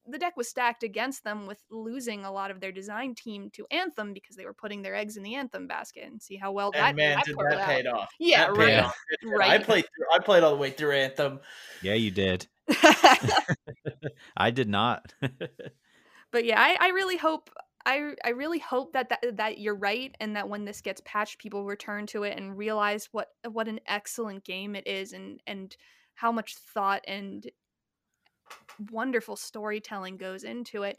[0.05, 3.65] the deck was stacked against them with losing a lot of their design team to
[3.71, 6.73] Anthem because they were putting their eggs in the Anthem basket and see how well
[6.73, 7.67] that And man, that did worked that out.
[7.69, 8.11] paid off.
[8.19, 8.79] Yeah, That right.
[8.81, 8.97] off.
[9.11, 9.41] It did.
[9.41, 10.07] I played through.
[10.13, 11.39] I played all the way through Anthem.
[11.83, 12.49] Yeah, you did.
[14.37, 15.15] I did not.
[16.33, 17.51] but yeah, I, I really hope
[17.87, 21.39] I I really hope that, that that you're right and that when this gets patched,
[21.39, 25.77] people return to it and realize what what an excellent game it is and and
[26.15, 27.51] how much thought and
[28.91, 30.99] wonderful storytelling goes into it.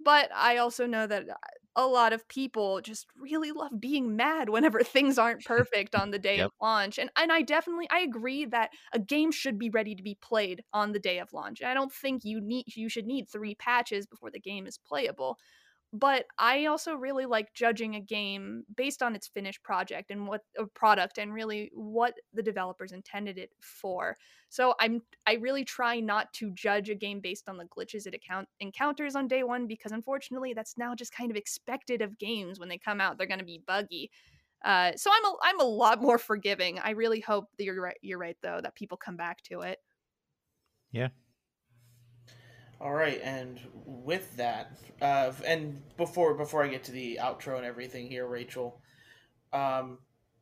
[0.00, 1.34] But I also know that uh,
[1.76, 6.18] a lot of people just really love being mad whenever things aren't perfect on the
[6.18, 6.42] day Yep.
[6.42, 6.98] of launch.
[6.98, 10.64] And and I definitely I agree that a game should be ready to be played
[10.72, 11.62] on the day of launch.
[11.62, 15.38] I don't think you need you should need 3 patches before the game is playable.
[15.94, 20.40] But I also really like judging a game based on its finished project and what
[20.58, 24.16] a product and really what the developers intended it for.
[24.48, 28.14] So I'm I really try not to judge a game based on the glitches it
[28.14, 32.58] account encounters on day one because unfortunately that's now just kind of expected of games
[32.58, 33.18] when they come out.
[33.18, 34.10] They're going to be buggy.
[34.64, 36.78] Uh, so I'm a I'm a lot more forgiving.
[36.78, 37.98] I really hope that you're right.
[38.00, 39.78] You're right though that people come back to it.
[40.92, 41.08] yeah.
[42.82, 47.64] All right, and with that, uh, and before before I get to the outro and
[47.64, 48.80] everything here, Rachel,
[49.52, 49.98] um,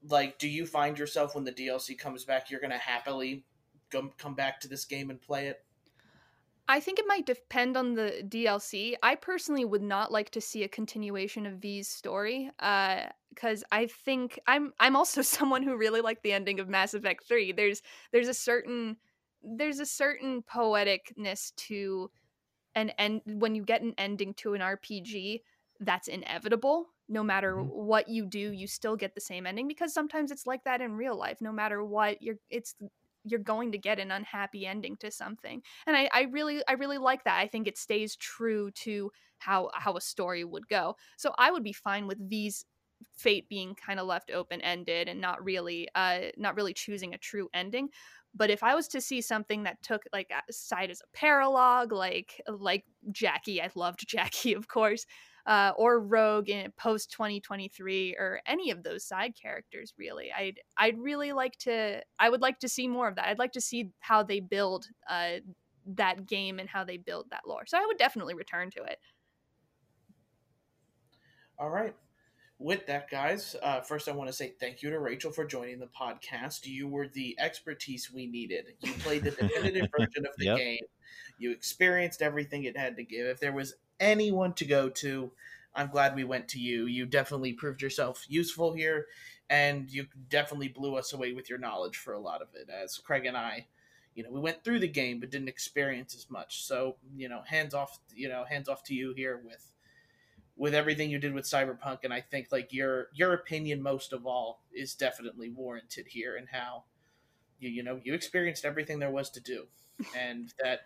[0.09, 3.45] like, do you find yourself when the DLC comes back, you're gonna happily
[3.91, 5.63] come come back to this game and play it?
[6.67, 8.95] I think it might depend on the DLC.
[9.03, 14.41] I personally would not like to see a continuation of V's story, because I think
[14.47, 17.53] I'm I'm also someone who really liked the ending of Mass Effect Three.
[17.53, 18.97] There's there's a certain
[19.43, 22.11] there's a certain poeticness to
[22.81, 25.45] an end when you get an ending to an RPG
[25.81, 26.89] that's inevitable.
[27.09, 27.71] No matter Mhm.
[27.71, 30.95] what you do, you still get the same ending because sometimes it's like that in
[30.97, 31.41] real life.
[31.41, 32.75] No matter what, you're it's
[33.25, 36.97] you're going to get an unhappy ending to something and I, I really i really
[36.99, 41.35] like that i think it stays true to how how a story would go so
[41.37, 42.65] i would be fine with these
[43.13, 47.19] fate being kind of left open ended and not really uh not really choosing a
[47.19, 47.91] true ending
[48.35, 51.93] but if i was to see something that took like a side as a paralogue
[51.93, 55.07] like like jackie i loved jackie of course
[55.47, 60.31] uh, or Rogue in post 2023 or any of those side characters really.
[60.31, 63.27] I'd I'd really like to I would like to see more of that.
[63.29, 65.39] I'd like to see how they build uh,
[65.87, 67.65] that game and how they build that lore.
[67.67, 68.99] So I would definitely return to it.
[71.59, 71.95] All right.
[72.61, 75.79] With that, guys, uh, first I want to say thank you to Rachel for joining
[75.79, 76.67] the podcast.
[76.67, 78.67] You were the expertise we needed.
[78.81, 80.59] You played the definitive version of the Yep.
[80.59, 80.85] game.
[81.39, 83.27] You experienced everything it had to give.
[83.27, 85.33] If there was anyone to go to,
[85.75, 86.85] I'm glad we went to you.
[86.85, 89.07] You definitely proved yourself useful here,
[89.49, 92.69] and you definitely blew us away with your knowledge for a lot of it.
[92.69, 93.69] As Craig and I,
[94.15, 96.65] you know, we went through the game but didn't experience as much.
[96.65, 99.73] So, you know, hands off, you know, hands off to you here with
[100.61, 104.27] with everything you did with Cyberpunk, and I think like your your opinion most of
[104.27, 106.85] all is definitely warranted here, and how
[107.59, 109.67] you you know you experienced everything there was to do,
[110.17, 110.81] and that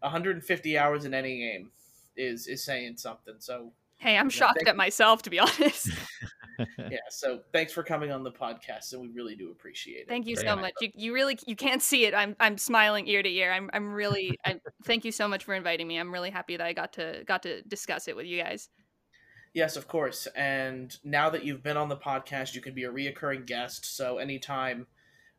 [0.00, 1.70] 150 hours in any game
[2.16, 3.34] is is saying something.
[3.38, 5.90] So Hey, I'm Yeah, shocked thank at myself to be honest.
[6.58, 10.08] yeah, so thanks for coming on the podcast, and we really do appreciate it.
[10.08, 10.62] Thank you so nice.
[10.62, 10.72] much.
[10.80, 12.14] You, you really you can't see it.
[12.14, 13.52] I'm I'm smiling ear to ear.
[13.52, 15.98] I'm I'm really I, thank you so much for inviting me.
[15.98, 18.70] I'm really happy that I got to got to discuss it with you guys.
[19.52, 20.28] Yes, of course.
[20.36, 23.84] And now that you've been on the podcast, you can be a reoccurring guest.
[23.96, 24.86] So anytime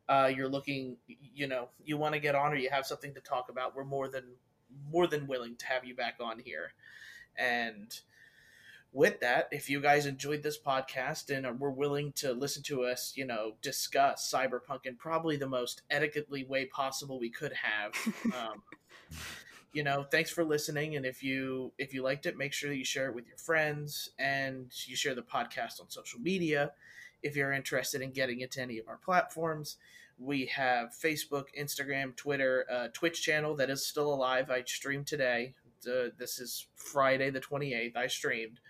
[0.08, 3.20] uh, you're looking, you know, you want to get on or you have something to
[3.20, 4.24] talk about, we're more than
[4.90, 6.72] more than willing to have you back on here.
[7.36, 7.98] And
[8.92, 13.12] with that, if you guys enjoyed this podcast and were willing to listen to us,
[13.16, 17.92] you know, discuss cyberpunk in probably the most etiquetely way possible we could have,
[18.34, 18.62] um,
[19.72, 20.96] you know, thanks for listening.
[20.96, 23.38] And if you if you liked it, make sure that you share it with your
[23.38, 26.72] friends and you share the podcast on social media.
[27.22, 29.76] If you're interested in getting into any of our platforms,
[30.18, 34.50] we have Facebook, Instagram, Twitter, uh, Twitch channel that is still alive.
[34.50, 35.54] I streamed today.
[35.86, 37.96] Uh, this is Friday the 28th.
[37.96, 38.60] I streamed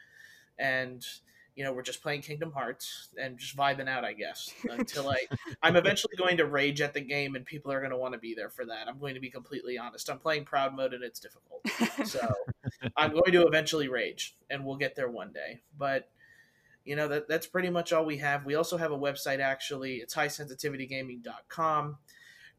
[0.58, 1.04] and
[1.54, 5.18] you know we're just playing Kingdom Hearts and just vibing out, I guess, until I
[5.62, 8.18] I'm eventually going to rage at the game and people are going to want to
[8.18, 8.88] be there for that.
[8.88, 10.10] I'm going to be completely honest.
[10.10, 11.66] I'm playing proud mode and it's difficult,
[12.06, 12.26] so
[12.96, 15.60] I'm going to eventually rage, and we'll get there one day.
[15.78, 16.08] But
[16.84, 18.44] you know that that's pretty much all we have.
[18.44, 19.96] We also have a website actually.
[19.96, 21.98] It's highsensitivitygaming.com.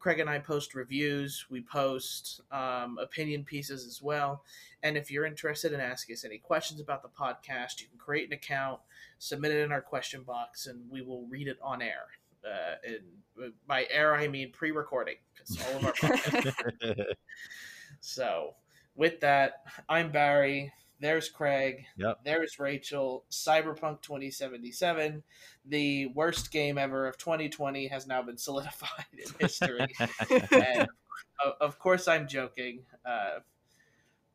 [0.04, 1.46] Craig and I post reviews.
[1.50, 4.44] We post um, opinion pieces as well.
[4.84, 8.28] And if you're interested in asking us any questions about the podcast, you can create
[8.28, 8.82] an account,
[9.20, 12.08] submit it in our question box, and we will read it on air.
[12.46, 16.96] Uh, and by air, I mean pre-recording because all of our.
[18.02, 18.56] so,
[18.96, 20.74] with that, I'm Barry.
[21.04, 21.84] There's Craig.
[21.98, 22.20] Yep.
[22.24, 23.26] There's Rachel.
[23.30, 25.22] Cyberpunk 2077,
[25.66, 29.86] the worst game ever of 2020, has now been solidified in history.
[30.54, 30.88] and
[31.60, 32.84] of course, I'm joking.
[33.06, 33.40] Uh,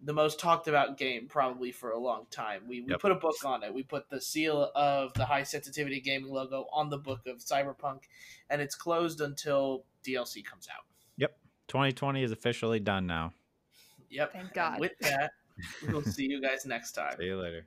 [0.02, 2.64] the most talked about game probably for a long time.
[2.68, 3.00] We, we yep.
[3.00, 3.72] put a book on it.
[3.72, 8.00] We put the seal of the high sensitivity gaming logo on the book of Cyberpunk,
[8.50, 10.84] and it's closed until DLC comes out.
[11.16, 11.34] Yep.
[11.68, 13.32] 2020 is officially done now.
[14.10, 14.32] Yep.
[14.34, 14.72] Thank God.
[14.72, 15.30] And with that,
[15.88, 17.14] we'll see you guys next time.
[17.18, 17.66] See you later.